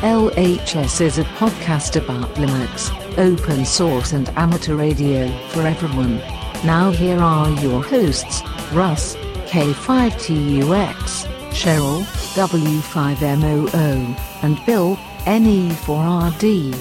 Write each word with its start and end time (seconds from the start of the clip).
LHS 0.00 1.02
is 1.02 1.18
a 1.18 1.24
podcast 1.24 2.02
about 2.02 2.34
Linux, 2.36 2.90
open 3.18 3.66
source, 3.66 4.14
and 4.14 4.30
amateur 4.30 4.74
radio 4.74 5.28
for 5.48 5.66
everyone. 5.66 6.16
Now, 6.64 6.90
here 6.90 7.18
are 7.18 7.50
your 7.60 7.82
hosts 7.82 8.40
Russ, 8.72 9.14
K5TUX, 9.44 11.26
Cheryl, 11.50 12.04
W5MOO, 12.32 14.16
and 14.42 14.64
Bill, 14.64 14.96
NE4RD. 15.26 16.72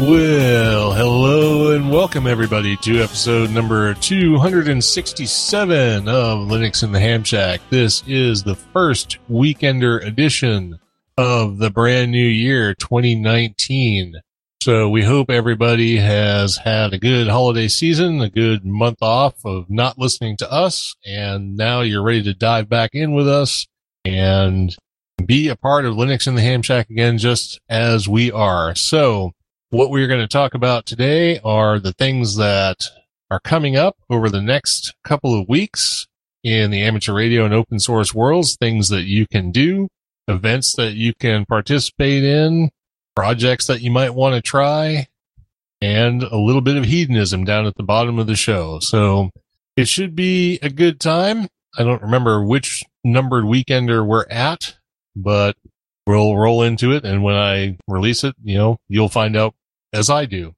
Well, 0.00 0.92
hello 0.92 1.70
and 1.70 1.88
welcome 1.88 2.26
everybody 2.26 2.76
to 2.78 3.00
episode 3.00 3.50
number 3.50 3.94
267 3.94 6.08
of 6.08 6.38
Linux 6.48 6.82
in 6.82 6.90
the 6.90 6.98
Ham 6.98 7.22
Shack. 7.22 7.60
This 7.70 8.02
is 8.08 8.42
the 8.42 8.56
first 8.56 9.18
weekender 9.30 10.04
edition 10.04 10.80
of 11.16 11.58
the 11.58 11.70
brand 11.70 12.12
new 12.12 12.26
year 12.26 12.74
2019. 12.74 14.14
So 14.60 14.88
we 14.88 15.02
hope 15.02 15.30
everybody 15.30 15.96
has 15.96 16.56
had 16.56 16.92
a 16.92 16.98
good 16.98 17.28
holiday 17.28 17.68
season, 17.68 18.20
a 18.20 18.28
good 18.28 18.64
month 18.64 18.98
off 19.00 19.34
of 19.44 19.70
not 19.70 19.98
listening 19.98 20.36
to 20.38 20.52
us, 20.52 20.94
and 21.06 21.56
now 21.56 21.82
you're 21.82 22.02
ready 22.02 22.22
to 22.24 22.34
dive 22.34 22.68
back 22.68 22.90
in 22.92 23.14
with 23.14 23.28
us 23.28 23.66
and 24.04 24.76
be 25.24 25.48
a 25.48 25.56
part 25.56 25.84
of 25.84 25.94
Linux 25.94 26.26
in 26.26 26.34
the 26.34 26.42
Ham 26.42 26.62
Shack 26.62 26.90
again, 26.90 27.16
just 27.16 27.60
as 27.68 28.08
we 28.08 28.30
are. 28.30 28.74
So 28.74 29.32
what 29.70 29.90
we're 29.90 30.08
going 30.08 30.20
to 30.20 30.28
talk 30.28 30.54
about 30.54 30.84
today 30.84 31.38
are 31.44 31.78
the 31.78 31.92
things 31.92 32.36
that 32.36 32.88
are 33.30 33.40
coming 33.40 33.76
up 33.76 33.96
over 34.10 34.28
the 34.28 34.42
next 34.42 34.94
couple 35.04 35.38
of 35.38 35.48
weeks 35.48 36.06
in 36.42 36.70
the 36.70 36.82
amateur 36.82 37.14
radio 37.14 37.44
and 37.44 37.54
open 37.54 37.80
source 37.80 38.14
worlds, 38.14 38.56
things 38.56 38.88
that 38.90 39.04
you 39.04 39.26
can 39.26 39.50
do, 39.50 39.88
events 40.28 40.74
that 40.76 40.94
you 40.94 41.14
can 41.14 41.44
participate 41.46 42.24
in, 42.24 42.70
projects 43.14 43.66
that 43.66 43.80
you 43.80 43.90
might 43.90 44.14
want 44.14 44.34
to 44.34 44.42
try, 44.42 45.08
and 45.80 46.22
a 46.22 46.36
little 46.36 46.60
bit 46.60 46.76
of 46.76 46.84
hedonism 46.84 47.44
down 47.44 47.66
at 47.66 47.76
the 47.76 47.82
bottom 47.82 48.18
of 48.18 48.26
the 48.26 48.36
show. 48.36 48.78
So 48.80 49.30
it 49.76 49.88
should 49.88 50.14
be 50.14 50.58
a 50.62 50.70
good 50.70 51.00
time. 51.00 51.48
I 51.78 51.84
don't 51.84 52.02
remember 52.02 52.44
which 52.44 52.82
numbered 53.04 53.44
weekender 53.44 54.04
we're 54.06 54.26
at, 54.30 54.76
but 55.14 55.56
we'll 56.06 56.36
roll 56.36 56.62
into 56.62 56.92
it. 56.92 57.04
And 57.04 57.22
when 57.22 57.34
I 57.34 57.76
release 57.86 58.24
it, 58.24 58.34
you 58.42 58.56
know, 58.56 58.78
you'll 58.88 59.08
find 59.08 59.36
out 59.36 59.54
as 59.92 60.08
I 60.08 60.24
do. 60.24 60.54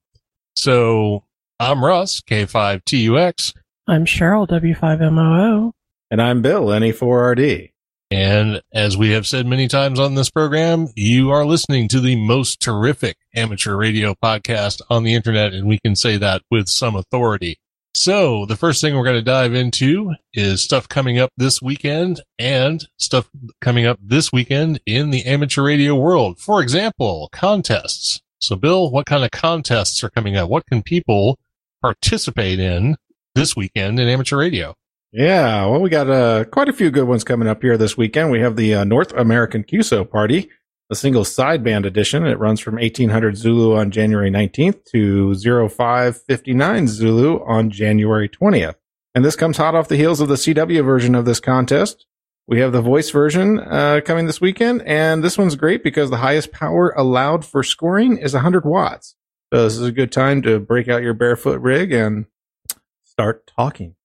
So 0.55 1.23
I'm 1.59 1.83
Russ, 1.83 2.21
K5TUX. 2.21 3.53
I'm 3.87 4.05
Cheryl, 4.05 4.47
W5MOO. 4.47 5.71
And 6.11 6.21
I'm 6.21 6.41
Bill, 6.41 6.67
NE4RD. 6.67 7.71
And 8.11 8.61
as 8.73 8.97
we 8.97 9.11
have 9.11 9.27
said 9.27 9.45
many 9.45 9.67
times 9.67 9.99
on 9.99 10.15
this 10.15 10.31
program, 10.31 10.87
you 10.95 11.29
are 11.29 11.45
listening 11.45 11.87
to 11.89 11.99
the 11.99 12.15
most 12.15 12.59
terrific 12.59 13.17
amateur 13.35 13.75
radio 13.75 14.15
podcast 14.15 14.81
on 14.89 15.03
the 15.03 15.13
internet. 15.13 15.53
And 15.53 15.67
we 15.67 15.79
can 15.79 15.95
say 15.95 16.17
that 16.17 16.41
with 16.49 16.69
some 16.69 16.95
authority. 16.95 17.59
So 17.95 18.45
the 18.45 18.55
first 18.55 18.81
thing 18.81 18.95
we're 18.95 19.03
going 19.03 19.15
to 19.15 19.21
dive 19.21 19.53
into 19.53 20.13
is 20.33 20.63
stuff 20.63 20.87
coming 20.87 21.19
up 21.19 21.31
this 21.37 21.61
weekend 21.61 22.21
and 22.39 22.87
stuff 22.97 23.29
coming 23.61 23.85
up 23.85 23.99
this 24.01 24.31
weekend 24.31 24.79
in 24.85 25.09
the 25.09 25.25
amateur 25.25 25.63
radio 25.63 25.95
world. 25.95 26.39
For 26.39 26.61
example, 26.61 27.29
contests. 27.31 28.21
So 28.39 28.55
Bill, 28.55 28.89
what 28.89 29.05
kind 29.05 29.23
of 29.23 29.31
contests 29.31 30.03
are 30.03 30.09
coming 30.09 30.35
up? 30.35 30.49
What 30.49 30.65
can 30.65 30.81
people 30.81 31.37
participate 31.81 32.59
in 32.59 32.95
this 33.35 33.55
weekend 33.55 33.99
in 33.99 34.07
amateur 34.07 34.37
radio? 34.37 34.75
Yeah, 35.11 35.65
well, 35.65 35.81
we 35.81 35.89
got 35.89 36.07
uh, 36.09 36.45
quite 36.45 36.69
a 36.69 36.73
few 36.73 36.91
good 36.91 37.07
ones 37.07 37.23
coming 37.23 37.47
up 37.47 37.63
here 37.63 37.77
this 37.77 37.97
weekend. 37.97 38.29
We 38.29 38.41
have 38.41 38.55
the 38.55 38.75
uh, 38.75 38.83
North 38.83 39.11
American 39.13 39.63
QSO 39.63 40.07
Party, 40.07 40.49
a 40.91 40.95
single 40.95 41.23
sideband 41.23 41.85
edition. 41.85 42.27
It 42.27 42.37
runs 42.37 42.59
from 42.59 42.75
1800 42.75 43.35
Zulu 43.35 43.75
on 43.75 43.89
January 43.89 44.29
19th 44.29 44.85
to 44.91 45.33
0559 45.69 46.87
Zulu 46.87 47.43
on 47.43 47.71
January 47.71 48.29
20th. 48.29 48.75
And 49.15 49.25
this 49.25 49.35
comes 49.35 49.57
hot 49.57 49.73
off 49.73 49.87
the 49.87 49.97
heels 49.97 50.21
of 50.21 50.27
the 50.27 50.35
CW 50.35 50.85
version 50.85 51.15
of 51.15 51.25
this 51.25 51.39
contest. 51.39 52.05
We 52.47 52.59
have 52.59 52.71
the 52.71 52.81
voice 52.81 53.09
version 53.09 53.59
uh, 53.59 54.01
coming 54.05 54.27
this 54.27 54.41
weekend, 54.41 54.83
and 54.83 55.23
this 55.23 55.39
one's 55.39 55.55
great 55.55 55.83
because 55.83 56.11
the 56.11 56.17
highest 56.17 56.51
power 56.51 56.93
allowed 56.95 57.45
for 57.45 57.63
scoring 57.63 58.17
is 58.17 58.33
100 58.33 58.63
watts. 58.63 59.15
So 59.51 59.63
this 59.63 59.73
is 59.73 59.87
a 59.87 59.91
good 59.91 60.11
time 60.11 60.43
to 60.43 60.59
break 60.59 60.87
out 60.87 61.01
your 61.01 61.15
barefoot 61.15 61.61
rig 61.61 61.91
and 61.91 62.27
start 63.03 63.47
talking. 63.47 63.95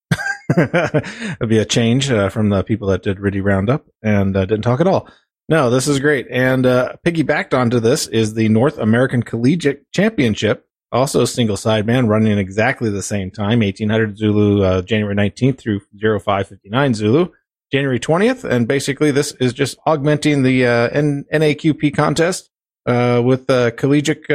It'll 0.57 1.49
be 1.49 1.59
a 1.59 1.65
change 1.65 2.11
uh, 2.11 2.29
from 2.29 2.51
the 2.51 2.63
people 2.63 2.89
that 2.89 3.03
did 3.03 3.19
RTTY 3.19 3.45
Roundup 3.45 3.87
and 4.03 4.37
uh, 4.37 4.45
didn't 4.45 4.63
talk 4.63 4.81
at 4.81 4.87
all. 4.87 5.09
No, 5.49 5.71
this 5.71 5.89
is 5.89 6.01
great. 6.01 6.27
And 6.31 6.65
uh, 6.65 6.95
piggybacked 7.05 7.53
onto 7.53 7.81
this 7.81 8.07
is 8.07 8.35
the 8.35 8.49
North 8.49 8.79
American 8.79 9.23
Collegiate 9.23 9.91
Championship, 9.93 10.67
also 10.91 11.25
single 11.25 11.57
sideband 11.57 12.09
running 12.09 12.39
exactly 12.39 12.91
the 12.91 13.03
same 13.03 13.31
time, 13.31 13.61
1800 13.61 14.17
Zulu, 14.17 14.63
uh, 14.63 14.83
January 14.83 15.15
19th 15.15 15.59
through 15.59 15.81
0559 15.99 16.95
Zulu, 16.95 17.29
January 17.71 18.01
20th. 18.01 18.45
And 18.45 18.67
basically, 18.67 19.11
this 19.11 19.33
is 19.33 19.53
just 19.53 19.79
augmenting 19.87 20.43
the 20.43 20.67
uh, 20.67 20.89
N- 20.89 21.25
NAQP 21.33 21.95
contest 21.95 22.51
uh, 22.87 23.21
with 23.25 23.47
collegiate 23.77 24.27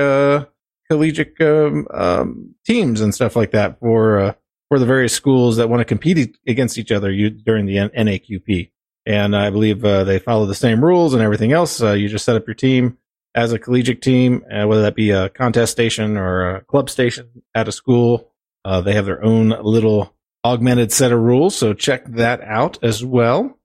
collegiate 0.90 1.40
um, 1.40 1.88
um, 1.94 2.56
teams 2.66 3.00
and 3.02 3.14
stuff 3.14 3.36
like 3.36 3.52
that 3.52 3.80
for 3.80 4.36
for 4.70 4.80
the 4.80 4.86
various 4.86 5.14
schools 5.14 5.58
that 5.58 5.68
want 5.68 5.82
to 5.82 5.86
compete 5.86 6.38
against 6.48 6.78
each 6.78 6.92
other 6.92 7.12
during 7.12 7.66
the 7.66 7.76
NAQP. 7.76 8.72
And 9.06 9.36
I 9.36 9.50
believe 9.50 9.84
uh, 9.84 10.04
they 10.04 10.20
follow 10.20 10.46
the 10.46 10.56
same 10.56 10.84
rules 10.84 11.14
and 11.14 11.24
everything 11.24 11.52
else. 11.52 11.82
Uh, 11.82 11.94
you 11.94 12.08
just 12.08 12.26
set 12.26 12.36
up 12.36 12.48
your 12.48 12.54
team 12.54 12.98
as 13.34 13.52
a 13.52 13.60
collegiate 13.60 14.02
team, 14.02 14.46
uh, 14.52 14.68
whether 14.68 14.84
that 14.84 14.96
be 14.96 15.10
a 15.10 15.30
contest 15.30 15.72
station 15.72 16.16
or 16.16 16.56
a 16.56 16.62
club 16.62 16.90
station 16.90 17.44
at 17.56 17.68
a 17.68 17.72
school. 17.72 18.32
Uh, 18.64 18.82
they 18.82 18.94
have 18.94 19.06
their 19.06 19.24
own 19.24 19.50
little 19.62 20.14
augmented 20.46 20.92
set 20.92 21.12
of 21.12 21.20
rules. 21.20 21.56
So 21.56 21.74
check 21.74 22.06
that 22.06 22.42
out 22.42 22.78
as 22.84 23.04
well. 23.04 23.58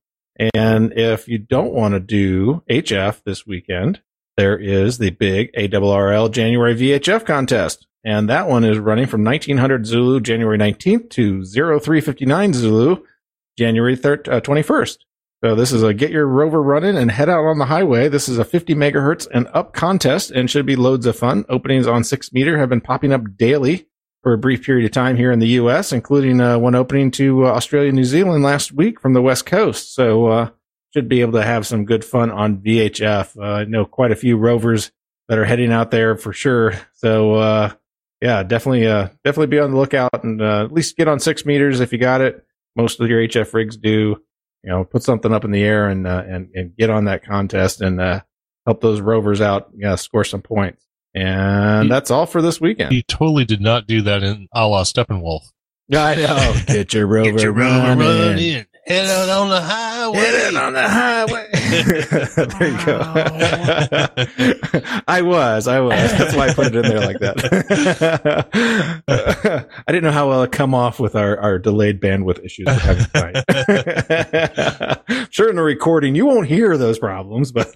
And 0.54 0.92
if 0.96 1.28
you 1.28 1.38
don't 1.38 1.72
want 1.72 1.94
to 1.94 2.00
do 2.00 2.62
HF 2.68 3.22
this 3.24 3.46
weekend, 3.46 4.00
there 4.36 4.58
is 4.58 4.98
the 4.98 5.10
big 5.10 5.52
ARRL 5.52 6.30
January 6.30 6.74
VHF 6.74 7.24
contest. 7.24 7.86
And 8.04 8.28
that 8.28 8.48
one 8.48 8.64
is 8.64 8.78
running 8.78 9.06
from 9.06 9.24
1900 9.24 9.86
Zulu 9.86 10.20
January 10.20 10.58
19th 10.58 11.08
to 11.10 11.44
0359 11.44 12.52
Zulu 12.52 12.96
January 13.56 13.96
3rd, 13.96 14.28
uh, 14.28 14.40
21st. 14.40 14.98
So 15.42 15.54
this 15.54 15.72
is 15.72 15.82
a 15.82 15.94
get 15.94 16.10
your 16.10 16.26
rover 16.26 16.62
running 16.62 16.96
and 16.96 17.10
head 17.10 17.28
out 17.28 17.44
on 17.44 17.58
the 17.58 17.66
highway. 17.66 18.08
This 18.08 18.28
is 18.28 18.38
a 18.38 18.44
50 18.44 18.74
megahertz 18.74 19.26
and 19.32 19.46
up 19.52 19.74
contest 19.74 20.30
and 20.30 20.50
should 20.50 20.66
be 20.66 20.76
loads 20.76 21.06
of 21.06 21.16
fun. 21.16 21.44
Openings 21.48 21.86
on 21.86 22.04
six 22.04 22.32
meter 22.32 22.58
have 22.58 22.70
been 22.70 22.80
popping 22.80 23.12
up 23.12 23.36
daily 23.36 23.86
for 24.22 24.32
a 24.32 24.38
brief 24.38 24.64
period 24.64 24.86
of 24.86 24.92
time 24.92 25.16
here 25.16 25.30
in 25.30 25.38
the 25.38 25.48
U.S., 25.48 25.92
including 25.92 26.40
uh, 26.40 26.58
one 26.58 26.74
opening 26.74 27.10
to 27.12 27.44
uh, 27.44 27.50
Australia, 27.50 27.92
New 27.92 28.04
Zealand 28.04 28.42
last 28.42 28.72
week 28.72 28.98
from 28.98 29.12
the 29.12 29.20
West 29.20 29.44
Coast. 29.44 29.94
So 29.94 30.26
uh, 30.28 30.50
should 30.94 31.08
be 31.08 31.22
able 31.22 31.32
to 31.32 31.42
have 31.42 31.66
some 31.66 31.84
good 31.84 32.04
fun 32.04 32.30
on 32.30 32.58
VHF. 32.58 33.36
Uh, 33.36 33.42
I 33.42 33.64
know 33.64 33.84
quite 33.84 34.12
a 34.12 34.16
few 34.16 34.36
rovers 34.36 34.92
that 35.28 35.38
are 35.38 35.44
heading 35.44 35.72
out 35.72 35.90
there 35.90 36.16
for 36.16 36.32
sure. 36.32 36.74
So 36.92 37.34
uh, 37.34 37.72
yeah, 38.20 38.44
definitely, 38.44 38.86
uh, 38.86 39.08
definitely 39.24 39.48
be 39.48 39.58
on 39.58 39.72
the 39.72 39.76
lookout 39.76 40.22
and 40.22 40.40
uh, 40.40 40.64
at 40.64 40.72
least 40.72 40.96
get 40.96 41.08
on 41.08 41.18
six 41.18 41.44
meters 41.44 41.80
if 41.80 41.92
you 41.92 41.98
got 41.98 42.20
it. 42.20 42.46
Most 42.76 43.00
of 43.00 43.08
your 43.08 43.20
HF 43.20 43.52
rigs 43.52 43.76
do. 43.76 44.22
You 44.62 44.70
know, 44.70 44.84
put 44.84 45.02
something 45.02 45.30
up 45.30 45.44
in 45.44 45.50
the 45.50 45.62
air 45.62 45.88
and 45.88 46.06
uh, 46.06 46.22
and 46.26 46.48
and 46.54 46.74
get 46.74 46.88
on 46.88 47.04
that 47.04 47.22
contest 47.22 47.82
and 47.82 48.00
uh, 48.00 48.22
help 48.64 48.80
those 48.80 49.00
rovers 49.00 49.42
out. 49.42 49.68
Yeah, 49.76 49.96
score 49.96 50.24
some 50.24 50.40
points. 50.40 50.82
And 51.14 51.90
that's 51.90 52.10
all 52.10 52.24
for 52.24 52.40
this 52.40 52.60
weekend. 52.62 52.90
He 52.92 53.02
totally 53.02 53.44
did 53.44 53.60
not 53.60 53.86
do 53.86 54.00
that 54.02 54.22
in 54.22 54.48
a 54.54 54.66
la 54.66 54.84
Steppenwolf. 54.84 55.42
I 55.92 56.14
know. 56.14 56.54
Get 56.66 56.94
your 56.94 57.06
rover, 57.06 57.52
running. 57.52 58.64
Head 58.86 59.06
out 59.06 59.28
on 59.30 59.48
the 59.48 59.62
highway. 59.62 60.18
Get 60.18 60.34
it 60.34 60.54
on 60.56 60.72
the 60.74 60.86
highway. 60.88 61.48
there 62.58 62.70
you 62.70 62.76
go. 62.84 63.00
I 65.08 65.22
was, 65.22 65.66
I 65.66 65.80
was. 65.80 65.94
That's 66.12 66.36
why 66.36 66.48
I 66.48 66.54
put 66.54 66.66
it 66.66 66.76
in 66.76 66.82
there 66.82 67.00
like 67.00 67.18
that. 67.20 68.46
I 69.88 69.92
didn't 69.92 70.04
know 70.04 70.12
how 70.12 70.28
well 70.28 70.42
it 70.42 70.52
come 70.52 70.74
off 70.74 71.00
with 71.00 71.16
our, 71.16 71.38
our 71.38 71.58
delayed 71.58 71.98
bandwidth 72.00 72.44
issues. 72.44 72.66
we're 72.66 72.74
sure, 75.30 75.48
in 75.48 75.56
the 75.56 75.62
recording, 75.62 76.14
you 76.14 76.26
won't 76.26 76.48
hear 76.48 76.76
those 76.76 76.98
problems, 76.98 77.52
but 77.52 77.74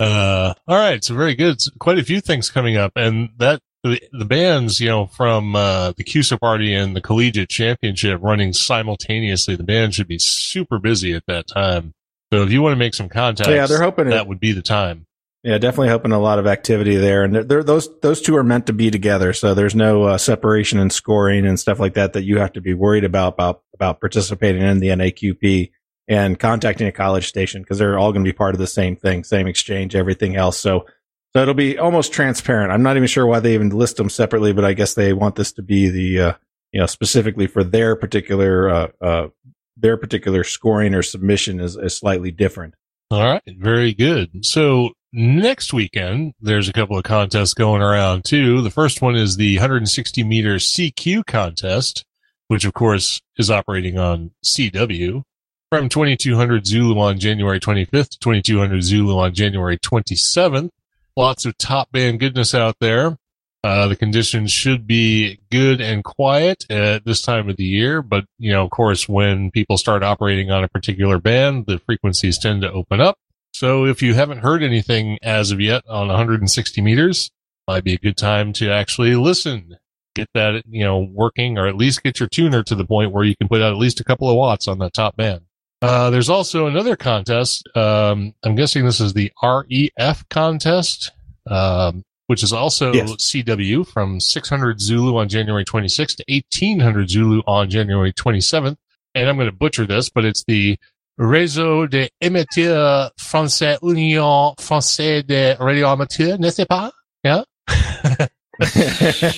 Uh, 0.00 0.54
All 0.66 0.76
right. 0.76 1.04
So 1.04 1.14
very 1.14 1.36
good. 1.36 1.58
quite 1.78 1.98
a 1.98 2.02
few 2.04 2.20
things 2.20 2.50
coming 2.50 2.76
up 2.76 2.90
and 2.96 3.28
that 3.38 3.60
the, 3.82 4.00
the 4.12 4.24
bands, 4.24 4.80
you 4.80 4.88
know, 4.88 5.06
from, 5.06 5.56
uh, 5.56 5.92
the 5.92 6.04
QSO 6.04 6.38
party 6.38 6.74
and 6.74 6.94
the 6.94 7.00
collegiate 7.00 7.48
championship 7.48 8.20
running 8.22 8.52
simultaneously, 8.52 9.56
the 9.56 9.64
band 9.64 9.94
should 9.94 10.08
be 10.08 10.18
super 10.18 10.78
busy 10.78 11.14
at 11.14 11.26
that 11.26 11.48
time. 11.48 11.94
So 12.32 12.42
if 12.42 12.50
you 12.50 12.62
want 12.62 12.72
to 12.72 12.78
make 12.78 12.94
some 12.94 13.10
contacts, 13.10 13.50
yeah, 13.50 13.66
they're 13.66 13.82
hoping 13.82 14.08
that 14.08 14.22
it, 14.22 14.26
would 14.26 14.40
be 14.40 14.52
the 14.52 14.62
time. 14.62 15.06
yeah, 15.42 15.58
definitely 15.58 15.90
hoping 15.90 16.12
a 16.12 16.18
lot 16.18 16.38
of 16.38 16.46
activity 16.46 16.96
there. 16.96 17.24
And 17.24 17.34
they're, 17.34 17.44
they're, 17.44 17.62
those 17.62 17.90
those 18.00 18.22
two 18.22 18.34
are 18.36 18.42
meant 18.42 18.68
to 18.68 18.72
be 18.72 18.90
together, 18.90 19.34
so 19.34 19.52
there's 19.52 19.74
no 19.74 20.04
uh, 20.04 20.16
separation 20.16 20.78
in 20.78 20.88
scoring 20.88 21.46
and 21.46 21.60
stuff 21.60 21.78
like 21.78 21.92
that 21.94 22.14
that 22.14 22.22
you 22.22 22.38
have 22.38 22.54
to 22.54 22.62
be 22.62 22.72
worried 22.72 23.04
about 23.04 23.34
about 23.34 23.62
about 23.74 24.00
participating 24.00 24.62
in 24.62 24.80
the 24.80 24.88
NAQP 24.88 25.72
and 26.08 26.38
contacting 26.38 26.86
a 26.86 26.92
college 26.92 27.28
station 27.28 27.60
because 27.60 27.76
they're 27.76 27.98
all 27.98 28.12
going 28.12 28.24
to 28.24 28.28
be 28.28 28.36
part 28.36 28.54
of 28.54 28.58
the 28.58 28.66
same 28.66 28.96
thing, 28.96 29.24
same 29.24 29.46
exchange, 29.46 29.94
everything 29.94 30.34
else. 30.34 30.58
So 30.58 30.86
so 31.34 31.42
it'll 31.42 31.54
be 31.54 31.78
almost 31.78 32.12
transparent. 32.12 32.72
I'm 32.72 32.82
not 32.82 32.96
even 32.96 33.08
sure 33.08 33.26
why 33.26 33.40
they 33.40 33.54
even 33.54 33.70
list 33.70 33.96
them 33.96 34.10
separately, 34.10 34.52
but 34.52 34.64
I 34.64 34.72
guess 34.74 34.94
they 34.94 35.12
want 35.12 35.36
this 35.36 35.52
to 35.52 35.62
be 35.62 35.88
the 35.88 36.20
uh, 36.20 36.32
you 36.72 36.80
know 36.80 36.86
specifically 36.86 37.46
for 37.46 37.64
their 37.64 37.96
particular 37.96 38.68
uh, 38.68 38.88
uh, 39.00 39.28
their 39.76 39.96
particular 39.96 40.44
scoring 40.44 40.94
or 40.94 41.02
submission 41.02 41.60
is, 41.60 41.76
is 41.76 41.96
slightly 41.96 42.30
different. 42.30 42.74
All 43.10 43.22
right. 43.22 43.42
Very 43.46 43.92
good. 43.92 44.44
So 44.44 44.90
next 45.12 45.72
weekend, 45.72 46.32
there's 46.40 46.68
a 46.68 46.72
couple 46.72 46.96
of 46.96 47.04
contests 47.04 47.52
going 47.52 47.82
around 47.82 48.24
too. 48.24 48.62
The 48.62 48.70
first 48.70 49.02
one 49.02 49.16
is 49.16 49.36
the 49.36 49.56
160 49.56 50.24
meter 50.24 50.56
CQ 50.56 51.26
contest, 51.26 52.04
which 52.48 52.64
of 52.64 52.72
course 52.72 53.20
is 53.36 53.50
operating 53.50 53.98
on 53.98 54.30
CW 54.44 55.22
from 55.70 55.88
2200 55.88 56.66
Zulu 56.66 56.98
on 56.98 57.18
January 57.18 57.60
25th 57.60 58.10
to 58.10 58.18
2200 58.18 58.82
Zulu 58.82 59.18
on 59.18 59.34
January 59.34 59.78
27th. 59.78 60.70
Lots 61.16 61.44
of 61.44 61.58
top 61.58 61.92
band 61.92 62.20
goodness 62.20 62.54
out 62.54 62.76
there. 62.80 63.18
Uh, 63.64 63.86
the 63.86 63.96
conditions 63.96 64.50
should 64.50 64.86
be 64.86 65.38
good 65.50 65.80
and 65.80 66.02
quiet 66.02 66.68
at 66.68 67.04
this 67.04 67.22
time 67.22 67.48
of 67.48 67.56
the 67.56 67.64
year, 67.64 68.02
but 68.02 68.24
you 68.38 68.50
know, 68.50 68.64
of 68.64 68.70
course, 68.70 69.08
when 69.08 69.52
people 69.52 69.78
start 69.78 70.02
operating 70.02 70.50
on 70.50 70.64
a 70.64 70.68
particular 70.68 71.18
band, 71.18 71.66
the 71.66 71.78
frequencies 71.78 72.38
tend 72.38 72.62
to 72.62 72.72
open 72.72 73.00
up. 73.00 73.16
So 73.54 73.84
if 73.84 74.02
you 74.02 74.14
haven't 74.14 74.38
heard 74.38 74.64
anything 74.64 75.18
as 75.22 75.52
of 75.52 75.60
yet 75.60 75.84
on 75.88 76.08
160 76.08 76.80
meters, 76.80 77.30
might 77.68 77.84
be 77.84 77.94
a 77.94 77.98
good 77.98 78.16
time 78.16 78.52
to 78.54 78.70
actually 78.70 79.14
listen, 79.14 79.76
get 80.16 80.28
that, 80.34 80.64
you 80.68 80.82
know, 80.82 80.98
working 80.98 81.56
or 81.56 81.68
at 81.68 81.76
least 81.76 82.02
get 82.02 82.18
your 82.18 82.28
tuner 82.28 82.64
to 82.64 82.74
the 82.74 82.84
point 82.84 83.12
where 83.12 83.24
you 83.24 83.36
can 83.36 83.48
put 83.48 83.62
out 83.62 83.72
at 83.72 83.78
least 83.78 84.00
a 84.00 84.04
couple 84.04 84.28
of 84.28 84.36
watts 84.36 84.66
on 84.66 84.78
that 84.78 84.94
top 84.94 85.16
band. 85.16 85.42
Uh, 85.82 86.10
there's 86.10 86.30
also 86.30 86.66
another 86.66 86.94
contest. 86.96 87.68
Um, 87.76 88.34
I'm 88.44 88.54
guessing 88.54 88.84
this 88.84 89.00
is 89.00 89.12
the 89.14 89.32
REF 89.42 90.28
contest, 90.28 91.10
um, 91.50 92.04
which 92.28 92.42
is 92.44 92.52
also 92.52 92.92
Yes. 92.92 93.10
CW 93.16 93.84
from 93.86 94.20
600 94.20 94.80
Zulu 94.80 95.16
on 95.18 95.28
January 95.28 95.64
26th 95.64 96.16
to 96.16 96.24
1800 96.28 97.10
Zulu 97.10 97.42
on 97.48 97.68
January 97.68 98.12
27th. 98.12 98.76
And 99.14 99.28
I'm 99.28 99.36
going 99.36 99.50
to 99.50 99.56
butcher 99.56 99.84
this, 99.84 100.08
but 100.08 100.24
it's 100.24 100.44
the 100.46 100.78
Réseau 101.20 101.86
des 101.90 102.08
émetteurs 102.22 103.10
français 103.20 103.76
Union 103.82 104.54
française 104.58 105.26
de 105.26 105.54
radio 105.58 105.88
amateur, 105.88 106.38
n'est-ce 106.38 106.64
pas? 106.64 106.90
Yeah. 107.24 107.42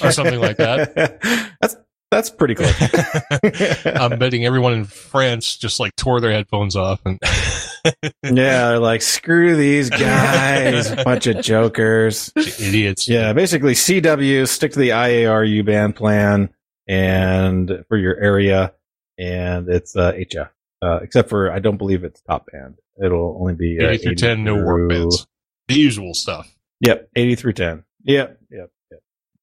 Or 0.02 0.10
something 0.12 0.40
like 0.40 0.56
that. 0.58 0.94
that's 1.60 1.76
that's 2.10 2.30
pretty 2.30 2.54
cool. 2.54 2.66
I'm 3.94 4.18
betting 4.18 4.44
everyone 4.46 4.72
in 4.74 4.84
France 4.84 5.56
just 5.56 5.80
like 5.80 5.94
tore 5.96 6.20
their 6.20 6.32
headphones 6.32 6.76
off 6.76 7.00
and 7.04 7.18
yeah, 8.22 8.68
they're 8.68 8.78
like 8.78 9.02
screw 9.02 9.56
these 9.56 9.90
guys, 9.90 10.94
bunch 11.04 11.26
of 11.26 11.42
jokers. 11.42 12.32
idiots. 12.36 13.08
Yeah, 13.08 13.32
basically 13.32 13.74
CW 13.74 14.46
stick 14.48 14.72
to 14.72 14.78
the 14.78 14.90
IARU 14.90 15.64
band 15.64 15.96
plan 15.96 16.50
and 16.86 17.84
for 17.88 17.96
your 17.96 18.16
area, 18.16 18.74
and 19.18 19.68
it's 19.68 19.96
uh, 19.96 20.12
HF. 20.12 20.50
Uh, 20.82 21.00
except 21.02 21.28
for 21.30 21.50
I 21.50 21.58
don't 21.58 21.78
believe 21.78 22.04
it's 22.04 22.20
top 22.22 22.50
band. 22.52 22.76
It'll 23.02 23.38
only 23.40 23.54
be 23.54 23.78
uh, 23.80 23.88
80 23.88 24.02
through 24.04 24.14
10, 24.16 24.44
no 24.44 24.56
WARC 24.56 24.88
bands. 24.88 25.26
The 25.68 25.74
usual 25.74 26.14
stuff. 26.14 26.54
Yep, 26.80 27.08
eighty 27.16 27.34
through 27.34 27.54
ten. 27.54 27.84
Yep, 28.02 28.38
yep, 28.50 28.50
yep. 28.50 28.70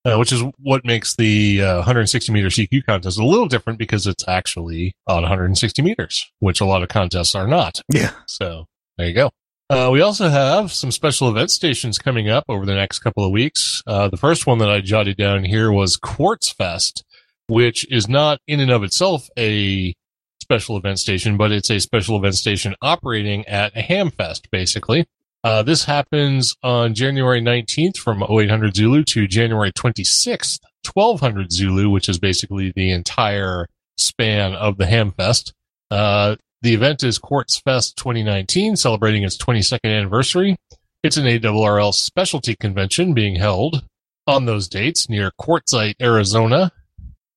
Uh, 0.05 0.15
which 0.17 0.31
is 0.31 0.43
what 0.59 0.85
makes 0.85 1.15
the 1.15 1.61
uh, 1.61 1.75
160 1.77 2.31
meter 2.31 2.47
CQ 2.47 2.85
contest 2.85 3.19
a 3.19 3.25
little 3.25 3.47
different 3.47 3.79
because 3.79 4.07
it's 4.07 4.27
actually 4.27 4.95
on 5.07 5.21
160 5.21 5.81
meters, 5.81 6.31
which 6.39 6.61
a 6.61 6.65
lot 6.65 6.83
of 6.83 6.89
contests 6.89 7.35
are 7.35 7.47
not. 7.47 7.81
Yeah. 7.91 8.11
So 8.27 8.65
there 8.97 9.07
you 9.07 9.13
go. 9.13 9.31
Uh, 9.69 9.89
we 9.89 10.01
also 10.01 10.27
have 10.27 10.71
some 10.71 10.91
special 10.91 11.29
event 11.29 11.49
stations 11.49 11.97
coming 11.97 12.29
up 12.29 12.43
over 12.49 12.65
the 12.65 12.75
next 12.75 12.99
couple 12.99 13.23
of 13.23 13.31
weeks. 13.31 13.81
Uh, 13.87 14.09
the 14.09 14.17
first 14.17 14.45
one 14.45 14.57
that 14.57 14.69
I 14.69 14.81
jotted 14.81 15.15
down 15.15 15.45
here 15.45 15.71
was 15.71 15.95
Quartz 15.95 16.51
Fest, 16.51 17.05
which 17.47 17.89
is 17.89 18.09
not 18.09 18.39
in 18.47 18.59
and 18.59 18.69
of 18.69 18.83
itself 18.83 19.29
a 19.39 19.93
special 20.41 20.75
event 20.75 20.99
station, 20.99 21.37
but 21.37 21.53
it's 21.53 21.69
a 21.69 21.79
special 21.79 22.17
event 22.17 22.35
station 22.35 22.75
operating 22.81 23.47
at 23.47 23.75
a 23.77 23.81
ham 23.81 24.11
fest, 24.11 24.49
basically. 24.51 25.05
Uh, 25.43 25.63
this 25.63 25.85
happens 25.85 26.55
on 26.61 26.93
January 26.93 27.41
19th 27.41 27.97
from 27.97 28.21
0800 28.21 28.75
Zulu 28.75 29.03
to 29.05 29.27
January 29.27 29.71
26th, 29.71 30.59
1200 30.93 31.51
Zulu, 31.51 31.89
which 31.89 32.07
is 32.07 32.19
basically 32.19 32.71
the 32.75 32.91
entire 32.91 33.67
span 33.97 34.53
of 34.53 34.77
the 34.77 34.85
Hamfest. 34.85 35.53
Uh, 35.89 36.35
the 36.61 36.75
event 36.75 37.03
is 37.03 37.17
Quartz 37.17 37.59
Fest 37.59 37.97
2019, 37.97 38.75
celebrating 38.75 39.23
its 39.23 39.37
22nd 39.37 39.79
anniversary. 39.85 40.57
It's 41.01 41.17
an 41.17 41.25
ARRL 41.25 41.93
specialty 41.93 42.55
convention 42.55 43.15
being 43.15 43.35
held 43.35 43.83
on 44.27 44.45
those 44.45 44.67
dates 44.67 45.09
near 45.09 45.31
Quartzsite, 45.41 45.95
Arizona. 45.99 46.71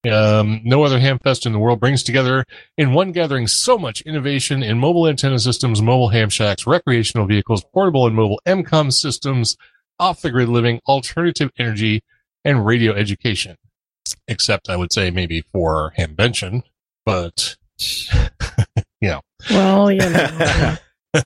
Um, 0.06 0.60
no 0.64 0.82
other 0.82 1.00
Hamfest 1.00 1.46
in 1.46 1.52
the 1.52 1.58
world 1.58 1.80
brings 1.80 2.02
together 2.02 2.44
in 2.76 2.92
one 2.92 3.12
gathering 3.12 3.46
so 3.46 3.78
much 3.78 4.02
innovation 4.02 4.62
in 4.62 4.78
mobile 4.78 5.08
antenna 5.08 5.38
systems, 5.38 5.80
mobile 5.80 6.08
ham 6.08 6.28
shacks, 6.28 6.66
recreational 6.66 7.26
vehicles, 7.26 7.64
portable 7.72 8.06
and 8.06 8.14
mobile 8.14 8.40
EmComm 8.46 8.92
systems, 8.92 9.56
off 9.98 10.22
the 10.22 10.30
grid 10.30 10.48
living, 10.48 10.80
alternative 10.86 11.50
energy, 11.58 12.02
and 12.44 12.66
radio 12.66 12.92
education. 12.92 13.56
Except 14.28 14.68
I 14.68 14.76
would 14.76 14.92
say 14.92 15.10
maybe 15.10 15.42
for 15.52 15.92
Hamvention, 15.96 16.62
but 17.06 17.56
Well, 19.50 19.90
you 19.90 19.98
know. 19.98 20.76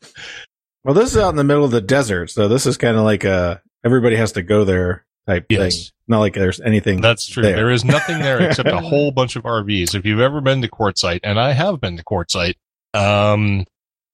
well, 0.84 0.94
this 0.94 1.10
is 1.10 1.16
out 1.16 1.30
in 1.30 1.36
the 1.36 1.44
middle 1.44 1.64
of 1.64 1.70
the 1.70 1.80
desert, 1.80 2.30
so 2.30 2.48
this 2.48 2.66
is 2.66 2.76
kind 2.76 2.96
of 2.96 3.04
like 3.04 3.24
a 3.24 3.62
everybody 3.84 4.16
has 4.16 4.32
to 4.32 4.42
go 4.42 4.64
there 4.64 5.04
type 5.28 5.46
Yes. 5.48 5.76
thing. 5.76 5.84
Not 6.08 6.20
like 6.20 6.34
there's 6.34 6.60
anything. 6.60 7.00
that's 7.00 7.26
true. 7.28 7.42
there. 7.42 7.54
there 7.56 7.70
is 7.70 7.84
nothing 7.84 8.18
there 8.20 8.40
except 8.48 8.68
a 8.68 8.80
whole 8.80 9.10
bunch 9.12 9.36
of 9.36 9.42
RVs. 9.44 9.94
If 9.94 10.04
you've 10.06 10.20
ever 10.20 10.40
been 10.40 10.62
to 10.62 10.68
Quartzsite, 10.68 11.20
and 11.22 11.38
I 11.38 11.52
have 11.52 11.80
been 11.80 11.96
to 11.98 12.04
Quartzsite, 12.04 12.54
um, 12.94 13.64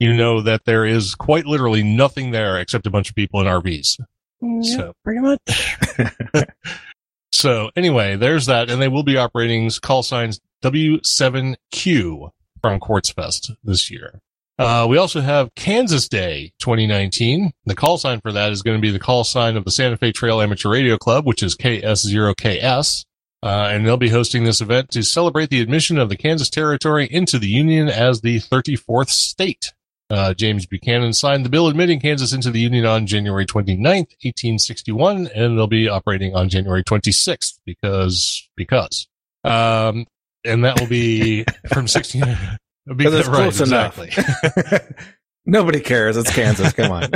you 0.00 0.12
know 0.12 0.40
that 0.42 0.64
there 0.64 0.85
is 0.85 1.14
quite 1.14 1.47
literally 1.47 1.83
nothing 1.85 2.33
there 2.33 2.59
except 2.59 2.87
a 2.87 2.90
bunch 2.90 3.09
of 3.09 3.14
people 3.14 3.40
in 3.40 3.47
RVs. 3.47 3.99
yeah, 4.42 4.76
So- 4.76 4.92
pretty 5.04 5.21
much. 5.21 5.40
So 7.33 7.68
anyway, 7.75 8.14
there's 8.14 8.47
that, 8.47 8.71
and 8.71 8.80
they 8.80 8.87
will 8.87 9.02
be 9.02 9.16
operating 9.16 9.68
call 9.83 10.04
signs 10.04 10.40
W7Q 10.62 12.30
from 12.62 12.80
Quartzfest 12.80 13.56
this 13.62 13.90
year. 13.90 14.21
Uh, 14.59 14.87
we 14.89 14.99
also 14.99 15.21
have 15.21 15.55
Kansas 15.57 16.09
Day 16.09 16.53
2019. 16.61 17.53
The 17.67 17.75
call 17.75 17.99
sign 17.99 18.21
for 18.21 18.33
that 18.33 18.53
is 18.53 18.63
going 18.63 18.77
to 18.77 18.83
be 18.83 18.91
the 18.91 19.01
call 19.01 19.25
sign 19.25 19.57
of 19.57 19.65
the 19.65 19.71
Santa 19.71 19.97
Fe 19.97 20.13
Trail 20.13 20.41
Amateur 20.41 20.71
Radio 20.71 20.97
Club, 20.97 21.27
which 21.27 21.43
is 21.43 21.57
KS0KS. 21.57 23.05
Uh, 23.43 23.69
and 23.71 23.85
they'll 23.87 23.99
be 23.99 24.09
hosting 24.09 24.45
this 24.45 24.63
event 24.63 24.91
to 24.91 25.03
celebrate 25.03 25.51
the 25.51 25.61
admission 25.61 25.99
of 25.99 26.09
the 26.09 26.17
Kansas 26.17 26.49
Territory 26.49 27.07
into 27.11 27.39
the 27.39 27.49
Union 27.49 27.89
as 27.89 28.23
the 28.23 28.39
34th 28.39 29.11
state. 29.11 29.73
Uh, 30.09 30.33
James 30.33 30.65
Buchanan 30.67 31.13
signed 31.13 31.45
the 31.45 31.51
bill 31.51 31.69
admitting 31.69 32.01
Kansas 32.01 32.33
into 32.33 32.51
the 32.51 32.61
Union 32.61 32.87
on 32.87 33.07
January 33.07 33.45
29th, 33.45 34.15
1861, 34.23 35.29
and 35.35 35.59
they'll 35.59 35.67
be 35.67 35.89
operating 35.89 36.35
on 36.35 36.49
January 36.49 36.85
26th 36.85 37.59
because, 37.67 38.49
because. 38.57 39.09
Um, 39.43 40.07
and 40.45 40.65
that 40.65 40.81
will 40.81 40.87
be 40.87 41.45
from 41.73 41.89
16. 41.89 42.23
be- 42.23 42.37
Because 42.87 43.14
it's 43.14 43.29
right, 43.29 43.37
close 43.37 43.61
exactly. 43.61 44.11
enough. 44.17 44.83
Nobody 45.47 45.81
cares. 45.81 46.17
It's 46.17 46.35
Kansas. 46.35 46.73
Come 46.73 46.91
on. 46.91 47.03
it's 47.12 47.14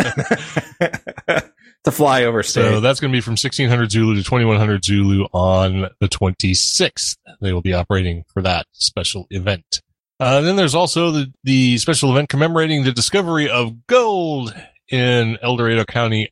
a 1.86 1.90
flyover 1.90 2.44
state. 2.44 2.62
So 2.62 2.80
that's 2.80 3.00
going 3.00 3.10
to 3.10 3.16
be 3.16 3.22
from 3.22 3.32
1600 3.32 3.90
Zulu 3.90 4.16
to 4.16 4.22
2100 4.22 4.84
Zulu 4.84 5.24
on 5.32 5.88
the 6.00 6.08
26th. 6.08 7.16
They 7.40 7.52
will 7.54 7.62
be 7.62 7.72
operating 7.72 8.24
for 8.32 8.42
that 8.42 8.66
special 8.72 9.26
event. 9.30 9.80
Uh, 10.20 10.40
then 10.42 10.56
there's 10.56 10.74
also 10.74 11.10
the, 11.10 11.32
the 11.44 11.78
special 11.78 12.10
event 12.10 12.28
commemorating 12.28 12.84
the 12.84 12.92
discovery 12.92 13.48
of 13.48 13.86
gold 13.86 14.54
in 14.90 15.38
El 15.40 15.56
Dorado 15.56 15.84
County, 15.84 16.28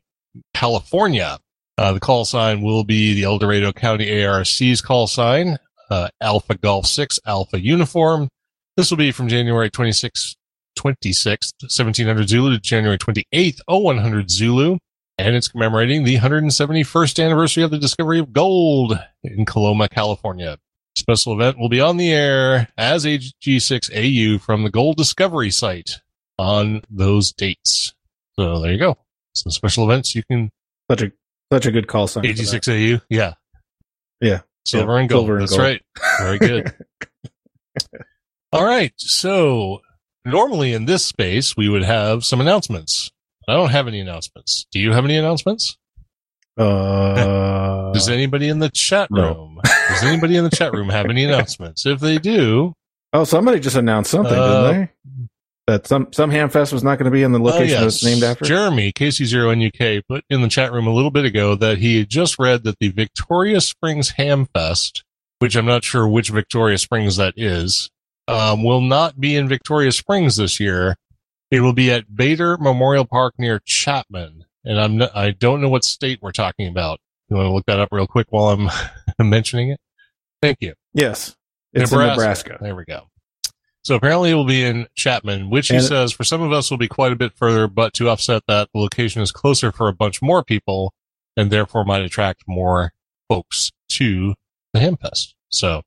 California. 0.55 1.39
Uh, 1.79 1.93
the 1.93 2.01
call 2.01 2.25
sign 2.25 2.63
will 2.63 2.85
be 2.85 3.15
the 3.15 3.25
El 3.25 3.39
Dorado 3.39 3.73
County 3.73 4.25
ARC's 4.25 4.81
call 4.81 5.07
sign, 5.07 5.59
uh, 5.91 6.09
Alpha 6.21 6.57
Golf 6.57 6.87
6 6.87 7.21
Alpha 7.27 7.61
Uniform. 7.61 8.29
This 8.77 8.91
will 8.91 8.99
be 8.99 9.13
from 9.13 9.29
January 9.29 9.71
26th, 9.71 10.37
26th, 10.79 11.53
1700 11.63 12.29
Zulu 12.29 12.51
to 12.55 12.61
January 12.61 12.99
28th, 12.99 13.61
0100 13.69 14.31
Zulu. 14.31 14.79
and 15.19 15.35
it's 15.35 15.49
commemorating 15.49 16.05
the 16.05 16.17
171st 16.19 17.25
anniversary 17.25 17.63
of 17.63 17.71
the 17.71 17.79
discovery 17.79 18.19
of 18.19 18.33
gold 18.35 18.99
in 19.25 19.47
Coloma, 19.47 19.89
California. 19.89 20.59
Special 20.95 21.33
event 21.35 21.59
will 21.59 21.69
be 21.71 21.81
on 21.81 21.97
the 21.97 22.13
air 22.13 22.69
as 22.77 23.05
AG6AU 23.07 24.41
from 24.41 24.63
the 24.63 24.71
gold 24.71 24.97
discovery 24.97 25.51
site 25.51 26.01
on 26.39 26.83
those 26.91 27.33
dates. 27.33 27.95
So 28.39 28.61
there 28.61 28.73
you 28.73 28.79
go. 28.79 28.99
Some 29.35 29.53
special 29.53 29.85
events 29.91 30.15
you 30.15 30.23
can 30.23 30.51
Such 30.91 31.03
a 31.03 31.13
such 31.53 31.65
a 31.67 31.71
good 31.71 31.87
call 31.87 32.07
sign. 32.09 32.23
for 32.25 32.29
that. 32.29 32.39
AG6AU. 32.39 33.01
Yeah. 33.09 33.35
Yeah. 34.21 34.41
Silver 34.67 34.95
Yeah, 34.95 35.01
and 35.01 35.09
gold. 35.09 35.21
silver 35.27 35.35
and 35.35 35.43
That's 35.43 35.53
gold. 35.53 35.63
right. 35.63 35.83
Very 36.21 36.39
good. 36.39 36.75
All 38.53 38.65
right. 38.65 38.93
So 38.97 39.81
normally 40.25 40.73
in 40.73 40.87
this 40.87 41.05
space, 41.05 41.57
we 41.57 41.69
would 41.69 41.85
have 41.85 42.25
some 42.25 42.41
announcements. 42.41 43.11
I 43.49 43.55
don't 43.55 43.71
have 43.71 43.87
any 43.87 44.01
announcements. 44.01 44.67
Do 44.73 44.81
you 44.81 44.93
have 44.93 45.05
any 45.05 45.17
announcements? 45.17 45.77
Uh, 46.59 47.93
Does 47.93 48.09
anybody 48.09 48.49
in 48.49 48.59
the 48.59 48.71
chat 48.71 49.11
no. 49.11 49.35
room? 49.35 49.61
Does 49.65 50.03
anybody 50.03 50.37
in 50.37 50.45
the 50.45 50.51
chat 50.51 50.73
room 50.73 50.89
have 50.89 51.07
any 51.07 51.25
announcements? 51.25 51.87
If 51.87 52.01
they 52.01 52.19
do, 52.19 52.73
oh, 53.13 53.25
somebody 53.25 53.61
just 53.61 53.77
announced 53.77 54.11
something, 54.11 54.33
Uh, 54.33 54.73
didn't 54.73 54.81
they? 54.81 54.93
That 55.67 55.87
some 55.87 56.13
some 56.13 56.31
Hamfest 56.31 56.73
was 56.73 56.85
not 56.85 56.97
going 56.97 57.07
to 57.07 57.11
be 57.11 57.25
in 57.25 57.33
the 57.33 57.41
location 57.41 57.83
yes. 57.83 57.97
it's 57.97 58.05
named 58.05 58.23
after. 58.23 58.45
Jeremy 58.45 58.93
KC0NUK 58.93 60.03
put 60.09 60.25
in 60.31 60.41
the 60.41 60.49
chat 60.49 60.73
room 60.73 60.87
a 60.87 60.93
little 60.93 61.11
bit 61.11 61.25
ago 61.25 61.57
that 61.57 61.79
he 61.79 61.99
had 61.99 62.09
just 62.09 62.39
read 62.39 62.63
that 62.65 62.79
the 62.79 62.89
Victoria 62.89 63.61
Springs 63.61 64.11
Ham 64.11 64.47
Fest, 64.55 65.03
which 65.41 65.57
I'm 65.57 65.67
not 65.67 65.83
sure 65.83 66.07
which 66.07 66.31
Victoria 66.31 66.79
Springs 66.79 67.17
that 67.17 67.35
is, 67.37 67.91
um, 68.29 68.63
will 68.63 68.81
not 68.81 69.21
be 69.21 69.37
in 69.37 69.49
Victoria 69.49 69.93
Springs 69.93 70.37
this 70.37 70.59
year. 70.61 70.97
It 71.51 71.61
will 71.61 71.73
be 71.73 71.91
at 71.91 72.15
Bader 72.15 72.57
Memorial 72.59 73.05
Park 73.05 73.35
near 73.39 73.61
Chapman, 73.65 74.45
and 74.65 74.81
I'm 74.81 74.97
not, 74.97 75.15
I 75.17 75.31
don't 75.31 75.61
know 75.61 75.69
what 75.69 75.85
state 75.85 76.19
we're 76.21 76.33
talking 76.33 76.67
about. 76.69 77.01
You 77.29 77.37
want 77.37 77.47
to 77.47 77.53
look 77.53 77.67
that 77.67 77.81
up 77.81 77.89
real 77.93 78.07
quick 78.07 78.27
while 78.31 78.51
I'm 78.51 78.71
mentioning 79.31 79.71
it? 79.71 79.81
Thank 80.43 80.59
you. 80.61 80.75
Yes, 80.93 81.37
it's 81.73 81.93
in 81.93 81.99
Nebraska. 81.99 82.59
There 82.61 82.75
we 82.75 82.85
go. 82.85 83.09
So 83.83 83.95
apparently 83.95 84.31
it 84.31 84.35
will 84.35 84.45
be 84.45 84.65
in 84.65 84.89
Chapman, 84.97 85.49
which 85.49 85.69
he 85.69 85.77
And- 85.77 85.85
says 85.85 86.11
for 86.13 86.25
some 86.25 86.43
of 86.43 86.51
us 86.53 86.71
will 86.71 86.79
be 86.79 86.89
quite 86.89 87.13
a 87.13 87.17
bit 87.17 87.33
further, 87.37 87.69
but 87.69 87.95
to 87.95 88.09
offset 88.09 88.43
that, 88.49 88.69
the 88.75 88.81
location 88.81 89.23
is 89.23 89.31
closer 89.31 89.71
for 89.71 89.87
a 89.87 89.93
bunch 89.93 90.21
more 90.21 90.43
people 90.43 90.93
and 91.37 91.53
therefore 91.53 91.85
might 91.85 92.03
attract 92.03 92.43
more 92.49 92.93
folks 93.29 93.71
to 93.91 94.35
the 94.73 94.81
Hamfest. 94.81 95.35
So 95.51 95.83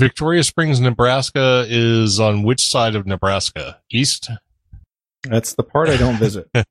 Victoria 0.00 0.42
Springs, 0.42 0.80
Nebraska 0.80 1.64
is 1.68 2.18
on 2.20 2.42
which 2.42 2.66
side 2.66 2.94
of 2.96 3.06
Nebraska? 3.06 3.80
East? 3.90 4.28
That's 5.22 5.54
the 5.54 5.62
part 5.62 5.88
I 5.88 5.96
don't 5.96 6.16
visit. 6.18 6.48
All 6.54 6.64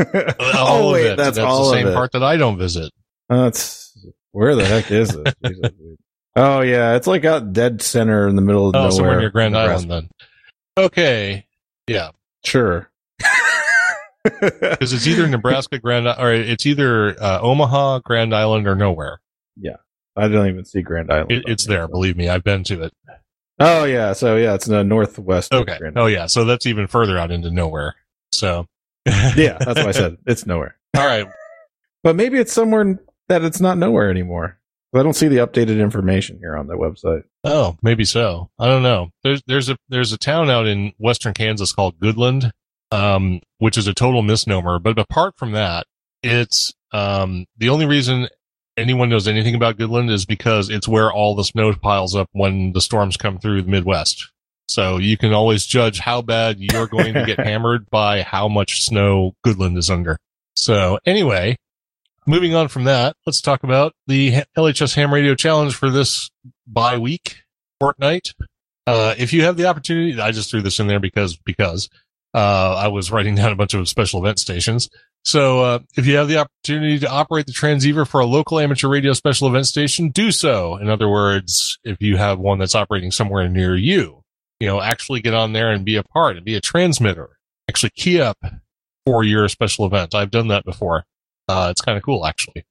oh 0.00 0.86
of 0.88 0.92
wait, 0.94 1.06
it. 1.06 1.16
that's, 1.16 1.36
That's 1.36 1.38
all 1.38 1.66
the 1.70 1.72
same 1.76 1.86
of 1.86 1.92
it. 1.92 1.96
part 1.96 2.10
that 2.12 2.22
I 2.24 2.36
don't 2.36 2.58
visit. 2.58 2.90
That's 3.28 3.96
where 4.32 4.56
the 4.56 4.64
heck 4.64 4.90
is 4.90 5.10
this? 5.16 5.34
Jesus, 5.46 5.70
oh 6.34 6.62
yeah, 6.62 6.96
it's 6.96 7.06
like 7.06 7.24
out 7.24 7.52
dead 7.52 7.80
center 7.80 8.26
in 8.26 8.34
the 8.34 8.42
middle 8.42 8.68
of 8.68 8.74
Oh, 8.74 8.78
nowhere. 8.78 8.90
somewhere 8.90 9.20
near 9.20 9.30
Grand 9.30 9.52
Nebraska. 9.52 9.86
Island 9.92 10.08
then. 10.76 10.84
Okay. 10.86 11.46
Yeah. 11.86 12.10
Sure. 12.44 12.90
Because 14.24 14.92
it's 14.92 15.06
either 15.06 15.28
Nebraska, 15.28 15.78
Grand, 15.78 16.08
or 16.08 16.32
it's 16.32 16.66
either 16.66 17.10
uh, 17.22 17.38
Omaha, 17.40 18.00
Grand 18.00 18.34
Island, 18.34 18.66
or 18.66 18.74
nowhere. 18.74 19.20
I 20.16 20.28
don't 20.28 20.48
even 20.48 20.64
see 20.64 20.82
Grand 20.82 21.12
Island. 21.12 21.32
It, 21.32 21.44
it's 21.46 21.66
there. 21.66 21.88
Believe 21.88 22.16
me, 22.16 22.28
I've 22.28 22.44
been 22.44 22.64
to 22.64 22.82
it. 22.82 22.92
Oh 23.58 23.84
yeah, 23.84 24.12
so 24.12 24.36
yeah, 24.36 24.54
it's 24.54 24.66
in 24.66 24.72
the 24.72 24.84
northwest. 24.84 25.52
of 25.52 25.62
Okay. 25.62 25.78
Oh 25.96 26.06
yeah. 26.06 26.26
So 26.26 26.44
that's 26.44 26.66
even 26.66 26.86
further 26.86 27.18
out 27.18 27.30
into 27.30 27.50
nowhere. 27.50 27.94
So. 28.32 28.66
yeah, 29.06 29.58
that's 29.58 29.78
what 29.80 29.88
I 29.88 29.92
said. 29.92 30.16
It's 30.26 30.46
nowhere. 30.46 30.76
All 30.96 31.06
right. 31.06 31.26
But 32.02 32.16
maybe 32.16 32.38
it's 32.38 32.52
somewhere 32.52 32.98
that 33.28 33.44
it's 33.44 33.60
not 33.60 33.78
nowhere 33.78 34.10
anymore. 34.10 34.58
I 34.94 35.02
don't 35.02 35.14
see 35.14 35.28
the 35.28 35.38
updated 35.38 35.80
information 35.80 36.38
here 36.38 36.56
on 36.56 36.68
the 36.68 36.74
website. 36.74 37.24
Oh, 37.42 37.76
maybe 37.82 38.04
so. 38.04 38.50
I 38.58 38.66
don't 38.66 38.82
know. 38.82 39.10
There's 39.24 39.42
there's 39.46 39.68
a 39.68 39.76
there's 39.88 40.12
a 40.12 40.18
town 40.18 40.50
out 40.50 40.66
in 40.66 40.92
western 40.98 41.34
Kansas 41.34 41.72
called 41.72 41.98
Goodland, 41.98 42.52
um, 42.92 43.40
which 43.58 43.76
is 43.76 43.88
a 43.88 43.94
total 43.94 44.22
misnomer. 44.22 44.78
But 44.78 44.98
apart 44.98 45.34
from 45.36 45.52
that, 45.52 45.86
it's 46.22 46.72
um 46.92 47.46
the 47.58 47.70
only 47.70 47.86
reason 47.86 48.28
anyone 48.76 49.08
knows 49.08 49.28
anything 49.28 49.54
about 49.54 49.76
Goodland 49.76 50.10
is 50.10 50.24
because 50.24 50.70
it's 50.70 50.88
where 50.88 51.12
all 51.12 51.34
the 51.34 51.44
snow 51.44 51.72
piles 51.74 52.14
up 52.14 52.28
when 52.32 52.72
the 52.72 52.80
storms 52.80 53.16
come 53.16 53.38
through 53.38 53.62
the 53.62 53.70
Midwest. 53.70 54.30
So 54.66 54.96
you 54.96 55.16
can 55.16 55.32
always 55.32 55.66
judge 55.66 55.98
how 55.98 56.22
bad 56.22 56.58
you're 56.58 56.86
going 56.86 57.14
to 57.14 57.26
get 57.26 57.38
hammered 57.46 57.88
by 57.90 58.22
how 58.22 58.48
much 58.48 58.82
snow 58.82 59.34
Goodland 59.46 59.76
is 59.76 59.90
under. 59.90 60.18
So 60.56 60.98
anyway, 61.04 61.56
moving 62.26 62.54
on 62.54 62.68
from 62.68 62.84
that, 62.84 63.16
let's 63.26 63.40
talk 63.40 63.62
about 63.62 63.94
the 64.06 64.42
LHS 64.56 64.94
Ham 64.94 65.12
Radio 65.12 65.34
Challenge 65.34 65.74
for 65.74 65.90
this 65.90 66.30
bye 66.66 66.98
week 66.98 67.42
fortnight. 67.78 68.32
Uh, 68.86 69.14
if 69.18 69.32
you 69.32 69.44
have 69.44 69.56
the 69.56 69.66
opportunity, 69.66 70.18
I 70.20 70.30
just 70.30 70.50
threw 70.50 70.62
this 70.62 70.78
in 70.78 70.86
there 70.86 71.00
because, 71.00 71.36
because, 71.36 71.88
uh, 72.34 72.74
I 72.76 72.88
was 72.88 73.10
writing 73.10 73.36
down 73.36 73.52
a 73.52 73.56
bunch 73.56 73.74
of 73.74 73.88
special 73.88 74.20
event 74.20 74.38
stations. 74.38 74.90
So, 75.24 75.60
uh, 75.60 75.78
if 75.96 76.06
you 76.06 76.16
have 76.16 76.28
the 76.28 76.38
opportunity 76.38 76.98
to 76.98 77.08
operate 77.08 77.46
the 77.46 77.52
transceiver 77.52 78.04
for 78.04 78.20
a 78.20 78.26
local 78.26 78.58
amateur 78.58 78.88
radio 78.88 79.14
special 79.14 79.48
event 79.48 79.66
station, 79.66 80.10
do 80.10 80.30
so. 80.30 80.76
In 80.76 80.90
other 80.90 81.08
words, 81.08 81.78
if 81.84 82.02
you 82.02 82.18
have 82.18 82.38
one 82.38 82.58
that's 82.58 82.74
operating 82.74 83.10
somewhere 83.10 83.48
near 83.48 83.74
you, 83.74 84.22
you 84.60 84.66
know, 84.66 84.82
actually 84.82 85.20
get 85.20 85.32
on 85.32 85.52
there 85.52 85.70
and 85.70 85.84
be 85.84 85.96
a 85.96 86.02
part 86.02 86.36
and 86.36 86.44
be 86.44 86.56
a 86.56 86.60
transmitter. 86.60 87.38
Actually 87.70 87.90
key 87.96 88.20
up 88.20 88.36
for 89.06 89.24
your 89.24 89.48
special 89.48 89.86
event. 89.86 90.14
I've 90.14 90.30
done 90.30 90.48
that 90.48 90.64
before. 90.64 91.04
Uh, 91.48 91.68
it's 91.70 91.80
kind 91.80 91.96
of 91.96 92.04
cool, 92.04 92.26
actually. 92.26 92.64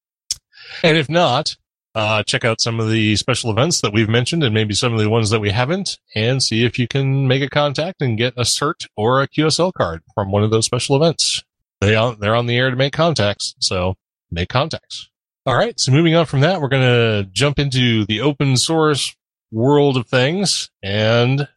And 0.84 0.98
if 0.98 1.10
not, 1.10 1.56
uh, 1.96 2.24
check 2.24 2.44
out 2.44 2.62
some 2.62 2.80
of 2.80 2.90
the 2.90 3.16
special 3.16 3.52
events 3.52 3.82
that 3.82 3.94
we've 3.94 4.10
mentioned 4.10 4.44
and 4.44 4.54
maybe 4.54 4.74
some 4.74 4.94
of 4.94 5.00
the 5.00 5.10
ones 5.10 5.30
that 5.30 5.40
we 5.40 5.52
haven't 5.52 6.00
and 6.16 6.42
see 6.42 6.66
if 6.66 6.80
you 6.80 6.88
can 6.88 7.28
make 7.28 7.44
a 7.44 7.50
contact 7.50 8.02
and 8.02 8.18
get 8.18 8.34
a 8.36 8.42
cert 8.42 8.88
or 8.98 9.22
a 9.22 9.28
QSL 9.28 9.74
card 9.74 10.02
from 10.14 10.32
one 10.32 10.44
of 10.44 10.52
those 10.52 10.66
special 10.66 10.96
events. 10.96 11.44
They 11.82 11.96
on, 11.96 12.20
they're 12.20 12.36
on 12.36 12.48
the 12.48 12.58
air 12.58 12.70
to 12.70 12.76
make 12.76 12.94
contacts. 12.94 13.56
So 13.60 13.96
make 14.32 14.50
contacts. 14.50 15.10
All 15.46 15.56
right. 15.56 15.80
So 15.80 15.92
moving 15.92 16.16
on 16.16 16.26
from 16.26 16.42
that, 16.42 16.62
we're 16.62 16.70
going 16.70 16.84
to 16.84 17.30
jump 17.32 17.60
into 17.60 18.06
the 18.06 18.22
open 18.22 18.58
source 18.58 19.16
world 19.52 19.98
of 19.98 20.08
things. 20.08 20.72
And 20.82 21.48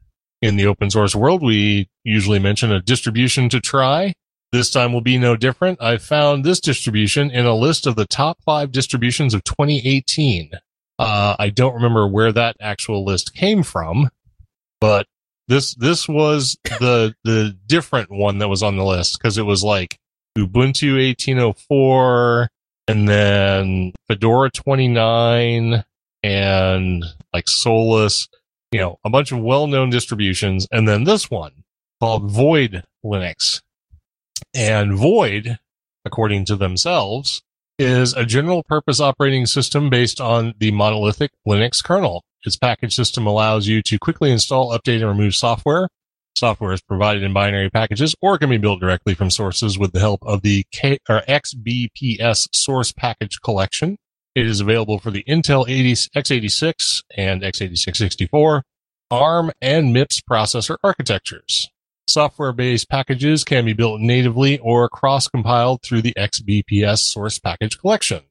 in 0.42 0.56
the 0.56 0.66
open 0.66 0.90
source 0.90 1.14
world, 1.14 1.42
we 1.42 1.88
usually 2.04 2.38
mention 2.38 2.72
a 2.72 2.82
distribution 2.82 3.48
to 3.50 3.60
try. 3.60 4.14
This 4.52 4.70
time 4.70 4.92
will 4.92 5.00
be 5.00 5.18
no 5.18 5.36
different. 5.36 5.82
I 5.82 5.98
found 5.98 6.44
this 6.44 6.60
distribution 6.60 7.30
in 7.30 7.46
a 7.46 7.54
list 7.54 7.86
of 7.86 7.96
the 7.96 8.06
top 8.06 8.42
five 8.42 8.72
distributions 8.72 9.34
of 9.34 9.44
2018. 9.44 10.52
Uh, 10.98 11.36
I 11.38 11.50
don't 11.50 11.74
remember 11.74 12.06
where 12.06 12.32
that 12.32 12.56
actual 12.60 13.04
list 13.04 13.34
came 13.34 13.62
from, 13.62 14.10
but 14.80 15.06
this, 15.48 15.74
this 15.74 16.08
was 16.08 16.56
the, 16.64 17.14
the 17.24 17.56
different 17.66 18.10
one 18.10 18.38
that 18.38 18.48
was 18.48 18.62
on 18.62 18.76
the 18.76 18.84
list 18.84 19.18
because 19.18 19.36
it 19.36 19.42
was 19.42 19.62
like 19.62 19.98
Ubuntu 20.38 20.94
1804 21.08 22.48
and 22.88 23.08
then 23.08 23.92
Fedora 24.08 24.50
29 24.50 25.84
and 26.22 27.04
like 27.32 27.48
Solus, 27.48 28.28
you 28.72 28.80
know, 28.80 28.98
a 29.04 29.10
bunch 29.10 29.32
of 29.32 29.40
well-known 29.40 29.90
distributions. 29.90 30.66
And 30.70 30.88
then 30.88 31.04
this 31.04 31.30
one 31.30 31.64
called 32.00 32.30
Void 32.30 32.84
Linux. 33.04 33.62
And 34.56 34.94
Void, 34.94 35.58
according 36.06 36.46
to 36.46 36.56
themselves, 36.56 37.42
is 37.78 38.14
a 38.14 38.24
general 38.24 38.62
purpose 38.62 39.00
operating 39.00 39.44
system 39.44 39.90
based 39.90 40.18
on 40.18 40.54
the 40.56 40.70
monolithic 40.70 41.30
Linux 41.46 41.84
kernel. 41.84 42.24
Its 42.42 42.56
package 42.56 42.94
system 42.94 43.26
allows 43.26 43.68
you 43.68 43.82
to 43.82 43.98
quickly 43.98 44.32
install, 44.32 44.70
update, 44.70 45.02
and 45.02 45.08
remove 45.08 45.34
software. 45.34 45.88
Software 46.34 46.72
is 46.72 46.80
provided 46.80 47.22
in 47.22 47.34
binary 47.34 47.68
packages 47.68 48.14
or 48.22 48.38
can 48.38 48.48
be 48.48 48.56
built 48.56 48.80
directly 48.80 49.12
from 49.12 49.30
sources 49.30 49.78
with 49.78 49.92
the 49.92 50.00
help 50.00 50.20
of 50.22 50.40
the 50.40 50.64
K 50.72 50.96
or 51.06 51.20
XBPS 51.28 52.48
source 52.54 52.92
package 52.92 53.38
collection. 53.42 53.98
It 54.34 54.46
is 54.46 54.62
available 54.62 54.98
for 54.98 55.10
the 55.10 55.24
Intel 55.24 55.68
80, 55.68 55.92
x86 55.92 57.02
and 57.14 57.42
x86-64, 57.42 58.62
ARM, 59.10 59.52
and 59.60 59.94
MIPS 59.94 60.22
processor 60.22 60.78
architectures. 60.82 61.68
Software-based 62.08 62.88
packages 62.88 63.44
can 63.44 63.64
be 63.64 63.72
built 63.72 64.00
natively 64.00 64.58
or 64.58 64.88
cross-compiled 64.88 65.82
through 65.82 66.02
the 66.02 66.14
XBPS 66.16 66.98
source 66.98 67.38
package 67.38 67.78
collection. 67.78 68.22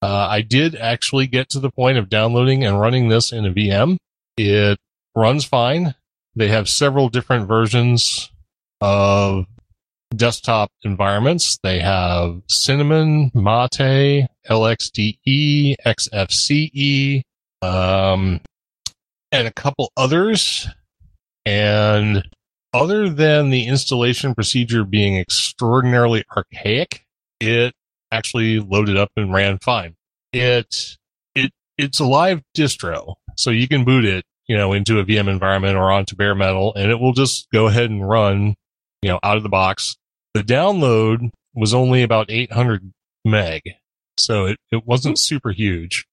Uh, 0.00 0.26
I 0.28 0.40
did 0.40 0.74
actually 0.74 1.26
get 1.26 1.48
to 1.50 1.60
the 1.60 1.70
point 1.70 1.98
of 1.98 2.08
downloading 2.08 2.64
and 2.64 2.80
running 2.80 3.08
this 3.08 3.32
in 3.32 3.46
a 3.46 3.52
VM. 3.52 3.98
It 4.36 4.78
runs 5.14 5.44
fine. 5.44 5.94
They 6.34 6.48
have 6.48 6.68
several 6.68 7.08
different 7.08 7.46
versions 7.46 8.30
of 8.80 9.46
desktop 10.16 10.70
environments. 10.82 11.58
They 11.62 11.80
have 11.80 12.42
Cinnamon, 12.48 13.30
Mate, 13.34 14.28
LXDE, 14.48 15.76
XFCE, 15.86 17.22
um, 17.62 18.40
and 19.30 19.46
a 19.46 19.52
couple 19.52 19.92
others. 19.96 20.68
And 21.46 22.24
other 22.74 23.08
than 23.08 23.50
the 23.50 23.66
installation 23.66 24.34
procedure 24.34 24.84
being 24.84 25.16
extraordinarily 25.18 26.24
archaic, 26.34 27.04
it 27.40 27.74
actually 28.10 28.60
loaded 28.60 28.96
up 28.96 29.10
and 29.16 29.32
ran 29.32 29.58
fine. 29.58 29.94
It 30.32 30.96
it 31.34 31.52
it's 31.76 32.00
a 32.00 32.04
live 32.04 32.42
distro, 32.56 33.14
so 33.36 33.50
you 33.50 33.68
can 33.68 33.84
boot 33.84 34.04
it, 34.04 34.24
you 34.46 34.56
know, 34.56 34.72
into 34.72 34.98
a 34.98 35.04
VM 35.04 35.28
environment 35.28 35.76
or 35.76 35.90
onto 35.90 36.16
bare 36.16 36.34
metal, 36.34 36.72
and 36.74 36.90
it 36.90 37.00
will 37.00 37.12
just 37.12 37.48
go 37.52 37.66
ahead 37.66 37.90
and 37.90 38.08
run, 38.08 38.54
you 39.02 39.10
know, 39.10 39.20
out 39.22 39.36
of 39.36 39.42
the 39.42 39.48
box. 39.48 39.96
The 40.34 40.42
download 40.42 41.30
was 41.54 41.74
only 41.74 42.02
about 42.02 42.30
800 42.30 42.92
meg, 43.24 43.62
so 44.18 44.46
it, 44.46 44.58
it 44.70 44.86
wasn't 44.86 45.18
super 45.18 45.50
huge. 45.50 46.06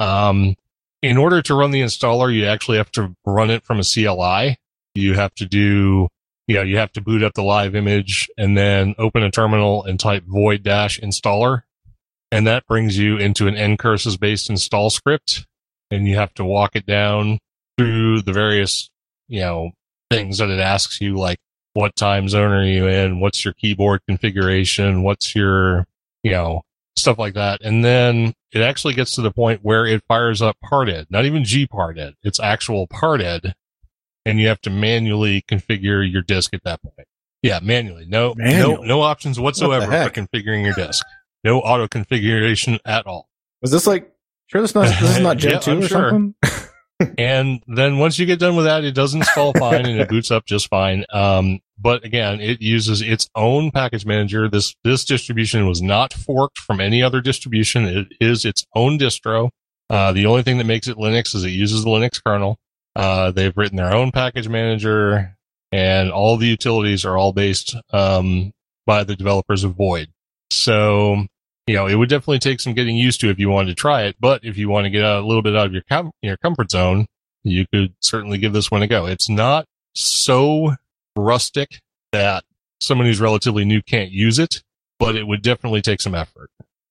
um, 0.00 0.56
in 1.02 1.16
order 1.16 1.42
to 1.42 1.54
run 1.54 1.70
the 1.72 1.82
installer, 1.82 2.32
you 2.32 2.46
actually 2.46 2.78
have 2.78 2.90
to 2.92 3.14
run 3.24 3.50
it 3.50 3.64
from 3.64 3.80
a 3.80 3.84
CLI. 3.84 4.56
You 4.94 5.14
have 5.14 5.34
to 5.36 5.46
do, 5.46 6.08
you 6.46 6.54
know, 6.56 6.62
you 6.62 6.78
have 6.78 6.92
to 6.92 7.00
boot 7.00 7.22
up 7.22 7.34
the 7.34 7.42
live 7.42 7.74
image 7.74 8.30
and 8.36 8.56
then 8.56 8.94
open 8.98 9.22
a 9.22 9.30
terminal 9.30 9.84
and 9.84 9.98
type 9.98 10.24
void 10.26 10.62
dash 10.62 11.00
installer. 11.00 11.62
And 12.30 12.46
that 12.46 12.66
brings 12.66 12.98
you 12.98 13.18
into 13.18 13.46
an 13.46 13.54
ncurses 13.54 14.18
based 14.18 14.50
install 14.50 14.90
script. 14.90 15.46
And 15.90 16.06
you 16.06 16.16
have 16.16 16.32
to 16.34 16.44
walk 16.44 16.74
it 16.74 16.86
down 16.86 17.38
through 17.76 18.22
the 18.22 18.32
various, 18.32 18.90
you 19.28 19.40
know, 19.40 19.70
things 20.10 20.38
that 20.38 20.48
it 20.48 20.60
asks 20.60 21.00
you, 21.00 21.18
like 21.18 21.38
what 21.74 21.96
time 21.96 22.28
zone 22.28 22.52
are 22.52 22.64
you 22.64 22.86
in? 22.86 23.20
What's 23.20 23.44
your 23.44 23.54
keyboard 23.54 24.00
configuration? 24.06 25.02
What's 25.02 25.34
your, 25.34 25.86
you 26.22 26.32
know, 26.32 26.62
stuff 26.96 27.18
like 27.18 27.34
that. 27.34 27.62
And 27.62 27.84
then 27.84 28.34
it 28.52 28.60
actually 28.60 28.94
gets 28.94 29.14
to 29.14 29.22
the 29.22 29.30
point 29.30 29.60
where 29.62 29.86
it 29.86 30.02
fires 30.08 30.42
up 30.42 30.56
parted, 30.62 31.06
not 31.10 31.24
even 31.24 31.42
gparted. 31.42 32.14
It's 32.22 32.40
actual 32.40 32.86
parted. 32.86 33.54
And 34.24 34.38
you 34.38 34.48
have 34.48 34.60
to 34.62 34.70
manually 34.70 35.42
configure 35.42 36.08
your 36.10 36.22
disk 36.22 36.54
at 36.54 36.62
that 36.64 36.80
point. 36.82 37.08
Yeah, 37.42 37.58
manually. 37.60 38.06
No, 38.06 38.34
Manual? 38.36 38.76
no, 38.78 38.82
no 38.82 39.00
options 39.00 39.40
whatsoever 39.40 39.86
for 39.86 40.10
configuring 40.10 40.64
your 40.64 40.74
disk. 40.74 41.04
No 41.42 41.58
auto 41.60 41.88
configuration 41.88 42.78
at 42.84 43.04
all. 43.06 43.28
Was 43.62 43.72
this 43.72 43.86
like? 43.86 44.12
Sure, 44.46 44.60
this 44.60 44.74
not 44.74 44.86
this 45.00 45.16
is 45.16 45.20
not 45.20 45.36
Gen 45.38 45.52
Yeah, 45.52 45.58
two 45.58 45.70
I'm 45.72 45.78
or 45.82 45.88
sure. 45.88 46.10
something. 46.10 46.34
and 47.18 47.62
then 47.66 47.98
once 47.98 48.18
you 48.18 48.26
get 48.26 48.38
done 48.38 48.54
with 48.54 48.66
that, 48.66 48.84
it 48.84 48.92
doesn't 48.94 49.20
install 49.22 49.52
fine 49.54 49.86
and 49.86 49.98
it 50.00 50.08
boots 50.08 50.30
up 50.30 50.44
just 50.46 50.68
fine. 50.68 51.04
Um, 51.12 51.58
but 51.78 52.04
again, 52.04 52.40
it 52.40 52.60
uses 52.62 53.02
its 53.02 53.28
own 53.34 53.72
package 53.72 54.06
manager. 54.06 54.48
This 54.48 54.76
this 54.84 55.04
distribution 55.04 55.66
was 55.66 55.82
not 55.82 56.12
forked 56.12 56.58
from 56.58 56.80
any 56.80 57.02
other 57.02 57.20
distribution. 57.20 57.86
It 57.86 58.08
is 58.20 58.44
its 58.44 58.64
own 58.76 58.98
distro. 58.98 59.50
Uh, 59.90 60.12
the 60.12 60.26
only 60.26 60.42
thing 60.44 60.58
that 60.58 60.64
makes 60.66 60.86
it 60.86 60.96
Linux 60.96 61.34
is 61.34 61.44
it 61.44 61.50
uses 61.50 61.82
the 61.82 61.90
Linux 61.90 62.22
kernel. 62.24 62.56
Uh, 62.94 63.30
they've 63.30 63.56
written 63.56 63.76
their 63.76 63.94
own 63.94 64.12
package 64.12 64.48
manager, 64.48 65.36
and 65.70 66.10
all 66.10 66.36
the 66.36 66.46
utilities 66.46 67.04
are 67.04 67.16
all 67.16 67.32
based 67.32 67.74
um, 67.92 68.52
by 68.86 69.04
the 69.04 69.16
developers 69.16 69.64
of 69.64 69.74
Void. 69.74 70.08
So 70.50 71.26
you 71.66 71.74
know, 71.74 71.86
it 71.86 71.94
would 71.94 72.08
definitely 72.08 72.40
take 72.40 72.60
some 72.60 72.74
getting 72.74 72.96
used 72.96 73.20
to 73.20 73.30
if 73.30 73.38
you 73.38 73.48
wanted 73.48 73.68
to 73.68 73.74
try 73.74 74.02
it. 74.02 74.16
But 74.18 74.44
if 74.44 74.56
you 74.56 74.68
want 74.68 74.84
to 74.84 74.90
get 74.90 75.04
a 75.04 75.20
little 75.20 75.42
bit 75.42 75.56
out 75.56 75.66
of 75.66 75.72
your 75.72 75.84
com- 75.88 76.10
your 76.20 76.36
comfort 76.38 76.70
zone, 76.70 77.06
you 77.44 77.66
could 77.72 77.94
certainly 78.00 78.38
give 78.38 78.52
this 78.52 78.70
one 78.70 78.82
a 78.82 78.86
go. 78.86 79.06
It's 79.06 79.28
not 79.28 79.66
so 79.94 80.74
rustic 81.16 81.80
that 82.12 82.44
someone 82.80 83.06
who's 83.06 83.20
relatively 83.20 83.64
new 83.64 83.80
can't 83.82 84.10
use 84.10 84.38
it, 84.38 84.62
but 84.98 85.16
it 85.16 85.26
would 85.26 85.42
definitely 85.42 85.82
take 85.82 86.00
some 86.00 86.14
effort. 86.14 86.50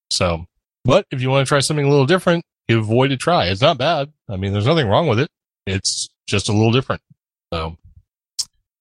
So, 0.10 0.46
but 0.86 1.05
if 1.12 1.22
you 1.22 1.29
want 1.29 1.46
to 1.46 1.50
try 1.50 1.60
something 1.60 1.86
a 1.86 1.89
little 1.89 2.05
different, 2.05 2.46
give 2.67 2.86
Void 2.86 3.12
a 3.12 3.17
try. 3.17 3.48
It's 3.48 3.62
not 3.62 3.77
bad. 3.77 4.12
I 4.29 4.38
mean, 4.38 4.53
there's 4.53 4.65
nothing 4.65 4.88
wrong 4.88 5.08
with 5.08 5.20
it. 5.20 5.29
It's 5.65 6.10
just 6.27 6.50
a 6.50 6.53
little 6.53 6.72
different. 6.72 7.01
So, 7.53 7.77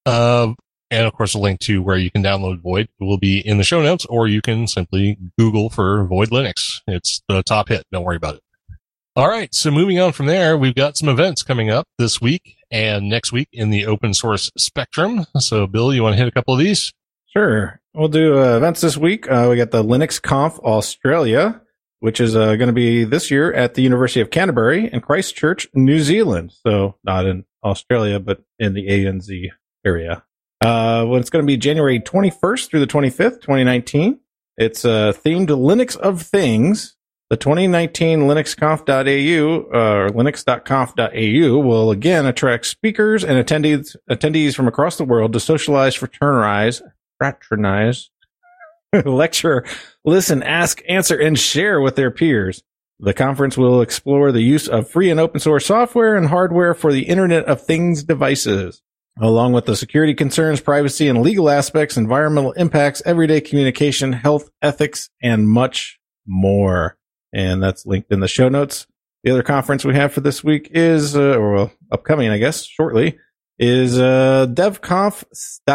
uh, 0.07 0.53
and 0.91 1.07
of 1.07 1.13
course, 1.13 1.35
a 1.35 1.39
link 1.39 1.61
to 1.61 1.83
where 1.83 1.97
you 1.97 2.11
can 2.11 2.23
download 2.23 2.61
Void 2.61 2.89
will 2.99 3.19
be 3.19 3.39
in 3.39 3.59
the 3.59 3.65
show 3.65 3.83
notes, 3.83 4.07
or 4.07 4.27
you 4.27 4.41
can 4.41 4.67
simply 4.67 5.19
Google 5.39 5.71
for 5.71 6.05
Void 6.05 6.31
Linux. 6.31 6.81
It's 6.87 7.23
the 7.29 7.43
top 7.43 7.69
hit. 7.69 7.85
Don't 7.93 8.05
worry 8.05 8.17
about 8.17 8.37
it. 8.37 8.43
All 9.17 9.29
right. 9.29 9.55
So 9.55 9.71
moving 9.71 9.99
on 9.99 10.13
from 10.13 10.27
there, 10.27 10.57
we've 10.57 10.75
got 10.75 10.97
some 10.97 11.09
events 11.09 11.43
coming 11.43 11.71
up 11.71 11.87
this 11.99 12.21
week 12.21 12.57
and 12.71 13.09
next 13.09 13.33
week 13.33 13.49
in 13.53 13.71
the 13.71 13.87
open 13.87 14.15
source 14.15 14.51
spectrum. 14.57 15.27
So 15.39 15.67
Bill, 15.67 15.93
you 15.93 16.03
want 16.03 16.15
to 16.15 16.19
hit 16.19 16.29
a 16.29 16.33
couple 16.33 16.55
of 16.55 16.61
these? 16.61 16.93
Sure. 17.27 17.81
We'll 17.95 18.09
do 18.09 18.39
uh, 18.39 18.57
events 18.57 18.81
this 18.81 18.97
week. 18.97 19.31
Uh, 19.31 19.49
we 19.51 19.57
got 19.57 19.73
the 19.73 19.83
Linux 19.83 20.23
Conf 20.23 20.59
Australia, 20.61 21.61
which 22.01 22.21
is 22.21 22.35
uh, 22.35 22.57
going 22.57 22.69
to 22.69 22.73
be 22.73 23.05
this 23.05 23.31
year 23.31 23.53
at 23.53 23.75
the 23.75 23.83
University 23.83 24.21
of 24.21 24.31
Canterbury 24.31 24.91
in 24.93 25.01
Christchurch, 25.01 25.69
New 25.75 26.01
Zealand. 26.01 26.53
So 26.67 26.97
not 27.05 27.27
in 27.27 27.45
Australia, 27.63 28.19
but 28.19 28.43
in 28.59 28.75
the 28.75 28.89
ANZ 28.89 29.51
area. 29.85 30.25
Uh, 30.63 31.07
well, 31.09 31.17
it's 31.17 31.31
going 31.31 31.43
to 31.43 31.47
be 31.47 31.57
January 31.57 32.01
21st 32.01 32.69
through 32.69 32.81
the 32.81 32.87
25th, 32.87 33.41
2019. 33.41 34.19
It's 34.57 34.85
uh, 34.85 35.13
themed 35.13 35.49
Linux 35.49 35.97
of 35.97 36.23
Things. 36.23 36.97
The 37.31 37.37
2019 37.37 38.23
linuxconf.au 38.23 39.69
uh, 39.73 39.79
or 39.79 40.09
linux.conf.au 40.11 41.59
will 41.59 41.91
again 41.93 42.27
attract 42.27 42.67
speakers 42.67 43.23
and 43.23 43.39
attendees 43.43 43.95
attendees 44.11 44.57
from 44.57 44.67
across 44.67 44.97
the 44.97 45.05
world 45.05 45.33
to 45.35 45.41
socialize, 45.41 45.95
fraternize, 45.95 46.83
fraternize, 47.19 48.11
lecture, 49.05 49.65
listen, 50.05 50.43
ask, 50.43 50.83
answer, 50.89 51.19
and 51.19 51.39
share 51.39 51.81
with 51.81 51.97
their 51.97 52.11
peers. 52.11 52.63
The 52.99 53.15
conference 53.15 53.57
will 53.57 53.81
explore 53.81 54.31
the 54.31 54.43
use 54.43 54.69
of 54.69 54.91
free 54.91 55.11
and 55.11 55.19
open 55.19 55.41
source 55.41 55.65
software 55.67 56.17
and 56.17 56.27
hardware 56.29 56.75
for 56.75 56.93
the 56.93 57.05
Internet 57.05 57.47
of 57.47 57.63
Things 57.63 58.05
devices, 58.05 58.83
along 59.19 59.55
with 59.55 59.65
the 59.65 59.77
security 59.77 60.13
concerns, 60.13 60.61
privacy 60.61 61.09
and 61.09 61.23
legal 61.23 61.49
aspects, 61.49 61.97
environmental 61.97 62.53
impacts, 62.53 63.01
everyday 63.07 63.41
communication, 63.41 64.13
health, 64.13 64.51
ethics, 64.61 65.09
and 65.23 65.49
much 65.49 65.99
more. 66.27 66.99
And 67.33 67.63
that's 67.63 67.87
linked 67.87 68.13
in 68.13 68.21
the 68.21 68.29
show 68.29 68.51
notes. 68.51 68.87
The 69.25 69.31
other 69.31 69.43
conference 69.43 69.85
we 69.85 69.95
have 69.95 70.13
for 70.13 70.21
this 70.21 70.45
week 70.45 70.71
is, 70.73 71.17
uh, 71.17 71.37
or 71.37 71.53
well, 71.53 71.73
upcoming, 71.93 72.29
I 72.31 72.39
guess, 72.39 72.65
shortly, 72.65 73.19
is 73.59 73.99
uh, 73.99 74.47
devconf.cz. 74.49 75.69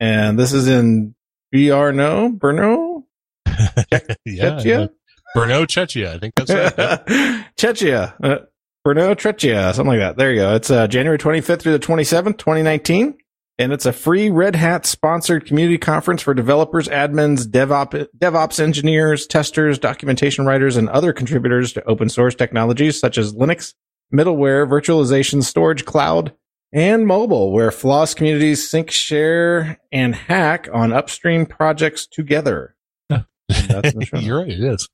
And 0.00 0.38
this 0.38 0.52
is 0.52 0.68
in 0.68 1.13
Brno, 1.54 2.36
Brno, 2.36 3.04
yeah. 4.24 4.58
Czechia? 4.58 4.88
Brno 5.36 5.66
Czechia. 5.66 6.14
I 6.14 6.18
think 6.18 6.34
that's 6.34 6.50
right. 6.50 6.72
Yep. 6.76 7.06
Czechia, 7.56 8.14
uh, 8.22 8.38
Brno, 8.86 9.14
Czechia, 9.14 9.72
something 9.72 9.92
like 9.92 10.00
that. 10.00 10.16
There 10.16 10.32
you 10.32 10.40
go. 10.40 10.54
It's 10.54 10.70
uh, 10.70 10.86
January 10.88 11.18
25th 11.18 11.60
through 11.60 11.72
the 11.72 11.78
27th, 11.78 12.38
2019. 12.38 13.14
And 13.56 13.72
it's 13.72 13.86
a 13.86 13.92
free 13.92 14.30
Red 14.30 14.56
Hat 14.56 14.84
sponsored 14.84 15.46
community 15.46 15.78
conference 15.78 16.22
for 16.22 16.34
developers, 16.34 16.88
admins, 16.88 17.46
DevOps, 17.46 18.08
DevOps 18.18 18.58
engineers, 18.58 19.28
testers, 19.28 19.78
documentation 19.78 20.44
writers, 20.44 20.76
and 20.76 20.88
other 20.88 21.12
contributors 21.12 21.72
to 21.74 21.84
open 21.84 22.08
source 22.08 22.34
technologies 22.34 22.98
such 22.98 23.16
as 23.16 23.32
Linux, 23.32 23.74
middleware, 24.12 24.68
virtualization, 24.68 25.44
storage, 25.44 25.84
cloud, 25.84 26.32
and 26.74 27.06
mobile, 27.06 27.52
where 27.52 27.70
Floss 27.70 28.14
communities 28.14 28.68
sync, 28.68 28.90
share, 28.90 29.78
and 29.92 30.14
hack 30.14 30.68
on 30.72 30.92
upstream 30.92 31.46
projects 31.46 32.04
together. 32.06 32.74
That's 33.08 33.92
in 33.92 34.00
the 34.00 34.06
show 34.10 34.18
You're 34.18 34.40
right. 34.40 34.50
It 34.50 34.60
is. 34.60 34.88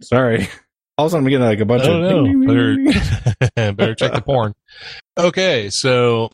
Sorry. 0.00 0.48
All 0.98 1.06
of 1.06 1.10
a 1.10 1.12
sudden, 1.12 1.24
we 1.24 1.30
get 1.32 1.40
like 1.40 1.58
a 1.58 1.64
bunch 1.64 1.84
of. 1.84 2.02
Better, 2.46 3.72
better 3.72 3.94
check 3.94 4.12
the 4.12 4.22
porn. 4.22 4.52
Okay. 5.18 5.70
So. 5.70 6.30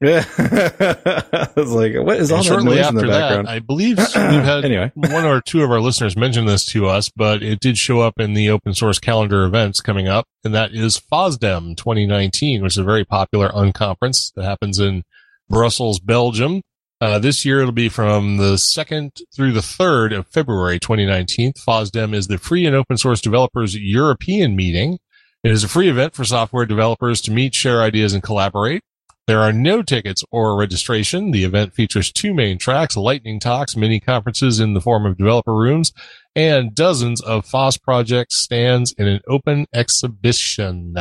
I 0.02 1.48
was 1.56 1.72
like, 1.72 1.94
what 1.96 2.18
is 2.18 2.30
all 2.30 2.38
and 2.38 2.44
that 2.44 2.48
shortly 2.48 2.76
noise 2.76 2.88
in 2.88 2.94
the 2.94 3.00
that, 3.02 3.08
background? 3.08 3.48
I 3.48 3.58
believe 3.58 3.98
we've 3.98 4.12
had 4.14 4.64
anyway. 4.64 4.92
one 4.94 5.24
or 5.24 5.40
two 5.40 5.64
of 5.64 5.72
our 5.72 5.80
listeners 5.80 6.16
mention 6.16 6.46
this 6.46 6.64
to 6.66 6.86
us, 6.86 7.08
but 7.08 7.42
it 7.42 7.58
did 7.58 7.76
show 7.78 8.00
up 8.00 8.20
in 8.20 8.34
the 8.34 8.48
open 8.48 8.74
source 8.74 9.00
calendar 9.00 9.44
events 9.44 9.80
coming 9.80 10.06
up, 10.06 10.26
and 10.44 10.54
that 10.54 10.72
is 10.72 11.00
FOSDEM 11.00 11.76
2019, 11.76 12.62
which 12.62 12.74
is 12.74 12.78
a 12.78 12.84
very 12.84 13.04
popular 13.04 13.48
unconference 13.48 14.32
that 14.34 14.44
happens 14.44 14.78
in 14.78 15.02
Brussels, 15.48 15.98
Belgium. 15.98 16.62
Uh, 17.00 17.18
this 17.18 17.44
year 17.44 17.60
it'll 17.60 17.72
be 17.72 17.88
from 17.88 18.36
the 18.36 18.54
2nd 18.54 19.20
through 19.34 19.52
the 19.52 19.60
3rd 19.60 20.16
of 20.16 20.28
February 20.28 20.78
2019. 20.78 21.54
FOSDEM 21.54 22.14
is 22.14 22.28
the 22.28 22.38
Free 22.38 22.66
and 22.66 22.76
Open 22.76 22.96
Source 22.96 23.20
Developers 23.20 23.76
European 23.76 24.54
meeting. 24.54 25.00
It 25.42 25.50
is 25.50 25.64
a 25.64 25.68
free 25.68 25.88
event 25.88 26.14
for 26.14 26.24
software 26.24 26.66
developers 26.66 27.20
to 27.22 27.32
meet, 27.32 27.54
share 27.54 27.82
ideas, 27.82 28.14
and 28.14 28.22
collaborate. 28.22 28.82
There 29.28 29.42
are 29.42 29.52
no 29.52 29.82
tickets 29.82 30.24
or 30.32 30.56
registration. 30.56 31.32
The 31.32 31.44
event 31.44 31.74
features 31.74 32.10
two 32.10 32.32
main 32.32 32.56
tracks, 32.56 32.96
lightning 32.96 33.38
talks, 33.38 33.76
mini 33.76 34.00
conferences 34.00 34.58
in 34.58 34.72
the 34.72 34.80
form 34.80 35.04
of 35.04 35.18
developer 35.18 35.54
rooms, 35.54 35.92
and 36.34 36.74
dozens 36.74 37.20
of 37.20 37.44
FOSS 37.44 37.76
project 37.76 38.32
stands 38.32 38.92
in 38.92 39.06
an 39.06 39.20
open 39.28 39.66
exhibition. 39.74 40.96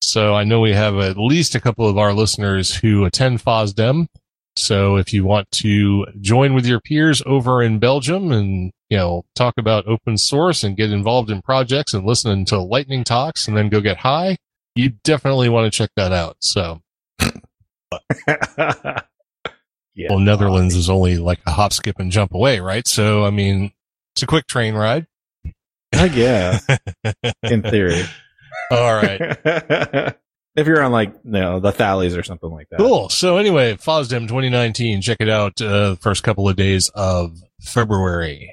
So 0.00 0.34
I 0.34 0.44
know 0.44 0.60
we 0.60 0.72
have 0.72 0.96
at 0.96 1.18
least 1.18 1.54
a 1.54 1.60
couple 1.60 1.86
of 1.86 1.98
our 1.98 2.14
listeners 2.14 2.74
who 2.74 3.04
attend 3.04 3.44
FOSDEM. 3.44 4.06
So 4.56 4.96
if 4.96 5.12
you 5.12 5.26
want 5.26 5.50
to 5.50 6.06
join 6.22 6.54
with 6.54 6.64
your 6.64 6.80
peers 6.80 7.22
over 7.26 7.62
in 7.62 7.78
Belgium 7.78 8.32
and, 8.32 8.72
you 8.88 8.96
know, 8.96 9.26
talk 9.34 9.52
about 9.58 9.86
open 9.86 10.16
source 10.16 10.64
and 10.64 10.78
get 10.78 10.92
involved 10.92 11.30
in 11.30 11.42
projects 11.42 11.92
and 11.92 12.06
listen 12.06 12.46
to 12.46 12.58
lightning 12.58 13.04
talks 13.04 13.46
and 13.46 13.54
then 13.54 13.68
go 13.68 13.82
get 13.82 13.98
high, 13.98 14.38
you 14.74 14.94
definitely 15.04 15.50
want 15.50 15.70
to 15.70 15.76
check 15.76 15.90
that 15.96 16.12
out. 16.12 16.38
So 16.40 16.80
Yeah. 19.96 20.08
Well, 20.10 20.18
Netherlands 20.18 20.76
is 20.76 20.90
only 20.90 21.16
like 21.16 21.40
a 21.46 21.50
hop, 21.50 21.72
skip, 21.72 21.98
and 21.98 22.12
jump 22.12 22.34
away, 22.34 22.60
right? 22.60 22.86
So, 22.86 23.24
I 23.24 23.30
mean, 23.30 23.72
it's 24.14 24.22
a 24.22 24.26
quick 24.26 24.46
train 24.46 24.74
ride. 24.74 25.06
I 25.94 26.08
guess 26.08 26.66
in 27.42 27.62
theory. 27.62 28.02
All 28.70 28.94
right. 28.94 29.18
if 30.54 30.66
you're 30.66 30.82
on 30.82 30.92
like 30.92 31.24
no 31.24 31.60
the 31.60 31.72
Thalys 31.72 32.16
or 32.18 32.22
something 32.22 32.50
like 32.50 32.68
that. 32.70 32.78
Cool. 32.78 33.08
So 33.08 33.38
anyway, 33.38 33.74
FOSDEM 33.76 34.28
2019. 34.28 35.00
Check 35.00 35.18
it 35.20 35.30
out. 35.30 35.60
Uh, 35.62 35.94
first 35.96 36.22
couple 36.22 36.46
of 36.46 36.56
days 36.56 36.90
of 36.94 37.38
February. 37.62 38.52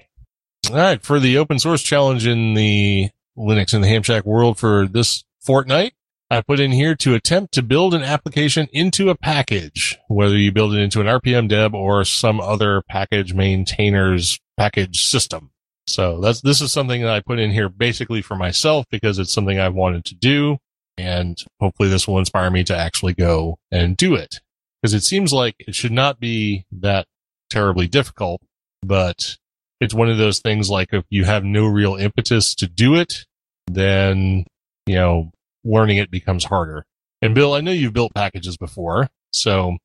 All 0.69 0.77
right. 0.77 1.01
For 1.03 1.19
the 1.19 1.37
open 1.37 1.59
source 1.59 1.81
challenge 1.81 2.25
in 2.25 2.53
the 2.53 3.09
Linux 3.37 3.73
and 3.73 3.83
the 3.83 3.89
Ham 3.89 4.03
Shack 4.03 4.25
world 4.25 4.57
for 4.57 4.87
this 4.87 5.25
fortnight, 5.41 5.93
I 6.33 6.41
put 6.41 6.59
in 6.59 6.71
here 6.71 6.95
to 6.95 7.13
attempt 7.13 7.53
to 7.53 7.61
build 7.61 7.93
an 7.93 8.01
application 8.01 8.67
into 8.73 9.11
a 9.11 9.15
package, 9.15 9.99
whether 10.07 10.35
you 10.35 10.51
build 10.51 10.73
it 10.73 10.79
into 10.79 10.99
an 10.99 11.05
RPM 11.05 11.47
deb 11.47 11.75
or 11.75 12.03
some 12.03 12.41
other 12.41 12.81
package 12.89 13.35
maintainer's 13.35 14.39
package 14.57 15.03
system. 15.03 15.51
So 15.85 16.19
that's, 16.21 16.41
this 16.41 16.59
is 16.59 16.71
something 16.71 17.01
that 17.03 17.13
I 17.13 17.19
put 17.19 17.37
in 17.37 17.51
here 17.51 17.69
basically 17.69 18.23
for 18.23 18.35
myself 18.35 18.87
because 18.89 19.19
it's 19.19 19.31
something 19.31 19.59
I've 19.59 19.75
wanted 19.75 20.05
to 20.05 20.15
do. 20.15 20.57
And 20.97 21.37
hopefully 21.59 21.89
this 21.89 22.07
will 22.07 22.17
inspire 22.17 22.49
me 22.49 22.63
to 22.63 22.75
actually 22.75 23.13
go 23.13 23.59
and 23.71 23.95
do 23.95 24.15
it 24.15 24.39
because 24.81 24.95
it 24.95 25.03
seems 25.03 25.33
like 25.33 25.55
it 25.59 25.75
should 25.75 25.91
not 25.91 26.19
be 26.19 26.65
that 26.71 27.05
terribly 27.51 27.87
difficult, 27.87 28.41
but 28.81 29.37
it's 29.79 29.93
one 29.93 30.09
of 30.09 30.17
those 30.17 30.39
things 30.39 30.67
like 30.67 30.93
if 30.93 31.03
you 31.11 31.25
have 31.25 31.43
no 31.43 31.67
real 31.67 31.95
impetus 31.95 32.55
to 32.55 32.67
do 32.67 32.95
it, 32.95 33.25
then, 33.67 34.45
you 34.87 34.95
know, 34.95 35.31
learning 35.63 35.97
it 35.97 36.11
becomes 36.11 36.45
harder. 36.45 36.85
And 37.21 37.33
Bill, 37.33 37.53
I 37.53 37.61
know 37.61 37.71
you've 37.71 37.93
built 37.93 38.13
packages 38.13 38.57
before. 38.57 39.09
So 39.31 39.77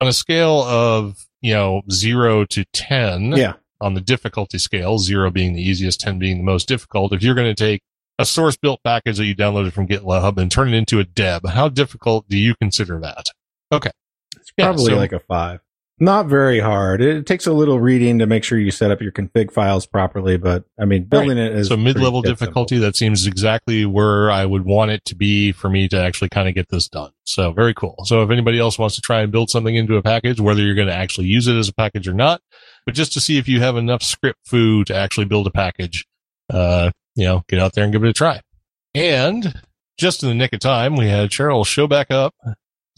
on 0.00 0.08
a 0.08 0.12
scale 0.12 0.62
of, 0.62 1.26
you 1.40 1.52
know, 1.54 1.82
zero 1.90 2.44
to 2.46 2.64
10 2.72 3.32
Yeah. 3.32 3.54
on 3.80 3.94
the 3.94 4.00
difficulty 4.00 4.58
scale, 4.58 4.98
zero 4.98 5.30
being 5.30 5.52
the 5.54 5.62
easiest, 5.62 6.00
10 6.00 6.18
being 6.18 6.38
the 6.38 6.44
most 6.44 6.68
difficult, 6.68 7.12
if 7.12 7.22
you're 7.22 7.34
going 7.34 7.54
to 7.54 7.64
take 7.64 7.82
a 8.18 8.24
source 8.24 8.56
built 8.56 8.80
package 8.82 9.18
that 9.18 9.26
you 9.26 9.34
downloaded 9.36 9.72
from 9.72 9.86
GitLab 9.86 10.38
and 10.38 10.50
turn 10.50 10.72
it 10.72 10.76
into 10.76 10.98
a 10.98 11.04
deb, 11.04 11.46
how 11.46 11.68
difficult 11.68 12.26
do 12.28 12.38
you 12.38 12.54
consider 12.54 12.98
that? 13.00 13.26
Okay. 13.70 13.90
It's 14.36 14.50
Yeah, 14.56 14.66
probably 14.66 14.86
so- 14.86 14.96
like 14.96 15.12
a 15.12 15.20
five. 15.20 15.60
Not 15.98 16.26
very 16.26 16.60
hard. 16.60 17.00
It 17.00 17.24
takes 17.24 17.46
a 17.46 17.54
little 17.54 17.80
reading 17.80 18.18
to 18.18 18.26
make 18.26 18.44
sure 18.44 18.58
you 18.58 18.70
set 18.70 18.90
up 18.90 19.00
your 19.00 19.12
config 19.12 19.50
files 19.50 19.86
properly, 19.86 20.36
but 20.36 20.64
I 20.78 20.84
mean, 20.84 21.04
building 21.04 21.38
it 21.38 21.54
is 21.54 21.68
so 21.68 21.76
mid-level 21.78 22.20
pretty 22.20 22.34
dead 22.34 22.38
difficulty, 22.38 22.76
that 22.78 22.96
seems 22.96 23.26
exactly 23.26 23.86
where 23.86 24.30
I 24.30 24.44
would 24.44 24.66
want 24.66 24.90
it 24.90 25.06
to 25.06 25.14
be 25.14 25.52
for 25.52 25.70
me 25.70 25.88
to 25.88 25.98
actually 25.98 26.28
kind 26.28 26.48
of 26.48 26.54
get 26.54 26.68
this 26.68 26.86
done. 26.86 27.12
So 27.24 27.50
very 27.50 27.72
cool. 27.72 27.96
So 28.04 28.22
if 28.22 28.30
anybody 28.30 28.58
else 28.58 28.78
wants 28.78 28.94
to 28.96 29.00
try 29.00 29.22
and 29.22 29.32
build 29.32 29.48
something 29.48 29.74
into 29.74 29.96
a 29.96 30.02
package, 30.02 30.38
whether 30.38 30.60
you're 30.60 30.74
going 30.74 30.88
to 30.88 30.94
actually 30.94 31.28
use 31.28 31.46
it 31.46 31.56
as 31.56 31.70
a 31.70 31.74
package 31.74 32.06
or 32.06 32.12
not, 32.12 32.42
but 32.84 32.94
just 32.94 33.14
to 33.14 33.20
see 33.20 33.38
if 33.38 33.48
you 33.48 33.60
have 33.60 33.78
enough 33.78 34.02
script 34.02 34.40
foo 34.44 34.84
to 34.84 34.94
actually 34.94 35.24
build 35.24 35.46
a 35.46 35.50
package, 35.50 36.04
uh, 36.50 36.90
you 37.14 37.24
know, 37.24 37.42
get 37.48 37.58
out 37.58 37.72
there 37.72 37.84
and 37.84 37.92
give 37.94 38.04
it 38.04 38.10
a 38.10 38.12
try. 38.12 38.42
And 38.94 39.62
just 39.98 40.22
in 40.22 40.28
the 40.28 40.34
nick 40.34 40.52
of 40.52 40.60
time, 40.60 40.94
we 40.94 41.08
had 41.08 41.30
Cheryl 41.30 41.66
show 41.66 41.86
back 41.86 42.10
up 42.10 42.34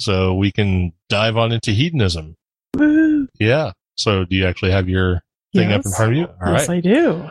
so 0.01 0.35
we 0.35 0.51
can 0.51 0.95
dive 1.09 1.37
on 1.37 1.53
into 1.53 1.71
hedonism. 1.71 2.35
Woo. 2.77 3.29
Yeah. 3.39 3.73
So 3.97 4.25
do 4.25 4.37
you 4.37 4.47
actually 4.47 4.71
have 4.73 4.89
your 4.89 5.23
thing 5.55 5.73
up 5.73 5.85
in 5.85 5.93
front 5.93 6.13
of 6.13 6.19
you? 6.19 6.25
All 6.27 6.53
right. 6.53 6.61
yes, 6.61 6.69
I 6.69 6.81
do. 6.81 7.29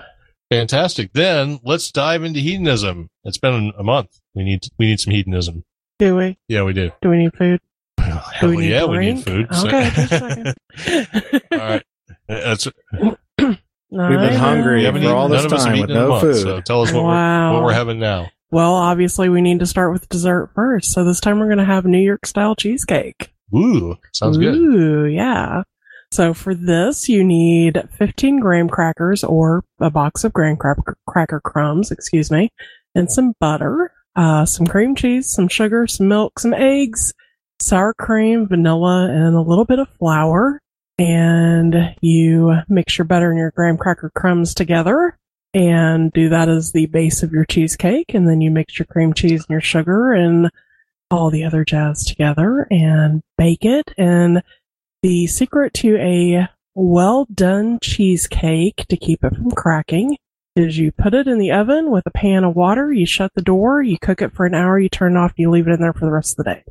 Fantastic. 0.52 1.12
Then 1.14 1.60
let's 1.64 1.92
dive 1.92 2.24
into 2.24 2.40
hedonism. 2.40 3.10
It's 3.24 3.38
been 3.38 3.74
a 3.78 3.84
month. 3.84 4.20
We 4.34 4.44
need 4.44 4.66
we 4.78 4.88
need 4.88 5.00
some 5.00 5.14
hedonism. 5.14 5.64
Do 6.00 6.16
we? 6.16 6.38
Yeah, 6.48 6.64
we 6.64 6.74
do. 6.74 6.92
Do 7.02 7.10
we 7.10 7.18
need 7.18 7.34
food? 7.36 7.60
Do 7.98 8.04
Hell 8.04 8.50
we 8.50 8.58
need 8.58 8.70
yeah, 8.70 8.80
to 8.82 8.88
we 8.88 8.98
need 9.14 9.24
food. 9.24 9.48
Oh, 9.50 9.56
so- 9.62 9.68
Okay, 9.68 9.90
just 9.96 10.12
a 10.12 10.20
second. 10.20 11.42
all 11.52 11.58
right. 11.58 11.84
That's 12.28 12.68
We've 13.90 14.10
been 14.20 14.34
hungry 14.36 14.84
we 14.84 14.92
for 14.92 14.98
eaten, 14.98 15.12
all 15.12 15.30
this 15.30 15.44
none 15.44 15.46
of 15.48 15.54
us 15.54 15.64
have 15.66 15.74
time 15.74 15.76
eaten 15.78 15.88
with 15.88 15.90
in 15.92 15.98
a 15.98 16.00
no 16.02 16.10
month, 16.10 16.22
food. 16.22 16.36
So 16.42 16.62
tell 16.62 16.82
us 16.82 16.92
what 16.92 17.04
Wow. 17.06 17.52
we're 17.52 17.58
what 17.60 17.64
we're 17.66 17.74
having 17.74 18.00
now. 18.00 18.28
Well, 18.52 18.74
obviously, 18.76 19.28
we 19.30 19.42
need 19.42 19.60
to 19.60 19.66
start 19.66 19.92
with 19.94 20.08
dessert 20.10 20.52
first. 20.56 20.92
So 20.92 21.04
this 21.04 21.20
time 21.20 21.40
we're 21.40 21.48
going 21.48 21.58
to 21.58 21.66
have 21.66 21.86
New 21.86 22.00
York 22.00 22.26
style 22.26 22.56
cheesecake. 22.56 23.34
Woo, 23.52 23.98
sounds 24.14 24.38
good. 24.38 24.56
Ooh, 24.56 25.06
yeah. 25.06 25.64
So 26.12 26.34
for 26.34 26.56
this, 26.56 27.10
you 27.10 27.24
need 27.24 27.84
15 27.98 28.40
graham 28.40 28.70
crackers 28.70 29.24
or 29.24 29.64
a 29.80 29.90
box 29.90 30.24
of 30.24 30.34
graham 30.34 30.58
cracker, 30.58 30.98
cracker 31.06 31.42
crumbs, 31.42 31.92
excuse 31.92 32.32
me, 32.32 32.50
and 32.96 33.12
some 33.12 33.34
butter, 33.40 33.92
uh, 34.16 34.46
some 34.46 34.66
cream 34.66 34.96
cheese, 34.96 35.32
some 35.32 35.48
sugar, 35.48 35.86
some 35.86 36.08
milk, 36.08 36.40
some 36.40 36.54
eggs, 36.54 37.14
sour 37.60 37.94
cream, 37.94 38.48
vanilla, 38.48 39.10
and 39.10 39.36
a 39.36 39.42
little 39.42 39.66
bit 39.66 39.80
of 39.80 39.90
flour. 40.00 40.62
And 40.98 41.96
you 42.02 42.56
mix 42.68 42.98
your 42.98 43.06
butter 43.06 43.30
and 43.30 43.38
your 43.38 43.52
graham 43.52 43.78
cracker 43.78 44.12
crumbs 44.16 44.56
together 44.56 45.16
and 45.54 46.12
do 46.12 46.30
that 46.30 46.50
as 46.50 46.72
the 46.72 46.88
base 46.88 47.22
of 47.22 47.32
your 47.32 47.46
cheesecake. 47.46 48.14
And 48.14 48.28
then 48.28 48.42
you 48.42 48.50
mix 48.50 48.80
your 48.80 48.88
cream 48.88 49.14
cheese 49.14 49.42
and 49.42 49.50
your 49.50 49.62
sugar 49.62 50.14
and 50.14 50.50
all 51.10 51.30
the 51.30 51.44
other 51.44 51.64
jazz 51.64 52.06
together 52.06 52.68
and 52.70 53.22
bake 53.38 53.66
it. 53.66 53.92
And 53.98 54.44
the 55.04 55.28
secret 55.28 55.74
to 55.76 55.98
a 55.98 56.50
well 56.76 57.26
done 57.34 57.80
cheesecake 57.82 58.86
to 58.90 58.98
keep 58.98 59.24
it 59.24 59.36
from 59.36 59.52
cracking 59.52 60.18
is 60.56 60.78
you 60.78 60.92
put 60.92 61.14
it 61.14 61.28
in 61.28 61.38
the 61.38 61.52
oven 61.52 61.92
with 61.92 62.04
a 62.08 62.12
pan 62.12 62.44
of 62.44 62.56
water, 62.56 62.92
you 62.92 63.06
shut 63.06 63.32
the 63.36 63.42
door, 63.42 63.82
you 63.82 63.98
cook 64.00 64.22
it 64.22 64.34
for 64.34 64.46
an 64.46 64.56
hour, 64.56 64.80
you 64.80 64.90
turn 64.90 65.16
it 65.16 65.20
off, 65.20 65.34
you 65.38 65.50
leave 65.52 65.68
it 65.68 65.72
in 65.72 65.80
there 65.80 65.94
for 65.94 66.06
the 66.06 66.12
rest 66.12 66.38
of 66.38 66.46
the 66.46 66.52
day. 66.52 66.64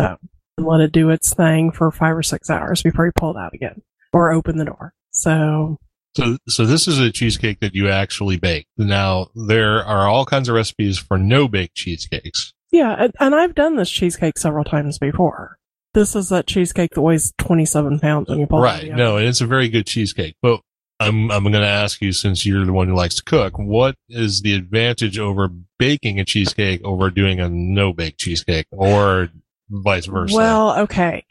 So 0.00 0.16
and 0.56 0.66
let 0.66 0.80
it 0.80 0.92
do 0.92 1.10
its 1.10 1.34
thing 1.34 1.72
for 1.72 1.90
five 1.90 2.16
or 2.16 2.22
six 2.22 2.48
hours 2.50 2.82
before 2.82 3.06
you 3.06 3.12
pull 3.14 3.36
it 3.36 3.40
out 3.40 3.54
again 3.54 3.82
or 4.12 4.32
open 4.32 4.56
the 4.56 4.64
door. 4.64 4.94
So 5.10 5.78
So 6.16 6.38
so 6.48 6.64
this 6.64 6.86
is 6.86 6.98
a 6.98 7.10
cheesecake 7.10 7.60
that 7.60 7.74
you 7.74 7.88
actually 7.88 8.36
bake. 8.36 8.66
Now 8.76 9.28
there 9.34 9.84
are 9.84 10.06
all 10.08 10.24
kinds 10.24 10.48
of 10.48 10.54
recipes 10.54 10.98
for 10.98 11.18
no 11.18 11.48
bake 11.48 11.72
cheesecakes. 11.74 12.52
Yeah, 12.74 13.06
and, 13.20 13.34
I've 13.36 13.54
done 13.54 13.76
this 13.76 13.88
cheesecake 13.88 14.36
several 14.36 14.64
times 14.64 14.98
before. 14.98 15.58
This 15.92 16.16
is 16.16 16.28
that 16.30 16.48
cheesecake 16.48 16.94
that 16.94 17.02
weighs 17.02 17.32
27 17.38 18.00
pounds 18.00 18.28
when 18.28 18.40
you 18.40 18.46
pull 18.46 18.64
it 18.64 18.68
out 18.68 18.82
Right. 18.82 18.92
No, 18.92 19.16
it's 19.16 19.40
a 19.40 19.46
very 19.46 19.68
good 19.68 19.86
cheesecake. 19.86 20.34
But 20.42 20.60
I'm 20.98 21.30
I'm 21.30 21.44
going 21.44 21.52
to 21.52 21.60
ask 21.60 22.02
you 22.02 22.12
since 22.12 22.44
you're 22.44 22.66
the 22.66 22.72
one 22.72 22.88
who 22.88 22.96
likes 22.96 23.14
to 23.16 23.22
cook, 23.22 23.56
what 23.58 23.94
is 24.08 24.42
the 24.42 24.54
advantage 24.54 25.20
over 25.20 25.50
baking 25.78 26.18
a 26.18 26.24
cheesecake 26.24 26.82
over 26.84 27.10
doing 27.10 27.38
a 27.38 27.48
no 27.48 27.92
bake 27.92 28.16
cheesecake 28.16 28.66
or 28.72 29.28
vice 29.70 30.06
versa? 30.06 30.34
Well, 30.34 30.80
okay. 30.80 31.24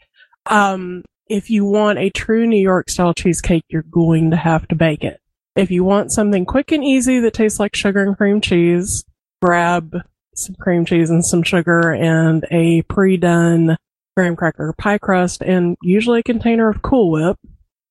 Um, 0.46 1.04
if 1.26 1.50
you 1.50 1.66
want 1.66 1.98
a 1.98 2.08
true 2.08 2.46
New 2.46 2.60
York 2.60 2.88
style 2.88 3.12
cheesecake, 3.12 3.64
you're 3.68 3.82
going 3.82 4.30
to 4.30 4.36
have 4.36 4.66
to 4.68 4.74
bake 4.74 5.04
it. 5.04 5.20
If 5.56 5.70
you 5.70 5.84
want 5.84 6.10
something 6.10 6.46
quick 6.46 6.72
and 6.72 6.82
easy 6.82 7.20
that 7.20 7.34
tastes 7.34 7.60
like 7.60 7.76
sugar 7.76 8.02
and 8.02 8.16
cream 8.16 8.40
cheese, 8.40 9.04
grab 9.42 9.94
some 10.38 10.54
cream 10.56 10.84
cheese 10.84 11.10
and 11.10 11.24
some 11.24 11.42
sugar 11.42 11.92
and 11.92 12.44
a 12.50 12.82
pre-done 12.82 13.76
graham 14.16 14.36
cracker 14.36 14.74
pie 14.78 14.98
crust 14.98 15.42
and 15.42 15.76
usually 15.82 16.20
a 16.20 16.22
container 16.24 16.68
of 16.68 16.82
Cool 16.82 17.10
Whip 17.10 17.38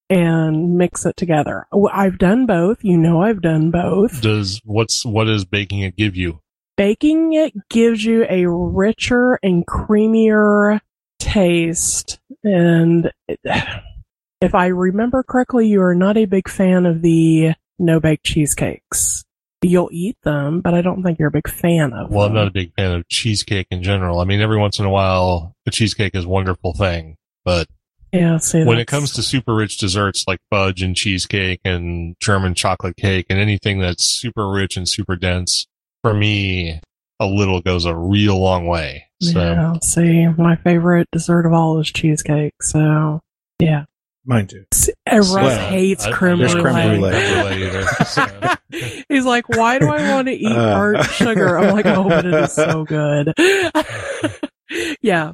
and 0.10 0.77
mix 0.77 1.06
it 1.06 1.17
together. 1.17 1.65
I've 1.91 2.17
done 2.17 2.45
both. 2.45 2.84
You 2.84 2.97
know 2.97 3.21
I've 3.21 3.41
done 3.41 3.71
both. 3.71 4.21
does 4.21 4.62
what's 4.63 5.06
what 5.06 5.25
does 5.25 5.45
baking 5.45 5.79
it 5.79 5.95
give 5.95 6.15
you? 6.15 6.39
baking 6.77 7.34
it 7.34 7.53
gives 7.69 8.03
you 8.03 8.25
a 8.29 8.47
richer 8.47 9.39
and 9.43 9.65
creamier 9.65 10.79
taste. 11.19 12.19
And 12.43 13.12
it, 13.27 13.39
if 14.41 14.56
I 14.56 14.67
remember 14.67 15.23
correctly, 15.23 15.67
you 15.67 15.82
are 15.82 15.95
not 15.95 16.17
a 16.17 16.25
big 16.25 16.49
fan 16.49 16.86
of 16.86 17.01
the 17.01 17.53
no 17.79 17.99
bake 17.99 18.21
cheesecakes. 18.23 19.23
You'll 19.63 19.89
eat 19.91 20.17
them, 20.23 20.62
but 20.62 20.73
I 20.73 20.82
don't 20.82 21.04
think 21.04 21.19
you're 21.19 21.30
a 21.30 21.32
big 21.32 21.49
fan 21.49 21.93
of 21.93 22.10
Well, 22.10 22.28
I'm 22.28 22.34
not 22.34 22.47
a 22.47 22.52
big 22.52 22.73
fan 22.76 22.91
of 22.91 23.08
cheesecake 23.08 23.67
in 23.71 23.82
general. 23.82 24.19
I 24.19 24.26
mean, 24.26 24.41
every 24.41 24.58
once 24.58 24.80
in 24.80 24.86
a 24.86 24.89
while, 24.89 25.56
a 25.65 25.71
cheesecake 25.71 26.15
is 26.15 26.26
a 26.26 26.30
wonderful 26.30 26.73
thing, 26.73 27.15
but 27.45 27.67
yeah, 28.12 28.38
see, 28.38 28.63
when 28.63 28.78
it 28.78 28.86
comes 28.86 29.12
to 29.13 29.23
super 29.23 29.56
rich 29.56 29.78
desserts 29.78 30.26
like 30.28 30.39
fudge 30.52 30.84
and 30.84 30.95
cheesecake 30.95 31.62
and 31.65 32.15
German 32.19 32.54
chocolate 32.54 32.95
cake 32.95 33.26
and 33.30 33.39
anything 33.39 33.80
that's 33.80 34.06
super 34.06 34.52
rich 34.52 34.78
and 34.78 34.88
super 34.88 35.15
dense, 35.15 35.65
for 36.04 36.13
me, 36.13 36.80
a 37.19 37.26
little 37.26 37.60
goes 37.60 37.86
a 37.86 37.95
real 37.95 38.39
long 38.39 38.67
way. 38.67 39.08
So, 39.19 39.39
yeah, 39.39 39.73
see, 39.82 40.28
my 40.28 40.56
favorite 40.58 41.08
dessert 41.12 41.47
of 41.47 41.54
all 41.54 41.80
is 41.80 41.91
cheesecake. 41.91 42.62
So, 42.62 43.19
yeah. 43.60 43.86
Mine 44.25 44.47
too. 44.47 44.63
S- 44.73 44.89
Russ 45.12 45.31
Well, 45.33 45.69
hates 45.69 46.05
I- 46.05 46.09
I 46.09 46.13
creme 46.13 46.38
don't 46.38 46.39
There's 46.39 46.53
like 46.55 46.63
creme 46.63 46.99
brulee. 46.99 47.12
brulee. 47.12 47.21
creme 47.21 47.41
brulee 47.43 47.67
either. 47.67 47.86
So, 48.05 49.03
He's 49.09 49.25
like, 49.25 49.49
why 49.49 49.77
do 49.79 49.88
I 49.89 50.12
want 50.13 50.27
to 50.27 50.33
eat 50.33 50.47
Uh. 50.51 50.75
burnt 50.77 51.03
sugar? 51.12 51.57
I'm 51.59 51.73
like, 51.75 51.86
oh, 51.86 52.07
but 52.09 52.25
it 52.25 52.33
is 52.33 52.51
so 52.53 52.83
good. 52.86 53.33
yeah. 55.01 55.33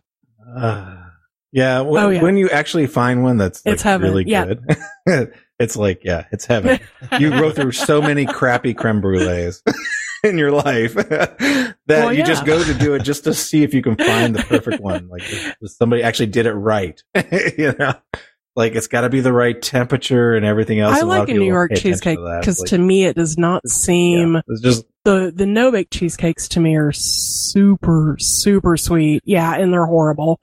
Uh, 0.55 0.95
yeah, 1.51 1.77
w- 1.79 1.97
Oh, 1.99 2.09
yeah. 2.09 2.21
When 2.21 2.35
you 2.37 2.49
actually 2.49 2.87
find 2.87 3.23
one 3.23 3.37
that's 3.37 3.65
like, 3.65 3.73
It's 3.73 3.81
heaven, 3.83 4.09
really 4.09 4.23
yeah. 4.27 4.53
good, 5.05 5.33
it's 5.59 5.75
like 5.75 6.01
yeah, 6.03 6.25
it's 6.31 6.45
heaven. 6.45 6.79
you 7.19 7.29
go 7.29 7.51
through 7.51 7.71
so 7.71 8.01
many 8.01 8.25
crappy 8.25 8.73
creme 8.73 9.01
brulees 9.01 9.61
in 10.23 10.37
your 10.37 10.51
life 10.51 10.93
that 10.95 11.75
Well, 11.87 12.13
you 12.13 12.23
just 12.23 12.45
go 12.45 12.61
to 12.63 12.73
do 12.73 12.93
it 12.95 13.03
just 13.03 13.23
to 13.23 13.33
see 13.33 13.63
if 13.63 13.73
you 13.73 13.81
can 13.81 13.95
find 13.95 14.35
the 14.35 14.43
perfect 14.43 14.81
one. 14.81 15.07
Like 15.07 15.23
if 15.25 15.55
somebody 15.71 16.03
actually 16.03 16.27
did 16.27 16.45
it 16.45 16.53
right, 16.53 17.01
you 17.57 17.73
know. 17.79 17.93
Like 18.55 18.75
it's 18.75 18.87
got 18.87 19.01
to 19.01 19.09
be 19.09 19.21
the 19.21 19.31
right 19.31 19.59
temperature 19.61 20.33
and 20.33 20.45
everything 20.45 20.79
else. 20.79 20.95
I 20.95 20.99
and 20.99 21.07
lot 21.09 21.21
of 21.21 21.27
like 21.27 21.35
a 21.35 21.39
New 21.39 21.45
York 21.45 21.71
cheesecake 21.75 22.17
because 22.17 22.59
Like, 22.59 22.69
to 22.69 22.77
me 22.77 23.05
it 23.05 23.15
does 23.15 23.37
not 23.37 23.67
seem 23.69 24.33
yeah, 24.35 24.41
just 24.61 24.85
the 25.05 25.31
the 25.33 25.45
no 25.45 25.71
bake 25.71 25.89
cheesecakes 25.91 26.49
to 26.49 26.59
me 26.59 26.75
are 26.75 26.91
super 26.91 28.15
super 28.19 28.75
sweet. 28.75 29.21
Yeah, 29.25 29.55
and 29.55 29.71
they're 29.71 29.85
horrible. 29.85 30.39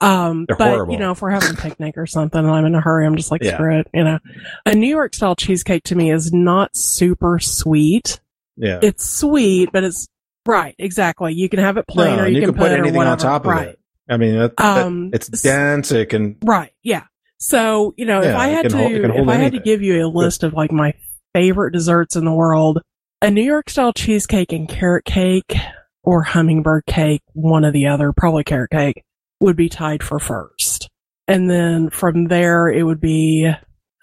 Um, 0.00 0.44
They're 0.46 0.56
but 0.56 0.68
horrible. 0.70 0.92
you 0.92 0.98
know, 1.00 1.12
if 1.12 1.22
we're 1.22 1.30
having 1.30 1.52
a 1.52 1.54
picnic 1.54 1.96
or 1.96 2.06
something, 2.06 2.38
and 2.38 2.50
I'm 2.50 2.66
in 2.66 2.74
a 2.74 2.80
hurry, 2.80 3.06
I'm 3.06 3.16
just 3.16 3.30
like 3.30 3.42
Yeah. 3.42 3.54
screw 3.54 3.78
it. 3.80 3.88
You 3.94 4.04
know, 4.04 4.18
a 4.66 4.74
New 4.74 4.88
York 4.88 5.14
style 5.14 5.34
cheesecake 5.36 5.84
to 5.84 5.94
me 5.94 6.10
is 6.12 6.32
not 6.32 6.76
super 6.76 7.38
sweet. 7.38 8.20
yeah. 8.56 8.78
It's 8.82 9.08
sweet, 9.08 9.70
but 9.72 9.84
it's 9.84 10.06
right 10.46 10.74
exactly. 10.78 11.32
You 11.32 11.48
can 11.48 11.60
have 11.60 11.78
it 11.78 11.86
plain, 11.88 12.16
No, 12.16 12.24
or 12.24 12.26
you, 12.28 12.34
you 12.36 12.40
can, 12.42 12.50
can 12.50 12.58
put 12.58 12.68
put, 12.70 12.78
anything 12.78 13.00
on 13.00 13.16
top 13.16 13.42
of 13.46 13.50
right. 13.52 13.68
it. 13.68 13.78
I 14.08 14.18
mean, 14.18 14.36
that, 14.38 14.56
that- 14.58 14.84
Um, 14.86 15.10
it's 15.14 15.28
dense. 15.28 15.90
It 15.92 16.10
can. 16.10 16.36
Right. 16.44 16.72
Yeah. 16.82 17.04
So, 17.38 17.94
you 17.96 18.06
know, 18.06 18.20
if 18.20 18.36
I 18.36 18.48
had 18.48 18.62
to, 18.70 18.76
hold- 18.76 18.92
if 19.16 19.28
I 19.28 19.34
had 19.36 19.52
to 19.52 19.58
give 19.64 19.82
you 19.82 20.06
a 20.06 20.08
list 20.08 20.42
of 20.42 20.54
like 20.54 20.72
my 20.72 20.94
favorite 21.34 21.72
desserts 21.72 22.16
in 22.16 22.24
the 22.24 22.32
world, 22.32 22.80
a 23.20 23.30
New 23.30 23.42
York 23.42 23.68
style 23.70 23.92
cheesecake 23.92 24.52
and 24.52 24.68
carrot 24.68 25.04
cake 25.04 25.54
or 26.02 26.22
hummingbird 26.22 26.84
cake, 26.86 27.22
one 27.32 27.64
or 27.64 27.72
the 27.72 27.86
other, 27.86 28.12
probably 28.12 28.44
carrot 28.44 28.70
cake 28.70 29.02
would 29.40 29.56
be 29.56 29.68
tied 29.68 30.02
for 30.02 30.18
first. 30.18 30.88
And 31.26 31.48
then 31.50 31.90
from 31.90 32.26
there, 32.26 32.68
it 32.68 32.82
would 32.82 33.00
be 33.00 33.50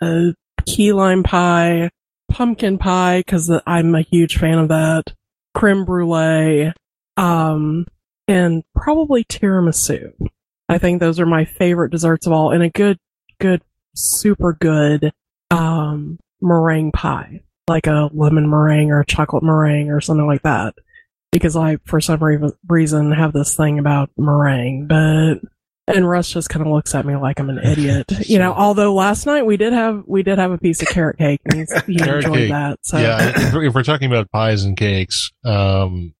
a 0.01 0.33
key 0.65 0.91
lime 0.93 1.23
pie, 1.23 1.89
pumpkin 2.29 2.77
pie, 2.77 3.23
cause 3.27 3.51
I'm 3.65 3.95
a 3.95 4.01
huge 4.01 4.37
fan 4.37 4.57
of 4.57 4.69
that, 4.69 5.13
creme 5.53 5.85
brulee, 5.85 6.73
um, 7.17 7.85
and 8.27 8.63
probably 8.75 9.23
tiramisu. 9.23 10.13
I 10.69 10.77
think 10.77 10.99
those 10.99 11.19
are 11.19 11.25
my 11.25 11.45
favorite 11.45 11.91
desserts 11.91 12.25
of 12.25 12.33
all, 12.33 12.51
and 12.51 12.63
a 12.63 12.69
good, 12.69 12.97
good, 13.41 13.61
super 13.95 14.53
good 14.53 15.11
um, 15.49 16.19
meringue 16.41 16.91
pie, 16.91 17.41
like 17.67 17.87
a 17.87 18.09
lemon 18.13 18.49
meringue 18.49 18.91
or 18.91 19.01
a 19.01 19.05
chocolate 19.05 19.43
meringue 19.43 19.89
or 19.89 19.99
something 19.99 20.27
like 20.27 20.43
that. 20.43 20.75
Because 21.31 21.55
I, 21.55 21.77
for 21.85 22.01
some 22.01 22.21
re- 22.23 22.51
reason, 22.67 23.11
have 23.11 23.33
this 23.33 23.55
thing 23.55 23.79
about 23.79 24.09
meringue, 24.17 24.87
but 24.87 25.39
and 25.87 26.07
Russ 26.07 26.29
just 26.29 26.49
kind 26.49 26.65
of 26.65 26.71
looks 26.71 26.93
at 26.93 27.05
me 27.05 27.15
like 27.15 27.39
I'm 27.39 27.49
an 27.49 27.57
idiot, 27.63 28.11
you 28.27 28.37
know. 28.37 28.53
Although 28.53 28.93
last 28.93 29.25
night 29.25 29.45
we 29.45 29.57
did 29.57 29.73
have 29.73 30.03
we 30.05 30.23
did 30.23 30.37
have 30.37 30.51
a 30.51 30.57
piece 30.57 30.81
of 30.81 30.89
carrot 30.89 31.17
cake, 31.17 31.41
and 31.45 31.67
he 31.87 31.93
enjoyed 31.93 32.23
cake. 32.33 32.49
that. 32.49 32.79
So 32.83 32.97
yeah, 32.97 33.31
if 33.35 33.53
we're, 33.53 33.63
if 33.63 33.73
we're 33.73 33.83
talking 33.83 34.11
about 34.11 34.29
pies 34.31 34.63
and 34.63 34.75
cakes, 34.77 35.31
um, 35.45 36.13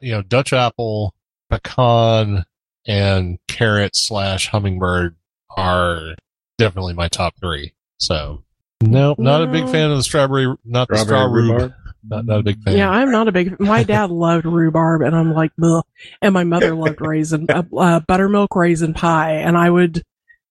you 0.00 0.12
know, 0.12 0.22
Dutch 0.22 0.52
apple, 0.52 1.14
pecan, 1.50 2.44
and 2.86 3.38
carrot 3.48 3.96
slash 3.96 4.48
hummingbird 4.48 5.16
are 5.56 6.14
definitely 6.58 6.94
my 6.94 7.08
top 7.08 7.34
three. 7.40 7.72
So, 7.98 8.44
no, 8.82 9.14
not 9.18 9.42
a 9.42 9.46
big 9.46 9.68
fan 9.68 9.90
of 9.90 9.96
the 9.96 10.02
strawberry, 10.02 10.54
not 10.64 10.88
the 10.88 10.96
straw 10.96 11.06
Strawberry 11.06 11.42
rhubarb. 11.42 11.60
rhubarb? 11.62 11.74
Not, 12.08 12.26
not 12.26 12.40
a 12.40 12.42
big 12.42 12.62
fan. 12.62 12.76
Yeah, 12.76 12.90
I'm 12.90 13.10
not 13.10 13.28
a 13.28 13.32
big. 13.32 13.56
Fan. 13.56 13.66
My 13.66 13.82
dad 13.82 14.10
loved 14.10 14.44
rhubarb, 14.44 15.02
and 15.02 15.16
I'm 15.16 15.32
like, 15.34 15.50
Ugh. 15.62 15.84
and 16.22 16.32
my 16.32 16.44
mother 16.44 16.74
loved 16.74 17.00
raisin, 17.00 17.46
uh, 17.50 17.64
uh, 17.76 18.00
buttermilk 18.00 18.54
raisin 18.54 18.94
pie, 18.94 19.34
and 19.34 19.56
I 19.56 19.68
would, 19.70 20.02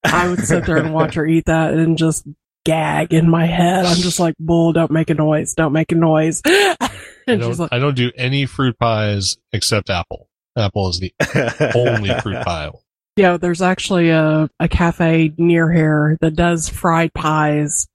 I 0.04 0.28
would 0.28 0.40
sit 0.40 0.66
there 0.66 0.78
and 0.78 0.94
watch 0.94 1.14
her 1.16 1.26
eat 1.26 1.46
that 1.46 1.74
and 1.74 1.98
just 1.98 2.28
gag 2.66 3.14
in 3.14 3.30
my 3.30 3.46
head. 3.46 3.86
I'm 3.86 3.98
just 3.98 4.20
like, 4.20 4.36
bull, 4.40 4.74
don't 4.74 4.92
make 4.92 5.10
a 5.10 5.14
noise, 5.14 5.54
don't 5.54 5.74
make 5.74 5.92
a 5.92 5.96
noise. 5.96 6.42
I 6.46 6.90
and 7.28 7.42
she's 7.42 7.58
don't, 7.58 7.60
like, 7.60 7.74
I 7.74 7.80
don't 7.80 7.96
do 7.96 8.12
any 8.18 8.46
fruit 8.46 8.78
pies 8.78 9.38
except 9.54 9.90
apple. 9.90 10.30
Apple 10.58 10.90
is 10.90 11.00
the 11.00 11.14
only 11.76 12.10
fruit 12.22 12.44
pie. 12.44 12.72
Yeah, 13.18 13.38
there's 13.38 13.62
actually 13.62 14.10
a 14.10 14.50
a 14.60 14.68
cafe 14.70 15.34
near 15.38 15.72
here 15.72 16.18
that 16.22 16.36
does 16.36 16.70
fried 16.70 17.14
pies, 17.14 17.88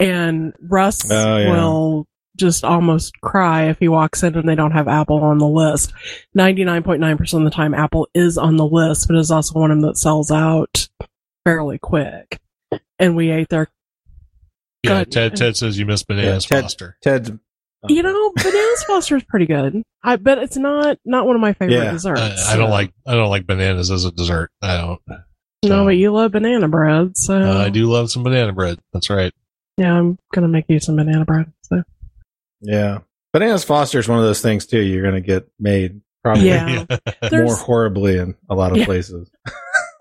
and 0.00 0.52
Russ 0.60 1.10
Oh, 1.10 1.36
yeah. 1.38 1.50
will 1.52 2.06
just 2.36 2.64
almost 2.64 3.20
cry 3.20 3.68
if 3.70 3.78
he 3.78 3.86
walks 3.88 4.24
in 4.24 4.34
and 4.34 4.48
they 4.48 4.56
don't 4.56 4.72
have 4.72 4.88
Apple 4.88 5.18
on 5.22 5.38
the 5.38 5.46
list. 5.46 5.92
99.9% 6.36 7.38
of 7.38 7.44
the 7.44 7.50
time, 7.50 7.74
Apple 7.74 8.08
is 8.12 8.36
on 8.36 8.56
the 8.56 8.66
list, 8.66 9.06
but 9.06 9.16
it's 9.16 9.30
also 9.30 9.58
one 9.60 9.70
of 9.70 9.76
them 9.78 9.86
that 9.86 9.96
sells 9.96 10.32
out 10.32 10.88
fairly 11.44 11.78
quick. 11.78 12.40
And 12.98 13.14
we 13.14 13.30
ate 13.30 13.50
there. 13.50 13.68
Yeah, 14.82 15.04
Ted. 15.04 15.36
Ted 15.36 15.56
says 15.56 15.78
you 15.78 15.86
miss 15.86 16.02
bananas 16.02 16.44
Yeah, 16.50 16.56
Ted- 16.56 16.64
Foster. 16.64 16.96
Ted's. 17.02 17.30
You 17.88 18.02
know, 18.02 18.32
Bananas 18.36 18.84
Foster 18.84 19.16
is 19.16 19.24
pretty 19.24 19.46
good. 19.46 19.82
I 20.02 20.16
bet 20.16 20.38
it's 20.38 20.56
not 20.56 20.98
not 21.04 21.26
one 21.26 21.34
of 21.36 21.40
my 21.40 21.52
favorite 21.52 21.76
Yeah. 21.76 21.90
desserts. 21.92 22.20
I, 22.20 22.54
I 22.54 22.56
don't 22.56 22.70
like 22.70 22.92
I 23.06 23.14
don't 23.14 23.30
like 23.30 23.46
bananas 23.46 23.90
as 23.90 24.04
a 24.04 24.12
dessert. 24.12 24.50
I 24.62 24.76
don't. 24.78 25.00
No, 25.64 25.84
but 25.84 25.96
you 25.96 26.12
love 26.12 26.32
banana 26.32 26.68
bread, 26.68 27.16
so 27.16 27.40
Uh, 27.40 27.58
I 27.64 27.70
do 27.70 27.86
love 27.90 28.10
some 28.10 28.22
banana 28.22 28.52
bread. 28.52 28.78
That's 28.92 29.08
right. 29.10 29.32
Yeah, 29.78 29.94
I'm 29.98 30.18
gonna 30.34 30.48
make 30.48 30.66
you 30.68 30.78
some 30.80 30.96
banana 30.96 31.24
bread. 31.24 31.52
So 31.62 31.82
Yeah. 32.60 32.98
Bananas 33.32 33.64
Foster 33.64 33.98
is 33.98 34.08
one 34.08 34.18
of 34.18 34.24
those 34.24 34.40
things 34.42 34.64
too. 34.66 34.80
You're 34.80 35.02
going 35.02 35.14
to 35.14 35.20
get 35.20 35.48
made 35.58 36.00
probably 36.22 36.46
Yeah. 36.50 36.84
more 37.32 37.56
horribly 37.56 38.16
in 38.18 38.36
a 38.48 38.54
lot 38.54 38.70
of 38.70 38.78
Yeah. 38.78 38.84
places 38.84 39.28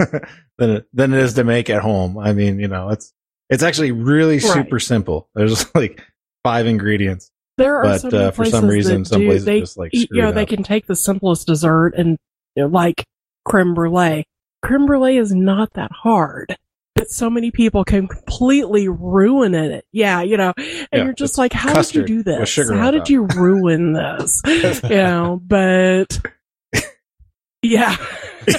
than 0.58 0.70
it, 0.70 0.86
than 0.94 1.14
it 1.14 1.20
is 1.20 1.34
to 1.34 1.44
make 1.44 1.70
at 1.72 1.82
home. 1.82 2.18
I 2.20 2.34
mean, 2.34 2.60
you 2.60 2.68
know, 2.68 2.90
it's 2.90 3.12
it's 3.50 3.64
actually 3.64 3.92
really 3.92 4.36
Right. 4.36 4.42
super 4.44 4.80
simple. 4.80 5.30
There's 5.34 5.74
like 5.76 6.02
five 6.44 6.68
ingredients, 6.68 7.32
there 7.58 7.78
are 7.78 7.84
but 7.84 8.02
so 8.02 8.10
uh, 8.10 8.32
for 8.32 8.46
some 8.46 8.68
reason, 8.68 9.04
that 9.04 9.10
some 9.10 9.22
do- 9.22 9.28
places 9.28 9.46
they, 9.46 9.60
just 9.60 9.78
like 9.78 9.92
you 9.94 10.08
know 10.22 10.32
they 10.32 10.46
can 10.46 10.64
take 10.64 10.88
the 10.88 10.96
simplest 10.96 11.48
dessert 11.48 11.94
and 11.96 12.18
you 12.56 12.64
know, 12.64 12.68
like 12.70 13.06
creme 13.46 13.74
brulee. 13.74 14.26
Creme 14.62 14.86
brulee 14.86 15.18
is 15.18 15.34
not 15.34 15.74
that 15.74 15.92
hard. 15.92 16.56
But 16.96 17.10
so 17.10 17.28
many 17.30 17.50
people 17.50 17.84
can 17.84 18.08
completely 18.08 18.88
ruin 18.88 19.56
it. 19.56 19.84
Yeah, 19.92 20.22
you 20.22 20.38
know, 20.38 20.54
and 20.58 20.88
Yeah, 20.94 21.04
you're 21.06 21.14
just 21.14 21.40
like, 21.40 21.52
how 21.52 21.74
did 21.74 21.96
you 21.96 22.06
do 22.06 22.24
this? 22.24 22.56
How 22.56 22.92
did 22.92 23.00
top." 23.00 23.10
you 23.10 23.24
ruin 23.36 23.94
this? 23.94 24.42
you 24.84 24.90
know, 24.90 25.42
but 25.44 26.20
yeah, 27.64 27.98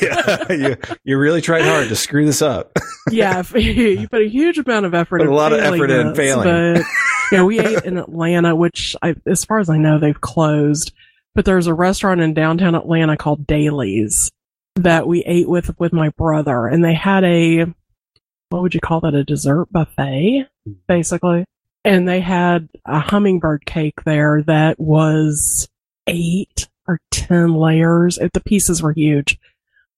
yeah, 0.02 0.52
you 0.52 0.76
you 1.04 1.16
really 1.18 1.40
tried 1.40 1.62
hard 1.62 1.88
to 1.88 1.96
screw 1.96 2.26
this 2.26 2.42
up. 2.42 2.76
yeah, 3.10 3.42
you 3.54 4.08
put 4.08 4.22
a 4.22 4.28
huge 4.28 4.58
amount 4.58 4.84
of 4.86 4.94
effort, 4.94 5.18
Put 5.20 5.26
a 5.26 5.30
in 5.30 5.36
lot 5.36 5.52
of 5.52 5.60
effort 5.60 5.90
in 5.90 6.14
failing. 6.14 6.44
But 6.44 6.82
yeah, 7.32 7.42
we 7.42 7.60
ate 7.60 7.84
in 7.84 7.98
Atlanta, 7.98 8.54
which 8.54 8.96
I, 9.02 9.14
as 9.26 9.44
far 9.44 9.58
as 9.58 9.68
I 9.68 9.78
know, 9.78 9.98
they've 9.98 10.20
closed. 10.20 10.92
But 11.34 11.44
there's 11.44 11.66
a 11.66 11.74
restaurant 11.74 12.20
in 12.20 12.32
downtown 12.32 12.74
Atlanta 12.74 13.16
called 13.16 13.46
Dailey's 13.46 14.30
that 14.76 15.06
we 15.06 15.22
ate 15.24 15.48
with 15.48 15.78
with 15.78 15.92
my 15.92 16.10
brother, 16.10 16.66
and 16.66 16.84
they 16.84 16.94
had 16.94 17.24
a 17.24 17.66
what 18.50 18.62
would 18.62 18.74
you 18.74 18.80
call 18.80 19.00
that? 19.00 19.14
A 19.14 19.24
dessert 19.24 19.66
buffet, 19.72 20.46
basically. 20.86 21.44
And 21.84 22.08
they 22.08 22.20
had 22.20 22.68
a 22.86 23.00
hummingbird 23.00 23.66
cake 23.66 24.04
there 24.04 24.42
that 24.42 24.78
was 24.78 25.68
eight 26.06 26.68
or 26.86 27.00
ten 27.10 27.54
layers. 27.54 28.16
It, 28.16 28.32
the 28.32 28.40
pieces 28.40 28.80
were 28.80 28.92
huge. 28.92 29.38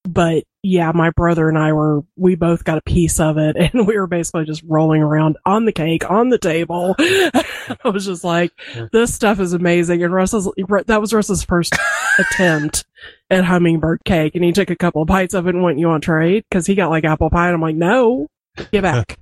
But 0.07 0.45
yeah, 0.63 0.93
my 0.93 1.11
brother 1.11 1.49
and 1.49 1.59
I 1.59 1.73
were, 1.73 2.01
we 2.17 2.35
both 2.35 2.65
got 2.65 2.79
a 2.79 2.83
piece 2.83 3.21
of 3.21 3.39
it 3.39 3.57
and 3.73 3.87
we 3.87 3.97
were 3.99 4.07
basically 4.07 4.45
just 4.45 4.63
rolling 4.67 5.03
around 5.03 5.37
on 5.45 5.65
the 5.65 5.73
cake, 5.73 6.09
on 6.11 6.29
the 6.29 6.39
table. 6.39 6.95
I 6.99 7.91
was 7.93 8.07
just 8.07 8.25
like, 8.25 8.53
this 8.93 9.15
stuff 9.15 9.41
is 9.41 9.53
amazing. 9.53 10.03
And 10.03 10.13
Russ's, 10.13 10.49
that 10.87 11.01
was 11.01 11.13
Russ's 11.13 11.45
first 11.45 11.75
attempt 12.19 12.85
at 13.31 13.45
hummingbird 13.45 14.05
cake. 14.05 14.35
And 14.35 14.45
he 14.45 14.53
took 14.53 14.71
a 14.71 14.77
couple 14.77 15.03
of 15.03 15.09
bites 15.09 15.35
of 15.35 15.47
it 15.47 15.55
and 15.55 15.63
went, 15.63 15.79
you 15.79 15.89
want 15.89 16.03
to 16.03 16.07
trade? 16.07 16.45
Cause 16.51 16.67
he 16.67 16.75
got 16.75 16.91
like 16.91 17.05
apple 17.05 17.31
pie. 17.31 17.47
And 17.47 17.55
I'm 17.55 17.61
like, 17.61 17.77
no, 17.77 18.27
get 18.73 18.83
back. 18.83 19.19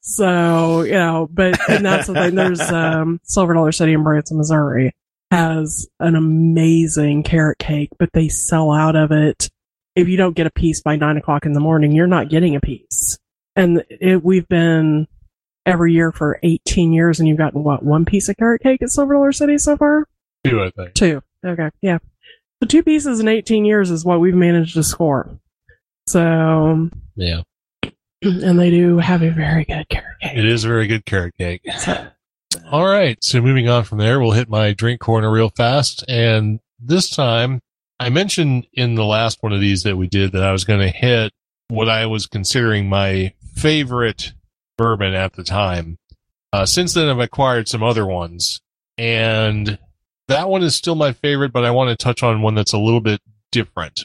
so, 0.00 0.82
you 0.82 0.92
know, 0.92 1.28
but, 1.30 1.58
and 1.68 1.84
that's 1.84 2.06
the 2.06 2.14
thing. 2.14 2.34
There's, 2.34 2.60
um, 2.60 3.20
Silver 3.24 3.54
Dollar 3.54 3.72
City 3.72 3.92
in 3.92 4.02
Branson, 4.02 4.38
Missouri 4.38 4.94
has 5.30 5.86
an 6.00 6.14
amazing 6.14 7.22
carrot 7.22 7.58
cake, 7.58 7.90
but 7.98 8.10
they 8.12 8.28
sell 8.28 8.72
out 8.72 8.96
of 8.96 9.12
it. 9.12 9.48
If 9.94 10.08
you 10.08 10.16
don't 10.16 10.36
get 10.36 10.46
a 10.46 10.50
piece 10.50 10.80
by 10.80 10.96
nine 10.96 11.16
o'clock 11.16 11.44
in 11.44 11.52
the 11.52 11.60
morning, 11.60 11.92
you're 11.92 12.06
not 12.06 12.28
getting 12.28 12.54
a 12.56 12.60
piece. 12.60 13.18
And 13.56 13.84
it, 13.90 14.24
we've 14.24 14.46
been 14.48 15.08
every 15.66 15.92
year 15.92 16.12
for 16.12 16.38
18 16.42 16.92
years 16.92 17.18
and 17.18 17.28
you've 17.28 17.38
gotten 17.38 17.62
what, 17.62 17.82
one 17.82 18.04
piece 18.04 18.28
of 18.28 18.36
carrot 18.36 18.62
cake 18.62 18.80
at 18.82 18.90
Silver 18.90 19.14
Dollar 19.14 19.32
City 19.32 19.58
so 19.58 19.76
far? 19.76 20.06
Two, 20.46 20.62
I 20.62 20.70
think. 20.70 20.94
Two. 20.94 21.22
Okay. 21.44 21.70
Yeah. 21.82 21.98
So 22.62 22.66
two 22.66 22.82
pieces 22.82 23.20
in 23.20 23.28
18 23.28 23.64
years 23.64 23.90
is 23.90 24.04
what 24.04 24.20
we've 24.20 24.34
managed 24.34 24.74
to 24.74 24.82
score. 24.82 25.38
So, 26.06 26.88
Yeah, 27.16 27.42
and 28.22 28.58
they 28.58 28.70
do 28.70 28.98
have 28.98 29.22
a 29.22 29.30
very 29.30 29.64
good 29.64 29.88
carrot 29.88 30.20
cake. 30.22 30.38
It 30.38 30.46
is 30.46 30.64
a 30.64 30.68
very 30.68 30.86
good 30.86 31.04
carrot 31.04 31.34
cake. 31.38 31.60
So, 31.78 32.08
All 32.70 32.86
right. 32.86 33.22
So 33.22 33.40
moving 33.40 33.68
on 33.68 33.84
from 33.84 33.98
there, 33.98 34.20
we'll 34.20 34.32
hit 34.32 34.48
my 34.48 34.72
drink 34.72 35.00
corner 35.00 35.30
real 35.30 35.50
fast. 35.50 36.04
And 36.08 36.60
this 36.80 37.10
time 37.10 37.60
I 38.00 38.08
mentioned 38.08 38.66
in 38.72 38.94
the 38.94 39.04
last 39.04 39.38
one 39.42 39.52
of 39.52 39.60
these 39.60 39.82
that 39.82 39.96
we 39.96 40.06
did 40.06 40.32
that 40.32 40.42
I 40.42 40.52
was 40.52 40.64
going 40.64 40.80
to 40.80 40.88
hit 40.88 41.32
what 41.68 41.88
I 41.88 42.06
was 42.06 42.26
considering 42.26 42.88
my 42.88 43.34
favorite 43.54 44.32
bourbon 44.76 45.14
at 45.14 45.34
the 45.34 45.44
time. 45.44 45.98
Uh, 46.52 46.64
since 46.64 46.94
then 46.94 47.08
I've 47.08 47.18
acquired 47.18 47.68
some 47.68 47.82
other 47.82 48.06
ones 48.06 48.60
and 48.96 49.78
that 50.28 50.48
one 50.48 50.62
is 50.62 50.74
still 50.74 50.94
my 50.94 51.12
favorite, 51.12 51.52
but 51.52 51.64
I 51.64 51.70
want 51.70 51.90
to 51.90 51.96
touch 51.96 52.22
on 52.22 52.42
one 52.42 52.54
that's 52.54 52.72
a 52.72 52.78
little 52.78 53.00
bit 53.00 53.20
different. 53.50 54.04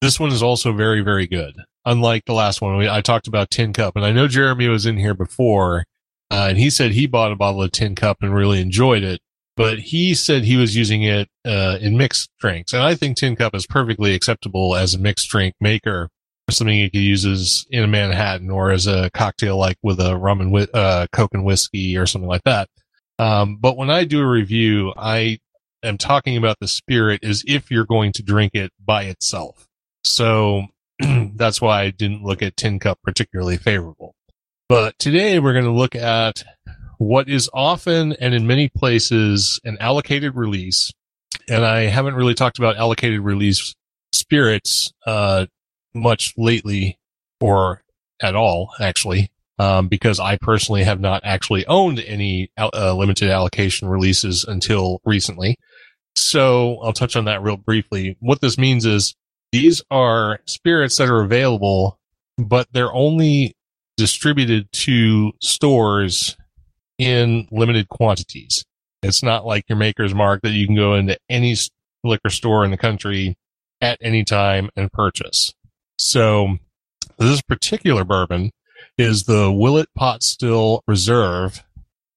This 0.00 0.18
one 0.18 0.30
is 0.30 0.42
also 0.42 0.72
very, 0.72 1.00
very 1.00 1.26
good. 1.26 1.56
unlike 1.84 2.24
the 2.26 2.32
last 2.32 2.60
one, 2.60 2.86
I 2.86 3.00
talked 3.00 3.26
about 3.26 3.50
Tin 3.50 3.72
Cup, 3.72 3.96
and 3.96 4.04
I 4.04 4.12
know 4.12 4.28
Jeremy 4.28 4.68
was 4.68 4.86
in 4.86 4.96
here 4.96 5.14
before, 5.14 5.84
uh, 6.32 6.46
and 6.48 6.58
he 6.58 6.70
said 6.70 6.92
he 6.92 7.06
bought 7.06 7.30
a 7.30 7.36
bottle 7.36 7.62
of 7.62 7.70
Tin 7.72 7.94
Cup 7.94 8.16
and 8.22 8.34
really 8.34 8.58
enjoyed 8.58 9.02
it. 9.02 9.20
But 9.54 9.78
he 9.78 10.14
said 10.14 10.44
he 10.44 10.56
was 10.56 10.74
using 10.74 11.02
it 11.02 11.28
uh, 11.44 11.76
in 11.78 11.98
mixed 11.98 12.30
drinks, 12.40 12.72
and 12.72 12.82
I 12.82 12.94
think 12.94 13.18
Tin 13.18 13.36
Cup 13.36 13.54
is 13.54 13.66
perfectly 13.66 14.14
acceptable 14.14 14.74
as 14.74 14.94
a 14.94 14.98
mixed 14.98 15.28
drink 15.28 15.54
maker, 15.60 16.08
something 16.48 16.76
you 16.76 16.90
could 16.90 17.02
use 17.02 17.26
as 17.26 17.66
in 17.70 17.84
a 17.84 17.86
Manhattan 17.86 18.48
or 18.50 18.70
as 18.70 18.86
a 18.86 19.10
cocktail, 19.12 19.58
like 19.58 19.76
with 19.82 20.00
a 20.00 20.16
rum 20.16 20.40
and 20.40 20.52
whi- 20.52 20.68
uh, 20.72 21.06
Coke 21.12 21.34
and 21.34 21.44
whiskey 21.44 21.98
or 21.98 22.06
something 22.06 22.28
like 22.28 22.44
that. 22.44 22.70
Um, 23.18 23.58
but 23.60 23.76
when 23.76 23.90
I 23.90 24.04
do 24.04 24.22
a 24.22 24.26
review, 24.26 24.94
I 24.96 25.38
am 25.82 25.98
talking 25.98 26.38
about 26.38 26.56
the 26.58 26.68
spirit 26.68 27.22
as 27.22 27.44
if 27.46 27.70
you're 27.70 27.84
going 27.84 28.12
to 28.12 28.22
drink 28.22 28.54
it 28.54 28.72
by 28.82 29.04
itself. 29.04 29.68
So 30.02 30.68
that's 31.34 31.60
why 31.60 31.82
I 31.82 31.90
didn't 31.90 32.24
look 32.24 32.40
at 32.40 32.56
Tin 32.56 32.78
Cup 32.78 33.00
particularly 33.04 33.58
favorable. 33.58 34.14
But 34.72 34.98
today 34.98 35.38
we're 35.38 35.52
going 35.52 35.66
to 35.66 35.70
look 35.70 35.94
at 35.94 36.44
what 36.96 37.28
is 37.28 37.50
often 37.52 38.14
and 38.14 38.32
in 38.32 38.46
many 38.46 38.70
places 38.70 39.60
an 39.64 39.76
allocated 39.80 40.34
release. 40.34 40.90
And 41.46 41.62
I 41.62 41.80
haven't 41.80 42.14
really 42.14 42.32
talked 42.32 42.58
about 42.58 42.78
allocated 42.78 43.20
release 43.20 43.74
spirits, 44.12 44.90
uh, 45.06 45.44
much 45.92 46.32
lately 46.38 46.98
or 47.38 47.82
at 48.22 48.34
all, 48.34 48.70
actually. 48.80 49.30
Um, 49.58 49.88
because 49.88 50.18
I 50.18 50.38
personally 50.38 50.84
have 50.84 51.00
not 51.00 51.20
actually 51.22 51.66
owned 51.66 52.00
any 52.00 52.50
uh, 52.56 52.94
limited 52.94 53.28
allocation 53.28 53.88
releases 53.88 54.42
until 54.44 55.02
recently. 55.04 55.56
So 56.16 56.78
I'll 56.78 56.94
touch 56.94 57.14
on 57.14 57.26
that 57.26 57.42
real 57.42 57.58
briefly. 57.58 58.16
What 58.20 58.40
this 58.40 58.56
means 58.56 58.86
is 58.86 59.14
these 59.52 59.82
are 59.90 60.40
spirits 60.46 60.96
that 60.96 61.10
are 61.10 61.20
available, 61.20 61.98
but 62.38 62.68
they're 62.72 62.90
only 62.90 63.54
distributed 63.96 64.70
to 64.72 65.32
stores 65.40 66.36
in 66.98 67.48
limited 67.50 67.88
quantities. 67.88 68.64
It's 69.02 69.22
not 69.22 69.44
like 69.44 69.64
your 69.68 69.78
maker's 69.78 70.14
mark 70.14 70.42
that 70.42 70.52
you 70.52 70.66
can 70.66 70.76
go 70.76 70.94
into 70.94 71.18
any 71.28 71.56
liquor 72.04 72.30
store 72.30 72.64
in 72.64 72.70
the 72.70 72.76
country 72.76 73.36
at 73.80 73.98
any 74.00 74.24
time 74.24 74.70
and 74.76 74.92
purchase. 74.92 75.52
So 75.98 76.58
this 77.18 77.42
particular 77.42 78.04
bourbon 78.04 78.52
is 78.96 79.24
the 79.24 79.50
Willet 79.50 79.88
Pot 79.96 80.22
Still 80.22 80.82
Reserve 80.86 81.64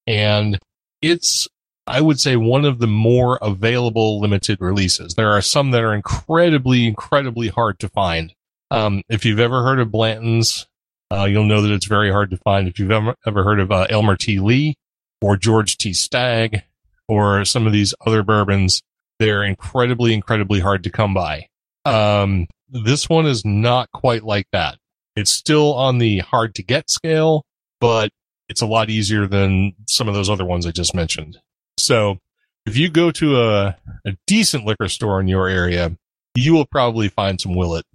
and 0.06 0.58
it's 1.02 1.48
I 1.86 2.00
would 2.00 2.18
say 2.18 2.34
one 2.36 2.64
of 2.64 2.80
the 2.80 2.88
more 2.88 3.38
available 3.40 4.20
limited 4.20 4.60
releases. 4.60 5.14
There 5.14 5.30
are 5.30 5.40
some 5.40 5.70
that 5.70 5.84
are 5.84 5.94
incredibly, 5.94 6.86
incredibly 6.86 7.46
hard 7.48 7.78
to 7.78 7.88
find. 7.88 8.34
Um, 8.72 9.02
if 9.08 9.24
you've 9.24 9.38
ever 9.38 9.62
heard 9.62 9.78
of 9.78 9.92
Blanton's, 9.92 10.66
uh, 11.12 11.24
you'll 11.24 11.44
know 11.44 11.62
that 11.62 11.72
it's 11.72 11.86
very 11.86 12.10
hard 12.10 12.30
to 12.30 12.36
find. 12.38 12.68
If 12.68 12.78
you've 12.78 12.90
ever, 12.90 13.14
ever 13.26 13.44
heard 13.44 13.60
of 13.60 13.70
uh, 13.70 13.86
Elmer 13.88 14.16
T. 14.16 14.40
Lee 14.40 14.76
or 15.20 15.36
George 15.36 15.76
T. 15.78 15.92
Stagg 15.92 16.62
or 17.08 17.44
some 17.44 17.66
of 17.66 17.72
these 17.72 17.94
other 18.04 18.22
bourbons, 18.22 18.82
they're 19.18 19.44
incredibly, 19.44 20.12
incredibly 20.12 20.60
hard 20.60 20.82
to 20.84 20.90
come 20.90 21.14
by. 21.14 21.48
Um, 21.84 22.48
this 22.68 23.08
one 23.08 23.26
is 23.26 23.44
not 23.44 23.90
quite 23.92 24.24
like 24.24 24.48
that. 24.52 24.78
It's 25.14 25.30
still 25.30 25.74
on 25.74 25.98
the 25.98 26.18
hard 26.18 26.54
to 26.56 26.62
get 26.62 26.90
scale, 26.90 27.44
but 27.80 28.10
it's 28.48 28.60
a 28.60 28.66
lot 28.66 28.90
easier 28.90 29.26
than 29.26 29.74
some 29.86 30.08
of 30.08 30.14
those 30.14 30.28
other 30.28 30.44
ones 30.44 30.66
I 30.66 30.72
just 30.72 30.94
mentioned. 30.94 31.38
So 31.78 32.18
if 32.66 32.76
you 32.76 32.90
go 32.90 33.10
to 33.12 33.40
a, 33.40 33.76
a 34.04 34.16
decent 34.26 34.64
liquor 34.64 34.88
store 34.88 35.20
in 35.20 35.28
your 35.28 35.48
area, 35.48 35.96
you 36.34 36.52
will 36.52 36.66
probably 36.66 37.08
find 37.08 37.40
some 37.40 37.54
Willet. 37.54 37.86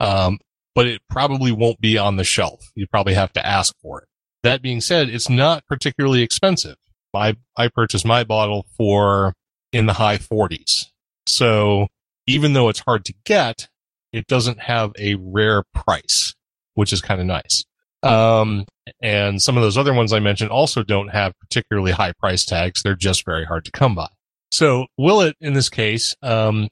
Um, 0.00 0.38
but 0.76 0.86
it 0.86 1.00
probably 1.08 1.50
won't 1.50 1.80
be 1.80 1.96
on 1.96 2.16
the 2.16 2.22
shelf. 2.22 2.70
You 2.74 2.86
probably 2.86 3.14
have 3.14 3.32
to 3.32 3.44
ask 3.44 3.74
for 3.80 4.02
it. 4.02 4.08
That 4.42 4.60
being 4.60 4.82
said, 4.82 5.08
it's 5.08 5.30
not 5.30 5.66
particularly 5.66 6.20
expensive. 6.22 6.76
I, 7.14 7.36
I 7.56 7.68
purchased 7.68 8.04
my 8.04 8.24
bottle 8.24 8.66
for 8.76 9.32
in 9.72 9.86
the 9.86 9.94
high 9.94 10.18
forties. 10.18 10.92
So 11.26 11.86
even 12.26 12.52
though 12.52 12.68
it's 12.68 12.80
hard 12.80 13.06
to 13.06 13.14
get, 13.24 13.68
it 14.12 14.26
doesn't 14.26 14.60
have 14.60 14.92
a 14.98 15.14
rare 15.14 15.62
price, 15.74 16.34
which 16.74 16.92
is 16.92 17.00
kind 17.00 17.22
of 17.22 17.26
nice. 17.26 17.64
Um, 18.02 18.66
and 19.00 19.40
some 19.40 19.56
of 19.56 19.62
those 19.62 19.78
other 19.78 19.94
ones 19.94 20.12
I 20.12 20.20
mentioned 20.20 20.50
also 20.50 20.82
don't 20.82 21.08
have 21.08 21.32
particularly 21.40 21.92
high 21.92 22.12
price 22.12 22.44
tags. 22.44 22.82
They're 22.82 22.94
just 22.94 23.24
very 23.24 23.46
hard 23.46 23.64
to 23.64 23.70
come 23.70 23.94
by. 23.94 24.08
So 24.52 24.86
Willet 24.98 25.36
in 25.40 25.54
this 25.54 25.70
case, 25.70 26.14
um, 26.22 26.68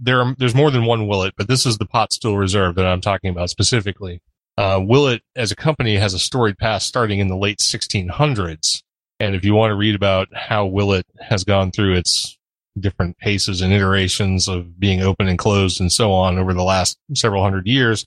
there 0.00 0.20
are, 0.20 0.34
there's 0.38 0.54
more 0.54 0.70
than 0.70 0.84
one 0.84 1.06
Willet, 1.06 1.34
but 1.36 1.48
this 1.48 1.66
is 1.66 1.78
the 1.78 1.86
pot 1.86 2.12
still 2.12 2.36
reserve 2.36 2.74
that 2.76 2.86
I'm 2.86 3.00
talking 3.00 3.30
about 3.30 3.50
specifically. 3.50 4.20
Uh, 4.58 4.80
Willet 4.82 5.22
as 5.34 5.52
a 5.52 5.56
company 5.56 5.96
has 5.96 6.14
a 6.14 6.18
storied 6.18 6.58
past 6.58 6.86
starting 6.86 7.18
in 7.18 7.28
the 7.28 7.36
late 7.36 7.58
1600s. 7.58 8.82
And 9.18 9.34
if 9.34 9.44
you 9.44 9.54
want 9.54 9.70
to 9.70 9.76
read 9.76 9.94
about 9.94 10.28
how 10.34 10.66
Willet 10.66 11.06
has 11.20 11.44
gone 11.44 11.70
through 11.70 11.94
its 11.94 12.38
different 12.78 13.16
paces 13.18 13.62
and 13.62 13.72
iterations 13.72 14.48
of 14.48 14.78
being 14.78 15.02
open 15.02 15.28
and 15.28 15.38
closed 15.38 15.80
and 15.80 15.90
so 15.90 16.12
on 16.12 16.38
over 16.38 16.52
the 16.52 16.62
last 16.62 16.98
several 17.14 17.42
hundred 17.42 17.66
years, 17.66 18.06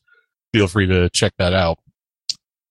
feel 0.54 0.68
free 0.68 0.88
to 0.88 1.10
check 1.10 1.34
that 1.38 1.54
out. 1.54 1.80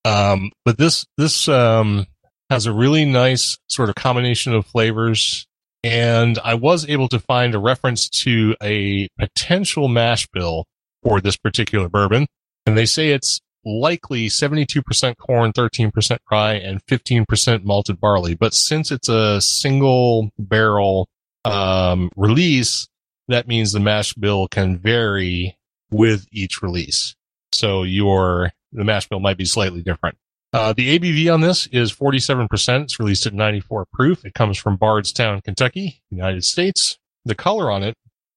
Um, 0.05 0.53
but 0.65 0.79
this, 0.79 1.07
this, 1.17 1.49
um, 1.49 2.07
has 2.51 2.67
a 2.67 2.73
really 2.73 3.05
nice 3.05 3.59
sort 3.69 3.89
of 3.89 3.95
combination 3.95 4.55
of 4.55 4.67
flavors. 4.67 5.47
And 5.85 6.39
I 6.45 6.55
was 6.55 6.89
able 6.89 7.09
to 7.09 7.21
find 7.21 7.55
a 7.55 7.59
reference 7.59 8.09
to 8.23 8.57
a 8.63 9.09
potential 9.19 9.89
mash 9.89 10.27
bill 10.27 10.67
for 11.03 11.21
this 11.21 11.37
particular 11.37 11.89
bourbon. 11.89 12.27
And 12.67 12.77
they 12.77 12.87
say 12.87 13.11
it's 13.11 13.41
likely 13.65 14.29
72% 14.29 15.17
corn, 15.17 15.53
13% 15.53 16.19
rye, 16.31 16.55
and 16.55 16.85
15% 16.87 17.65
malted 17.65 18.01
barley. 18.01 18.35
But 18.35 18.55
since 18.55 18.91
it's 18.91 19.09
a 19.09 19.41
single 19.41 20.31
barrel, 20.39 21.09
um, 21.45 22.11
release, 22.17 22.89
that 23.29 23.47
means 23.47 23.73
the 23.73 23.81
mash 23.81 24.15
bill 24.15 24.49
can 24.49 24.79
vary 24.79 25.57
with 25.91 26.27
each 26.33 26.63
release. 26.63 27.15
So 27.53 27.83
your 27.83 28.53
the 28.73 28.85
mash 28.85 29.09
bill 29.09 29.21
might 29.21 29.39
be 29.39 29.45
slightly 29.45 29.83
different. 29.83 30.19
Uh, 30.53 30.73
the 30.73 30.99
ABV 30.99 31.33
on 31.33 31.41
this 31.43 31.67
is 31.69 31.93
47%. 31.93 32.83
It's 32.83 32.99
released 32.99 33.27
at 33.27 33.35
94 33.35 33.87
proof. 33.93 34.25
It 34.25 34.35
comes 34.35 34.57
from 34.57 34.77
Bardstown, 34.77 35.43
Kentucky, 35.43 36.03
United 36.11 36.45
States. 36.45 36.99
The 37.25 37.35
color 37.35 37.71
on 37.71 37.83
it 37.83 37.95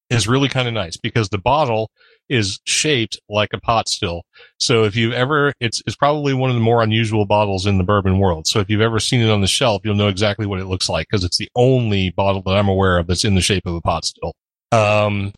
is 0.09 0.27
really 0.27 0.49
kind 0.49 0.67
of 0.67 0.73
nice 0.73 0.97
because 0.97 1.29
the 1.29 1.37
bottle 1.37 1.89
is 2.27 2.59
shaped 2.65 3.19
like 3.29 3.49
a 3.53 3.59
pot 3.59 3.87
still. 3.87 4.23
So 4.59 4.83
if 4.83 4.95
you've 4.95 5.13
ever, 5.13 5.53
it's, 5.61 5.81
it's 5.87 5.95
probably 5.95 6.33
one 6.33 6.49
of 6.49 6.55
the 6.55 6.61
more 6.61 6.83
unusual 6.83 7.25
bottles 7.25 7.65
in 7.65 7.77
the 7.77 7.83
bourbon 7.83 8.19
world. 8.19 8.45
So 8.45 8.59
if 8.59 8.69
you've 8.69 8.81
ever 8.81 8.99
seen 8.99 9.21
it 9.21 9.29
on 9.29 9.39
the 9.39 9.47
shelf, 9.47 9.81
you'll 9.85 9.95
know 9.95 10.09
exactly 10.09 10.45
what 10.45 10.59
it 10.59 10.65
looks 10.65 10.89
like 10.89 11.07
because 11.09 11.23
it's 11.23 11.37
the 11.37 11.49
only 11.55 12.09
bottle 12.09 12.41
that 12.43 12.57
I'm 12.57 12.67
aware 12.67 12.97
of 12.97 13.07
that's 13.07 13.23
in 13.23 13.35
the 13.35 13.41
shape 13.41 13.65
of 13.65 13.75
a 13.75 13.81
pot 13.81 14.03
still. 14.03 14.33
Um, 14.73 15.33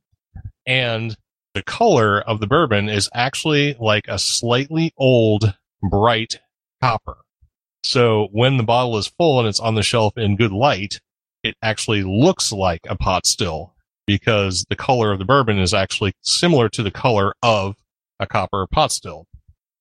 and 0.66 1.16
the 1.54 1.64
color 1.64 2.22
of 2.22 2.40
the 2.40 2.48
bourbon 2.48 2.90
is 2.90 3.10
actually 3.14 3.76
like 3.80 4.06
a 4.08 4.18
slightly 4.18 4.92
old, 4.98 5.54
bright 5.84 6.40
copper. 6.84 7.18
So 7.84 8.28
when 8.32 8.58
the 8.58 8.64
bottle 8.64 8.98
is 8.98 9.08
full 9.08 9.40
and 9.40 9.48
it's 9.48 9.60
on 9.60 9.76
the 9.76 9.84
shelf 9.84 10.18
in 10.18 10.36
good 10.36 10.52
light, 10.52 11.00
it 11.42 11.56
actually 11.62 12.04
looks 12.04 12.52
like 12.52 12.82
a 12.90 12.98
pot 12.98 13.26
still 13.26 13.74
because 14.06 14.66
the 14.70 14.76
color 14.76 15.14
of 15.14 15.20
the 15.20 15.26
bourbon 15.26 15.60
is 15.60 15.74
actually 15.74 16.14
similar 16.22 16.68
to 16.70 16.84
the 16.84 16.92
color 16.92 17.34
of 17.42 17.76
a 18.20 18.28
copper 18.28 18.68
pot 18.68 18.92
still. 18.92 19.28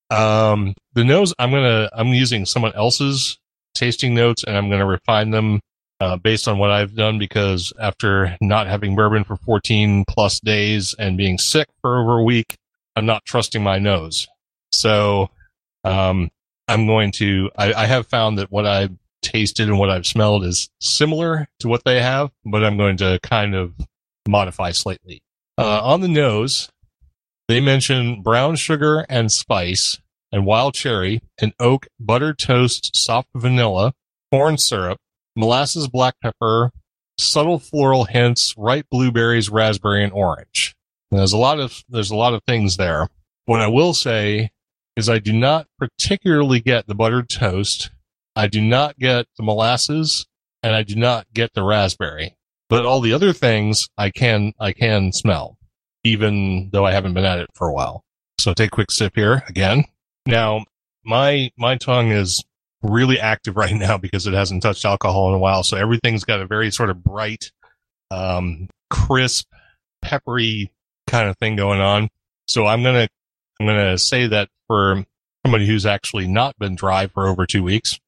Um, 0.09 0.75
the 0.93 1.03
nose, 1.03 1.33
I'm 1.37 1.51
gonna, 1.51 1.89
I'm 1.91 2.09
using 2.09 2.45
someone 2.45 2.73
else's 2.73 3.37
tasting 3.73 4.13
notes 4.13 4.45
and 4.45 4.55
I'm 4.55 4.69
gonna 4.69 4.85
refine 4.85 5.31
them 5.31 5.59
uh, 5.99 6.15
based 6.15 6.47
on 6.47 6.57
what 6.57 6.71
I've 6.71 6.95
done 6.95 7.19
because 7.19 7.73
after 7.81 8.37
not 8.39 8.67
having 8.67 8.95
bourbon 8.95 9.25
for 9.25 9.35
14 9.35 10.05
plus 10.07 10.39
days 10.39 10.95
and 10.97 11.17
being 11.17 11.37
sick 11.37 11.67
for 11.81 12.01
over 12.01 12.19
a 12.19 12.23
week, 12.23 12.55
I'm 12.95 13.05
not 13.05 13.25
trusting 13.25 13.61
my 13.61 13.77
nose. 13.77 14.25
So, 14.71 15.29
um, 15.83 16.29
I'm 16.67 16.87
going 16.87 17.11
to, 17.13 17.49
I, 17.57 17.73
I 17.73 17.85
have 17.85 18.07
found 18.07 18.37
that 18.37 18.51
what 18.51 18.65
I've 18.65 18.91
tasted 19.21 19.67
and 19.67 19.79
what 19.79 19.89
I've 19.89 20.05
smelled 20.05 20.43
is 20.43 20.69
similar 20.79 21.47
to 21.59 21.67
what 21.67 21.83
they 21.83 22.01
have, 22.01 22.31
but 22.45 22.63
I'm 22.63 22.77
going 22.77 22.97
to 22.97 23.19
kind 23.23 23.55
of 23.55 23.73
modify 24.27 24.71
slightly. 24.71 25.21
Uh, 25.57 25.81
on 25.83 26.01
the 26.01 26.07
nose, 26.07 26.69
they 27.47 27.59
mention 27.59 28.21
brown 28.21 28.55
sugar 28.55 29.05
and 29.09 29.31
spice 29.31 29.99
and 30.31 30.45
wild 30.45 30.73
cherry 30.73 31.21
and 31.39 31.53
oak, 31.59 31.87
buttered 31.99 32.39
toast, 32.39 32.95
soft 32.95 33.29
vanilla, 33.35 33.93
corn 34.31 34.57
syrup, 34.57 34.97
molasses, 35.35 35.87
black 35.87 36.15
pepper, 36.21 36.71
subtle 37.17 37.59
floral 37.59 38.05
hints, 38.05 38.53
ripe 38.57 38.87
blueberries, 38.89 39.49
raspberry, 39.49 40.03
and 40.03 40.13
orange. 40.13 40.75
And 41.11 41.19
there's 41.19 41.33
a 41.33 41.37
lot 41.37 41.59
of 41.59 41.83
there's 41.87 42.11
a 42.11 42.15
lot 42.15 42.33
of 42.33 42.41
things 42.47 42.77
there. 42.77 43.07
What 43.45 43.61
I 43.61 43.67
will 43.67 43.93
say 43.93 44.51
is 44.95 45.09
I 45.09 45.19
do 45.19 45.33
not 45.33 45.67
particularly 45.79 46.59
get 46.59 46.87
the 46.87 46.95
buttered 46.95 47.29
toast. 47.29 47.91
I 48.35 48.47
do 48.47 48.61
not 48.61 48.97
get 48.97 49.27
the 49.37 49.43
molasses, 49.43 50.25
and 50.61 50.75
I 50.75 50.83
do 50.83 50.95
not 50.95 51.27
get 51.33 51.53
the 51.53 51.63
raspberry. 51.63 52.35
But 52.69 52.85
all 52.85 53.01
the 53.01 53.13
other 53.13 53.33
things 53.33 53.87
I 53.97 54.09
can 54.09 54.53
I 54.59 54.71
can 54.73 55.11
smell, 55.11 55.57
even 56.03 56.69
though 56.71 56.85
I 56.85 56.91
haven't 56.91 57.13
been 57.13 57.25
at 57.25 57.39
it 57.39 57.49
for 57.53 57.67
a 57.67 57.73
while. 57.73 58.03
So 58.39 58.53
take 58.53 58.67
a 58.67 58.71
quick 58.71 58.91
sip 58.91 59.13
here 59.15 59.43
again. 59.47 59.85
Now, 60.25 60.65
my 61.03 61.51
my 61.57 61.77
tongue 61.77 62.11
is 62.11 62.43
really 62.81 63.19
active 63.19 63.57
right 63.57 63.75
now 63.75 63.97
because 63.97 64.27
it 64.27 64.33
hasn't 64.33 64.63
touched 64.63 64.85
alcohol 64.85 65.29
in 65.29 65.35
a 65.35 65.39
while. 65.39 65.63
So 65.63 65.77
everything's 65.77 66.23
got 66.23 66.41
a 66.41 66.47
very 66.47 66.71
sort 66.71 66.89
of 66.89 67.03
bright, 67.03 67.51
um, 68.11 68.69
crisp, 68.89 69.47
peppery 70.01 70.71
kind 71.07 71.29
of 71.29 71.37
thing 71.37 71.55
going 71.55 71.81
on. 71.81 72.09
So 72.47 72.65
I'm 72.65 72.83
gonna 72.83 73.07
I'm 73.59 73.65
gonna 73.65 73.97
say 73.97 74.27
that 74.27 74.49
for 74.73 75.05
somebody 75.45 75.67
who's 75.67 75.85
actually 75.85 76.27
not 76.27 76.57
been 76.57 76.75
dry 76.75 77.05
for 77.05 77.27
over 77.27 77.45
two 77.45 77.61
weeks, 77.61 77.99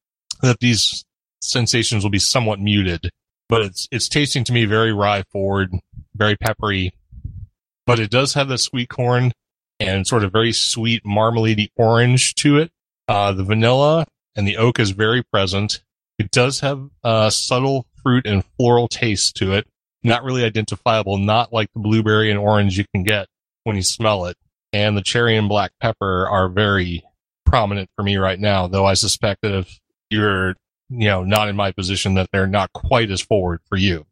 that 0.42 0.58
these 0.58 1.04
sensations 1.40 2.02
will 2.02 2.10
be 2.10 2.18
somewhat 2.18 2.58
muted. 2.58 3.08
But 3.48 3.62
it's 3.62 3.86
it's 3.92 4.08
tasting 4.08 4.42
to 4.44 4.52
me 4.52 4.64
very 4.64 4.92
rye 4.92 5.22
forward, 5.30 5.72
very 6.16 6.34
peppery, 6.34 6.92
but 7.86 8.00
it 8.00 8.10
does 8.10 8.34
have 8.34 8.48
the 8.48 8.58
sweet 8.58 8.88
corn 8.88 9.30
and 9.78 10.08
sort 10.08 10.24
of 10.24 10.32
very 10.32 10.50
sweet 10.50 11.02
marmalade 11.06 11.70
orange 11.76 12.34
to 12.36 12.58
it. 12.58 12.72
Uh, 13.06 13.30
the 13.30 13.44
vanilla 13.44 14.04
and 14.34 14.48
the 14.48 14.56
oak 14.56 14.80
is 14.80 14.90
very 14.90 15.22
present. 15.22 15.84
It 16.18 16.32
does 16.32 16.58
have 16.60 16.88
a 17.04 17.30
subtle 17.30 17.86
fruit 18.02 18.26
and 18.26 18.42
floral 18.56 18.88
taste 18.88 19.36
to 19.36 19.52
it. 19.52 19.68
Not 20.02 20.24
really 20.24 20.44
identifiable, 20.44 21.18
not 21.18 21.52
like 21.52 21.68
the 21.74 21.80
blueberry 21.80 22.28
and 22.28 22.40
orange 22.40 22.76
you 22.76 22.86
can 22.92 23.04
get 23.04 23.28
when 23.62 23.76
you 23.76 23.82
smell 23.82 24.24
it. 24.24 24.36
And 24.76 24.94
the 24.94 25.02
cherry 25.02 25.38
and 25.38 25.48
black 25.48 25.72
pepper 25.80 26.28
are 26.28 26.50
very 26.50 27.02
prominent 27.46 27.88
for 27.96 28.02
me 28.02 28.18
right 28.18 28.38
now, 28.38 28.66
though 28.66 28.84
I 28.84 28.92
suspect 28.92 29.40
that 29.40 29.56
if 29.56 29.80
you're, 30.10 30.50
you 30.90 31.08
know, 31.08 31.24
not 31.24 31.48
in 31.48 31.56
my 31.56 31.72
position, 31.72 32.12
that 32.14 32.28
they're 32.30 32.46
not 32.46 32.70
quite 32.74 33.10
as 33.10 33.22
forward 33.22 33.60
for 33.70 33.78
you. 33.78 34.04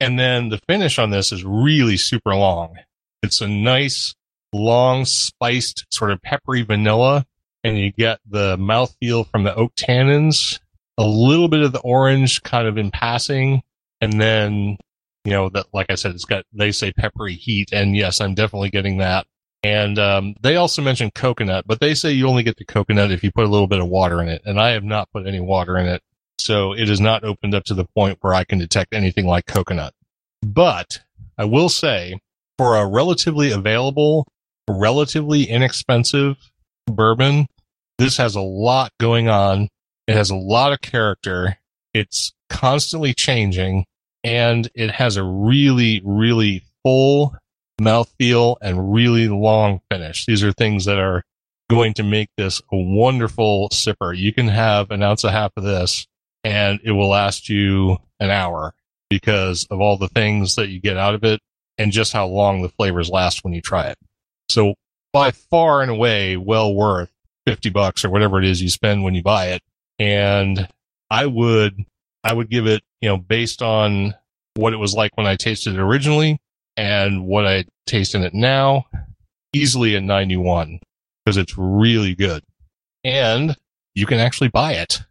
And 0.00 0.18
then 0.18 0.48
the 0.48 0.58
finish 0.66 0.98
on 0.98 1.10
this 1.10 1.30
is 1.30 1.44
really 1.44 1.96
super 1.96 2.34
long. 2.34 2.76
It's 3.22 3.40
a 3.40 3.46
nice, 3.46 4.12
long, 4.52 5.04
spiced, 5.04 5.86
sort 5.90 6.10
of 6.10 6.20
peppery 6.20 6.62
vanilla 6.62 7.24
and 7.62 7.78
you 7.78 7.92
get 7.92 8.18
the 8.28 8.56
mouthfeel 8.56 9.28
from 9.30 9.44
the 9.44 9.54
oak 9.54 9.74
tannins, 9.76 10.58
a 10.98 11.04
little 11.04 11.48
bit 11.48 11.62
of 11.62 11.72
the 11.72 11.80
orange 11.80 12.42
kind 12.42 12.66
of 12.66 12.76
in 12.76 12.90
passing, 12.90 13.62
and 14.00 14.20
then 14.20 14.76
you 15.24 15.32
know 15.32 15.48
that 15.48 15.66
like 15.72 15.86
I 15.90 15.94
said, 15.94 16.14
it's 16.14 16.24
got 16.24 16.44
they 16.52 16.72
say 16.72 16.92
peppery 16.92 17.34
heat, 17.34 17.72
and 17.72 17.96
yes, 17.96 18.20
I'm 18.20 18.34
definitely 18.34 18.70
getting 18.70 18.98
that. 18.98 19.26
And 19.62 19.98
um, 19.98 20.34
they 20.40 20.56
also 20.56 20.82
mentioned 20.82 21.14
coconut, 21.14 21.66
but 21.66 21.80
they 21.80 21.94
say 21.94 22.12
you 22.12 22.28
only 22.28 22.42
get 22.42 22.56
the 22.56 22.64
coconut 22.64 23.10
if 23.10 23.24
you 23.24 23.32
put 23.32 23.46
a 23.46 23.48
little 23.48 23.66
bit 23.66 23.80
of 23.80 23.88
water 23.88 24.20
in 24.22 24.28
it, 24.28 24.42
and 24.44 24.60
I 24.60 24.70
have 24.70 24.84
not 24.84 25.10
put 25.12 25.26
any 25.26 25.40
water 25.40 25.76
in 25.76 25.86
it, 25.86 26.02
so 26.38 26.72
it 26.72 26.88
is 26.88 27.00
not 27.00 27.24
opened 27.24 27.54
up 27.54 27.64
to 27.64 27.74
the 27.74 27.86
point 27.96 28.18
where 28.20 28.34
I 28.34 28.44
can 28.44 28.58
detect 28.58 28.92
anything 28.92 29.26
like 29.26 29.46
coconut. 29.46 29.92
But 30.42 31.00
I 31.36 31.46
will 31.46 31.68
say, 31.68 32.18
for 32.58 32.76
a 32.76 32.86
relatively 32.86 33.50
available, 33.50 34.26
relatively 34.68 35.44
inexpensive 35.44 36.36
bourbon, 36.86 37.46
this 37.98 38.16
has 38.18 38.34
a 38.34 38.40
lot 38.40 38.92
going 39.00 39.28
on. 39.28 39.68
It 40.06 40.14
has 40.14 40.30
a 40.30 40.36
lot 40.36 40.72
of 40.72 40.80
character. 40.80 41.58
It's 41.92 42.32
constantly 42.48 43.14
changing 43.14 43.84
and 44.22 44.68
it 44.74 44.90
has 44.90 45.16
a 45.16 45.22
really, 45.22 46.02
really 46.04 46.64
full 46.82 47.34
mouthfeel 47.80 48.56
and 48.60 48.92
really 48.92 49.28
long 49.28 49.80
finish. 49.90 50.26
These 50.26 50.42
are 50.42 50.52
things 50.52 50.84
that 50.86 50.98
are 50.98 51.22
going 51.68 51.94
to 51.94 52.02
make 52.02 52.30
this 52.36 52.60
a 52.72 52.76
wonderful 52.76 53.68
sipper. 53.70 54.16
You 54.16 54.32
can 54.32 54.48
have 54.48 54.90
an 54.90 55.02
ounce 55.02 55.24
and 55.24 55.30
a 55.30 55.36
half 55.36 55.52
of 55.56 55.64
this 55.64 56.06
and 56.44 56.80
it 56.84 56.92
will 56.92 57.08
last 57.08 57.48
you 57.48 57.98
an 58.20 58.30
hour 58.30 58.72
because 59.10 59.66
of 59.70 59.80
all 59.80 59.96
the 59.96 60.08
things 60.08 60.56
that 60.56 60.68
you 60.68 60.80
get 60.80 60.96
out 60.96 61.14
of 61.14 61.24
it 61.24 61.40
and 61.78 61.92
just 61.92 62.12
how 62.12 62.26
long 62.26 62.62
the 62.62 62.68
flavors 62.68 63.10
last 63.10 63.44
when 63.44 63.52
you 63.52 63.60
try 63.60 63.88
it. 63.88 63.98
So 64.48 64.74
by 65.12 65.32
far 65.32 65.82
and 65.82 65.90
away, 65.90 66.36
well 66.36 66.72
worth 66.72 67.10
50 67.46 67.70
bucks 67.70 68.04
or 68.04 68.10
whatever 68.10 68.38
it 68.38 68.44
is 68.44 68.62
you 68.62 68.68
spend 68.68 69.02
when 69.02 69.14
you 69.14 69.22
buy 69.22 69.48
it. 69.48 69.62
And 69.98 70.68
I 71.10 71.26
would, 71.26 71.84
I 72.22 72.32
would 72.32 72.48
give 72.48 72.66
it, 72.66 72.82
you 73.00 73.08
know, 73.08 73.16
based 73.16 73.62
on 73.62 74.14
what 74.54 74.72
it 74.72 74.78
was 74.78 74.94
like 74.94 75.16
when 75.16 75.26
I 75.26 75.36
tasted 75.36 75.74
it 75.74 75.80
originally 75.80 76.40
and 76.76 77.26
what 77.26 77.46
I 77.46 77.64
taste 77.86 78.14
in 78.14 78.22
it 78.22 78.34
now, 78.34 78.86
easily 79.52 79.94
a 79.94 80.00
91 80.00 80.80
because 81.24 81.36
it's 81.36 81.56
really 81.56 82.14
good. 82.14 82.42
And 83.04 83.56
you 83.94 84.06
can 84.06 84.18
actually 84.18 84.48
buy 84.48 84.74
it, 84.74 85.02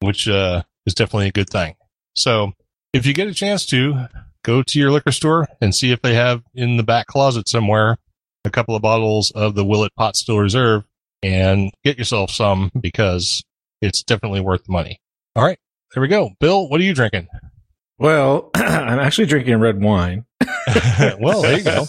which, 0.00 0.28
uh, 0.28 0.62
is 0.86 0.94
definitely 0.94 1.28
a 1.28 1.32
good 1.32 1.50
thing. 1.50 1.74
So 2.14 2.52
if 2.92 3.06
you 3.06 3.12
get 3.12 3.28
a 3.28 3.34
chance 3.34 3.66
to 3.66 4.06
go 4.44 4.62
to 4.62 4.78
your 4.78 4.90
liquor 4.90 5.12
store 5.12 5.48
and 5.60 5.74
see 5.74 5.92
if 5.92 6.00
they 6.02 6.14
have 6.14 6.42
in 6.54 6.76
the 6.76 6.82
back 6.82 7.06
closet 7.06 7.48
somewhere 7.48 7.96
a 8.44 8.50
couple 8.50 8.76
of 8.76 8.82
bottles 8.82 9.32
of 9.32 9.54
the 9.54 9.64
Willet 9.64 9.94
Pot 9.96 10.16
Still 10.16 10.38
Reserve 10.38 10.84
and 11.22 11.72
get 11.84 11.98
yourself 11.98 12.30
some 12.30 12.70
because 12.80 13.42
it's 13.82 14.02
definitely 14.02 14.40
worth 14.40 14.64
the 14.64 14.72
money. 14.72 15.00
All 15.34 15.44
right, 15.44 15.58
there 15.92 16.00
we 16.00 16.08
go. 16.08 16.30
Bill, 16.38 16.68
what 16.68 16.80
are 16.80 16.84
you 16.84 16.94
drinking? 16.94 17.26
Well, 17.98 18.50
I'm 18.54 19.00
actually 19.00 19.26
drinking 19.26 19.58
red 19.58 19.82
wine. 19.82 20.25
well, 21.20 21.42
there 21.42 21.58
you 21.58 21.64
go. 21.64 21.86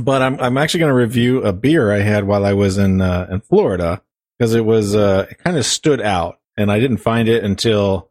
But 0.00 0.22
I'm 0.22 0.40
I'm 0.40 0.56
actually 0.56 0.80
going 0.80 0.90
to 0.90 0.94
review 0.94 1.42
a 1.42 1.52
beer 1.52 1.92
I 1.92 2.00
had 2.00 2.24
while 2.24 2.44
I 2.44 2.52
was 2.52 2.78
in 2.78 3.00
uh, 3.00 3.26
in 3.30 3.40
Florida 3.40 4.02
because 4.38 4.54
it 4.54 4.64
was 4.64 4.94
uh, 4.94 5.26
it 5.30 5.38
kind 5.38 5.56
of 5.56 5.66
stood 5.66 6.00
out, 6.00 6.38
and 6.56 6.70
I 6.70 6.78
didn't 6.78 6.98
find 6.98 7.28
it 7.28 7.44
until 7.44 8.10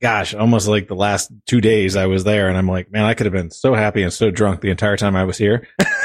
gosh, 0.00 0.34
almost 0.34 0.66
like 0.66 0.88
the 0.88 0.94
last 0.94 1.30
two 1.46 1.60
days 1.60 1.94
I 1.94 2.06
was 2.06 2.24
there, 2.24 2.48
and 2.48 2.56
I'm 2.56 2.68
like, 2.68 2.90
man, 2.90 3.04
I 3.04 3.14
could 3.14 3.26
have 3.26 3.32
been 3.32 3.50
so 3.50 3.74
happy 3.74 4.02
and 4.02 4.12
so 4.12 4.30
drunk 4.30 4.60
the 4.60 4.70
entire 4.70 4.96
time 4.96 5.14
I 5.14 5.24
was 5.24 5.36
here 5.36 5.66
instead 5.78 5.98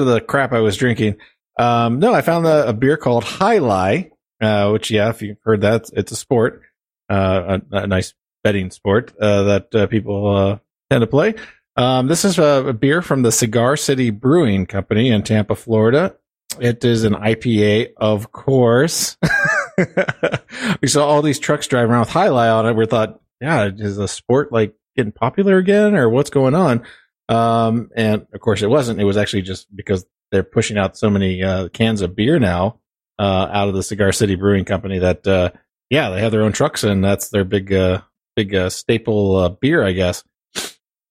of 0.00 0.06
the 0.06 0.22
crap 0.26 0.52
I 0.52 0.60
was 0.60 0.76
drinking. 0.76 1.16
Um, 1.58 1.98
no, 1.98 2.14
I 2.14 2.22
found 2.22 2.46
a, 2.46 2.68
a 2.68 2.72
beer 2.72 2.96
called 2.96 3.24
Jai 3.24 3.58
Alai, 3.58 4.10
uh, 4.40 4.70
which, 4.70 4.90
yeah, 4.90 5.10
if 5.10 5.22
you've 5.22 5.38
heard 5.44 5.60
that, 5.60 5.90
it's 5.92 6.12
a 6.12 6.16
sport, 6.16 6.62
uh, 7.08 7.58
a, 7.70 7.76
a, 7.76 7.86
nice 7.86 8.14
betting 8.42 8.70
sport 8.70 9.12
uh, 9.20 9.42
that 9.44 9.74
uh, 9.74 9.86
people 9.86 10.34
uh, 10.34 10.58
tend 10.90 11.02
to 11.02 11.06
play. 11.06 11.34
Um, 11.76 12.06
this 12.06 12.24
is 12.24 12.38
a, 12.38 12.66
a 12.68 12.72
beer 12.72 13.00
from 13.00 13.22
the 13.22 13.32
Cigar 13.32 13.76
City 13.76 14.10
Brewing 14.10 14.66
Company 14.66 15.10
in 15.10 15.22
Tampa, 15.22 15.54
Florida. 15.54 16.16
It 16.60 16.84
is 16.84 17.04
an 17.04 17.14
IPA, 17.14 17.92
of 17.96 18.30
course. 18.32 19.16
we 20.82 20.88
saw 20.88 21.06
all 21.06 21.22
these 21.22 21.38
trucks 21.38 21.66
driving 21.66 21.90
around 21.90 22.00
with 22.00 22.10
Jai 22.10 22.28
Alai 22.28 22.54
on 22.54 22.66
it. 22.66 22.76
We 22.76 22.86
thought, 22.86 23.20
yeah, 23.40 23.70
is 23.74 23.96
the 23.96 24.08
sport 24.08 24.52
like 24.52 24.74
getting 24.96 25.12
popular 25.12 25.56
again 25.56 25.94
or 25.94 26.10
what's 26.10 26.30
going 26.30 26.54
on? 26.54 26.82
Um, 27.28 27.90
and 27.96 28.26
of 28.34 28.40
course 28.40 28.60
it 28.60 28.68
wasn't. 28.68 29.00
It 29.00 29.04
was 29.04 29.16
actually 29.16 29.42
just 29.42 29.74
because 29.74 30.04
they're 30.30 30.42
pushing 30.42 30.76
out 30.76 30.98
so 30.98 31.08
many 31.08 31.42
uh, 31.42 31.68
cans 31.70 32.02
of 32.02 32.14
beer 32.14 32.38
now 32.38 32.80
uh, 33.18 33.48
out 33.50 33.68
of 33.68 33.74
the 33.74 33.82
Cigar 33.82 34.12
City 34.12 34.34
Brewing 34.34 34.66
Company 34.66 34.98
that, 34.98 35.26
uh, 35.26 35.50
yeah, 35.88 36.10
they 36.10 36.20
have 36.20 36.32
their 36.32 36.42
own 36.42 36.52
trucks 36.52 36.84
and 36.84 37.02
that's 37.02 37.30
their 37.30 37.44
big, 37.44 37.72
uh, 37.72 38.02
big 38.36 38.54
uh, 38.54 38.70
staple 38.70 39.36
uh, 39.36 39.48
beer, 39.48 39.84
I 39.84 39.92
guess. 39.92 40.24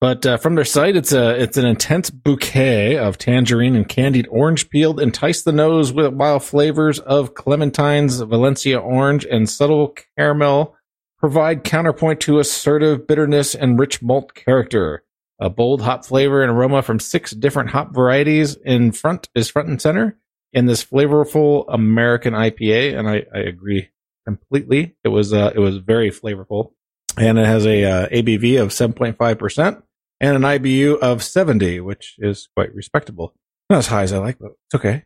But 0.01 0.25
uh, 0.25 0.37
from 0.37 0.55
their 0.55 0.65
site, 0.65 0.95
it's 0.95 1.13
a 1.13 1.39
it's 1.39 1.57
an 1.57 1.65
intense 1.65 2.09
bouquet 2.09 2.97
of 2.97 3.19
tangerine 3.19 3.75
and 3.75 3.87
candied 3.87 4.27
orange 4.31 4.69
peeled, 4.71 4.99
entice 4.99 5.43
the 5.43 5.51
nose 5.51 5.93
with 5.93 6.13
wild 6.13 6.43
flavors 6.43 6.99
of 6.99 7.35
clementines, 7.35 8.27
Valencia 8.27 8.79
orange, 8.79 9.25
and 9.25 9.47
subtle 9.47 9.95
caramel. 10.17 10.75
Provide 11.19 11.63
counterpoint 11.63 12.19
to 12.21 12.39
assertive 12.39 13.05
bitterness 13.05 13.53
and 13.53 13.77
rich 13.77 14.01
malt 14.01 14.33
character. 14.33 15.03
A 15.39 15.51
bold 15.51 15.83
hop 15.83 16.03
flavor 16.03 16.41
and 16.41 16.51
aroma 16.51 16.81
from 16.81 16.99
six 16.99 17.29
different 17.31 17.69
hop 17.69 17.93
varieties 17.93 18.55
in 18.65 18.91
front 18.91 19.29
is 19.35 19.49
front 19.49 19.69
and 19.69 19.79
center 19.79 20.17
in 20.51 20.65
this 20.65 20.83
flavorful 20.83 21.65
American 21.69 22.33
IPA, 22.33 22.97
and 22.97 23.07
I, 23.07 23.25
I 23.33 23.39
agree 23.39 23.89
completely. 24.25 24.95
It 25.03 25.09
was 25.09 25.31
uh, 25.31 25.51
it 25.53 25.59
was 25.59 25.77
very 25.77 26.09
flavorful, 26.09 26.71
and 27.17 27.37
it 27.37 27.45
has 27.45 27.65
a 27.65 27.83
uh, 27.83 28.09
ABV 28.09 28.61
of 28.61 28.73
seven 28.73 28.93
point 28.93 29.17
five 29.17 29.37
percent 29.37 29.83
and 30.21 30.35
an 30.35 30.43
IBU 30.43 30.99
of 30.99 31.23
70, 31.23 31.79
which 31.81 32.15
is 32.19 32.47
quite 32.55 32.73
respectable. 32.75 33.33
Not 33.69 33.79
as 33.79 33.87
high 33.87 34.03
as 34.03 34.13
I 34.13 34.19
like, 34.19 34.37
but 34.37 34.51
it's 34.67 34.75
okay. 34.75 35.03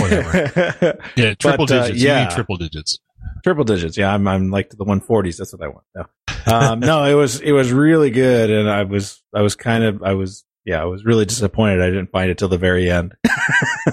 Whatever. 0.00 0.98
yeah, 1.16 1.34
triple 1.34 1.66
but, 1.66 1.74
uh, 1.74 1.86
digits. 1.86 2.04
yeah. 2.04 2.28
triple 2.28 2.56
digits. 2.58 2.98
Triple 3.42 3.64
digits. 3.64 3.96
Yeah, 3.96 4.12
I'm 4.12 4.28
I'm 4.28 4.50
like 4.50 4.70
to 4.70 4.76
the 4.76 4.84
140s. 4.84 5.38
That's 5.38 5.52
what 5.52 5.62
I 5.62 5.68
want. 5.68 5.84
No. 5.94 6.04
Um, 6.44 6.80
no, 6.80 7.04
it 7.04 7.14
was 7.14 7.40
it 7.40 7.52
was 7.52 7.72
really 7.72 8.10
good, 8.10 8.50
and 8.50 8.68
I 8.68 8.82
was 8.82 9.22
I 9.34 9.42
was 9.42 9.54
kind 9.54 9.84
of 9.84 10.02
I 10.02 10.14
was 10.14 10.44
yeah 10.64 10.82
I 10.82 10.86
was 10.86 11.04
really 11.04 11.24
disappointed. 11.24 11.80
I 11.80 11.86
didn't 11.86 12.10
find 12.10 12.30
it 12.30 12.38
till 12.38 12.48
the 12.48 12.58
very 12.58 12.90
end. 12.90 13.14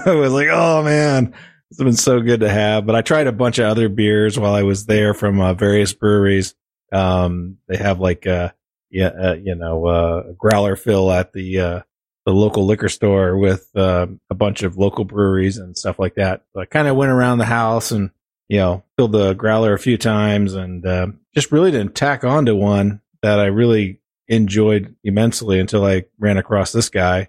I 0.04 0.14
was 0.14 0.32
like, 0.32 0.48
oh 0.50 0.82
man, 0.82 1.32
it's 1.70 1.78
been 1.78 1.94
so 1.94 2.20
good 2.20 2.40
to 2.40 2.48
have. 2.48 2.86
But 2.86 2.96
I 2.96 3.02
tried 3.02 3.28
a 3.28 3.32
bunch 3.32 3.58
of 3.58 3.66
other 3.66 3.88
beers 3.88 4.38
while 4.38 4.54
I 4.54 4.64
was 4.64 4.86
there 4.86 5.14
from 5.14 5.40
uh, 5.40 5.54
various 5.54 5.92
breweries. 5.92 6.54
Um, 6.92 7.58
they 7.68 7.76
have 7.76 8.00
like 8.00 8.26
a, 8.26 8.54
yeah, 8.90 9.08
uh, 9.08 9.34
you 9.34 9.54
know, 9.54 9.86
uh, 9.86 10.32
growler 10.32 10.76
fill 10.76 11.10
at 11.10 11.32
the, 11.32 11.60
uh, 11.60 11.80
the 12.26 12.32
local 12.32 12.66
liquor 12.66 12.88
store 12.88 13.36
with, 13.38 13.68
uh, 13.76 14.06
a 14.28 14.34
bunch 14.34 14.62
of 14.62 14.76
local 14.76 15.04
breweries 15.04 15.58
and 15.58 15.76
stuff 15.78 15.98
like 15.98 16.16
that. 16.16 16.42
So 16.52 16.60
I 16.60 16.64
kind 16.66 16.88
of 16.88 16.96
went 16.96 17.12
around 17.12 17.38
the 17.38 17.44
house 17.44 17.92
and, 17.92 18.10
you 18.48 18.58
know, 18.58 18.82
filled 18.96 19.12
the 19.12 19.34
growler 19.34 19.72
a 19.72 19.78
few 19.78 19.96
times 19.96 20.54
and, 20.54 20.84
uh, 20.84 21.06
just 21.34 21.52
really 21.52 21.70
didn't 21.70 21.94
tack 21.94 22.24
onto 22.24 22.56
one 22.56 23.00
that 23.22 23.38
I 23.38 23.46
really 23.46 24.00
enjoyed 24.28 24.94
immensely 25.04 25.60
until 25.60 25.84
I 25.84 26.04
ran 26.18 26.36
across 26.36 26.72
this 26.72 26.88
guy. 26.88 27.28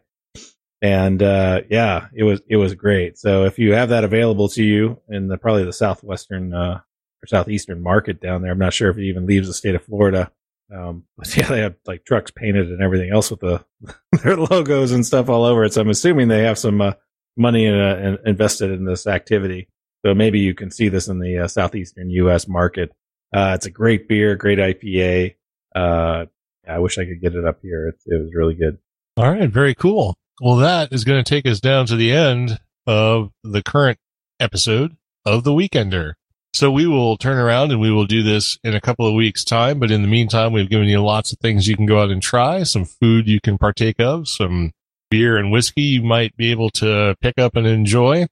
and 0.81 1.21
uh, 1.21 1.61
yeah, 1.69 2.07
it 2.13 2.23
was 2.23 2.41
it 2.47 2.57
was 2.57 2.73
great. 2.73 3.17
So 3.17 3.45
if 3.45 3.59
you 3.59 3.73
have 3.73 3.89
that 3.89 4.03
available 4.03 4.49
to 4.49 4.63
you 4.63 4.99
in 5.09 5.27
the 5.27 5.37
probably 5.37 5.63
the 5.63 5.73
southwestern 5.73 6.53
uh, 6.53 6.81
or 7.23 7.27
southeastern 7.27 7.81
market 7.81 8.21
down 8.21 8.41
there, 8.41 8.51
I'm 8.51 8.59
not 8.59 8.73
sure 8.73 8.89
if 8.89 8.97
it 8.97 9.03
even 9.03 9.25
leaves 9.25 9.47
the 9.47 9.53
state 9.53 9.75
of 9.75 9.83
Florida. 9.83 10.31
Um, 10.73 11.03
but 11.17 11.35
yeah, 11.35 11.47
they 11.47 11.59
have 11.61 11.75
like 11.85 12.05
trucks 12.05 12.31
painted 12.31 12.71
and 12.71 12.81
everything 12.81 13.11
else 13.11 13.31
with 13.31 13.41
the 13.41 13.63
their 14.23 14.37
logos 14.37 14.91
and 14.91 15.05
stuff 15.05 15.29
all 15.29 15.43
over 15.43 15.63
it. 15.63 15.73
So 15.73 15.81
I'm 15.81 15.89
assuming 15.89 16.27
they 16.27 16.43
have 16.43 16.59
some 16.59 16.81
uh, 16.81 16.93
money 17.37 17.65
in, 17.65 17.75
uh, 17.75 18.17
invested 18.25 18.71
in 18.71 18.85
this 18.85 19.07
activity. 19.07 19.67
So 20.05 20.13
maybe 20.15 20.39
you 20.39 20.55
can 20.55 20.71
see 20.71 20.89
this 20.89 21.07
in 21.07 21.19
the 21.19 21.39
uh, 21.39 21.47
southeastern 21.47 22.09
U.S. 22.09 22.47
market. 22.47 22.91
Uh, 23.33 23.53
it's 23.55 23.67
a 23.67 23.71
great 23.71 24.07
beer, 24.07 24.35
great 24.35 24.57
IPA. 24.57 25.35
Uh, 25.75 26.25
I 26.67 26.79
wish 26.79 26.97
I 26.97 27.05
could 27.05 27.21
get 27.21 27.35
it 27.35 27.45
up 27.45 27.59
here. 27.61 27.89
It, 27.89 27.95
it 28.05 28.21
was 28.21 28.33
really 28.33 28.55
good. 28.55 28.77
All 29.17 29.29
right, 29.29 29.49
very 29.49 29.75
cool. 29.75 30.15
Well, 30.41 30.57
that 30.57 30.91
is 30.91 31.03
going 31.03 31.23
to 31.23 31.29
take 31.29 31.45
us 31.45 31.59
down 31.59 31.85
to 31.87 31.95
the 31.95 32.11
end 32.11 32.59
of 32.87 33.31
the 33.43 33.61
current 33.61 33.99
episode 34.39 34.97
of 35.25 35.43
The 35.43 35.51
Weekender. 35.51 36.13
So 36.53 36.69
we 36.69 36.85
will 36.85 37.17
turn 37.17 37.37
around 37.37 37.71
and 37.71 37.79
we 37.79 37.91
will 37.91 38.05
do 38.05 38.23
this 38.23 38.57
in 38.63 38.75
a 38.75 38.81
couple 38.81 39.07
of 39.07 39.13
weeks 39.13 39.43
time. 39.43 39.79
But 39.79 39.89
in 39.89 40.01
the 40.01 40.07
meantime, 40.07 40.51
we've 40.51 40.69
given 40.69 40.87
you 40.87 41.01
lots 41.01 41.31
of 41.31 41.39
things 41.39 41.67
you 41.67 41.77
can 41.77 41.85
go 41.85 42.01
out 42.01 42.09
and 42.09 42.21
try, 42.21 42.63
some 42.63 42.85
food 42.85 43.27
you 43.27 43.39
can 43.39 43.57
partake 43.57 43.99
of, 43.99 44.27
some 44.27 44.71
beer 45.09 45.37
and 45.37 45.51
whiskey 45.51 45.81
you 45.81 46.03
might 46.03 46.35
be 46.35 46.51
able 46.51 46.69
to 46.69 47.15
pick 47.21 47.37
up 47.37 47.55
and 47.55 47.67
enjoy, 47.67 48.27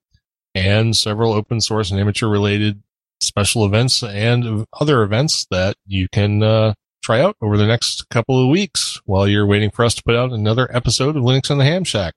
and 0.53 0.95
several 0.95 1.33
open 1.33 1.61
source 1.61 1.91
and 1.91 1.99
amateur 1.99 2.27
related 2.27 2.81
special 3.21 3.65
events 3.65 4.01
and 4.03 4.65
other 4.79 5.03
events 5.03 5.45
that 5.51 5.75
you 5.85 6.07
can 6.11 6.41
uh, 6.41 6.73
try 7.03 7.21
out 7.21 7.35
over 7.41 7.57
the 7.57 7.67
next 7.67 8.07
couple 8.09 8.41
of 8.41 8.49
weeks 8.49 9.01
while 9.05 9.27
you're 9.27 9.45
waiting 9.45 9.69
for 9.69 9.85
us 9.85 9.95
to 9.95 10.03
put 10.03 10.15
out 10.15 10.31
another 10.31 10.73
episode 10.75 11.15
of 11.15 11.23
Linux 11.23 11.49
on 11.51 11.57
the 11.57 11.65
Ham 11.65 11.83
Shack. 11.83 12.13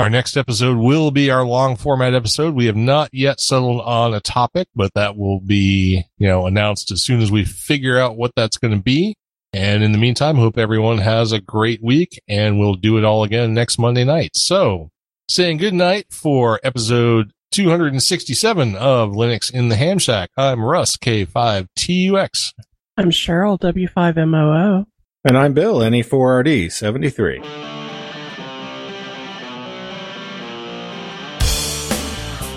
Our 0.00 0.08
next 0.08 0.38
episode 0.38 0.78
will 0.78 1.10
be 1.10 1.30
our 1.30 1.44
long 1.44 1.76
format 1.76 2.14
episode. 2.14 2.54
We 2.54 2.64
have 2.64 2.76
not 2.76 3.10
yet 3.12 3.38
settled 3.38 3.82
on 3.82 4.14
a 4.14 4.20
topic, 4.20 4.66
but 4.74 4.94
that 4.94 5.18
will 5.18 5.40
be, 5.40 6.04
you 6.16 6.26
know, 6.26 6.46
announced 6.46 6.90
as 6.90 7.04
soon 7.04 7.20
as 7.20 7.30
we 7.30 7.44
figure 7.44 7.98
out 7.98 8.16
what 8.16 8.32
that's 8.34 8.56
going 8.56 8.72
to 8.72 8.82
be. 8.82 9.14
And 9.52 9.82
in 9.82 9.92
the 9.92 9.98
meantime, 9.98 10.36
hope 10.36 10.56
everyone 10.56 10.96
has 10.96 11.32
a 11.32 11.40
great 11.40 11.82
week 11.82 12.18
and 12.26 12.58
we'll 12.58 12.76
do 12.76 12.96
it 12.96 13.04
all 13.04 13.24
again 13.24 13.52
next 13.52 13.78
Monday 13.78 14.04
night. 14.04 14.30
So 14.36 14.88
saying 15.28 15.58
good 15.58 15.74
night 15.74 16.06
for 16.10 16.58
episode 16.62 17.32
267 17.52 18.76
of 18.76 19.10
Linux 19.10 19.52
in 19.52 19.68
the 19.68 19.76
Ham 19.76 19.98
Shack. 19.98 20.30
I'm 20.34 20.64
Russ 20.64 20.96
K5TUX. 20.96 22.54
I'm 22.96 23.10
Cheryl 23.10 23.60
W5MOO. 23.60 24.86
And 25.24 25.36
I'm 25.36 25.52
Bill 25.52 25.80
NE4RD 25.80 26.72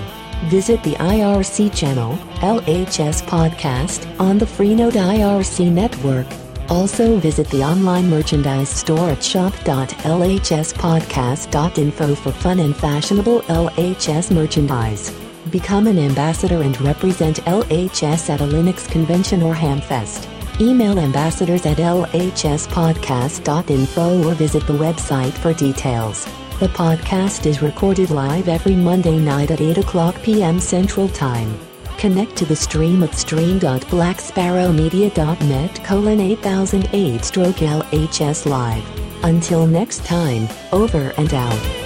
Visit 0.50 0.82
the 0.82 0.94
IRC 0.94 1.74
channel, 1.74 2.18
LHS 2.40 3.22
Podcast, 3.22 4.06
on 4.20 4.36
the 4.38 4.44
Freenode 4.44 4.92
IRC 4.92 5.70
network. 5.70 6.26
Also 6.68 7.16
visit 7.18 7.48
the 7.50 7.62
online 7.62 8.10
merchandise 8.10 8.68
store 8.68 9.10
at 9.10 9.22
shop.lhspodcast.info 9.22 12.14
for 12.16 12.32
fun 12.32 12.58
and 12.58 12.76
fashionable 12.76 13.42
LHS 13.42 14.34
merchandise. 14.34 15.25
Become 15.50 15.86
an 15.86 15.98
ambassador 15.98 16.62
and 16.62 16.80
represent 16.80 17.44
LHS 17.44 18.30
at 18.30 18.40
a 18.40 18.44
Linux 18.44 18.90
convention 18.90 19.42
or 19.42 19.54
Hamfest. 19.54 20.26
Email 20.60 20.98
ambassadors 20.98 21.64
at 21.66 21.76
lhspodcast.info 21.76 24.26
or 24.26 24.34
visit 24.34 24.66
the 24.66 24.72
website 24.72 25.34
for 25.34 25.54
details. 25.54 26.24
The 26.58 26.66
podcast 26.68 27.46
is 27.46 27.62
recorded 27.62 28.10
live 28.10 28.48
every 28.48 28.74
Monday 28.74 29.20
night 29.20 29.52
at 29.52 29.60
8 29.60 29.78
o'clock 29.78 30.20
p.m. 30.22 30.58
Central 30.58 31.08
Time. 31.10 31.56
Connect 31.96 32.34
to 32.36 32.44
the 32.44 32.56
stream 32.56 33.04
at 33.04 33.14
stream.blacksparrowmedia.net 33.14 35.84
colon 35.84 36.20
8008 36.20 37.24
stroke 37.24 37.56
LHS 37.56 38.46
live. 38.46 38.84
Until 39.24 39.66
next 39.66 40.04
time, 40.04 40.48
over 40.72 41.10
and 41.18 41.32
out. 41.34 41.85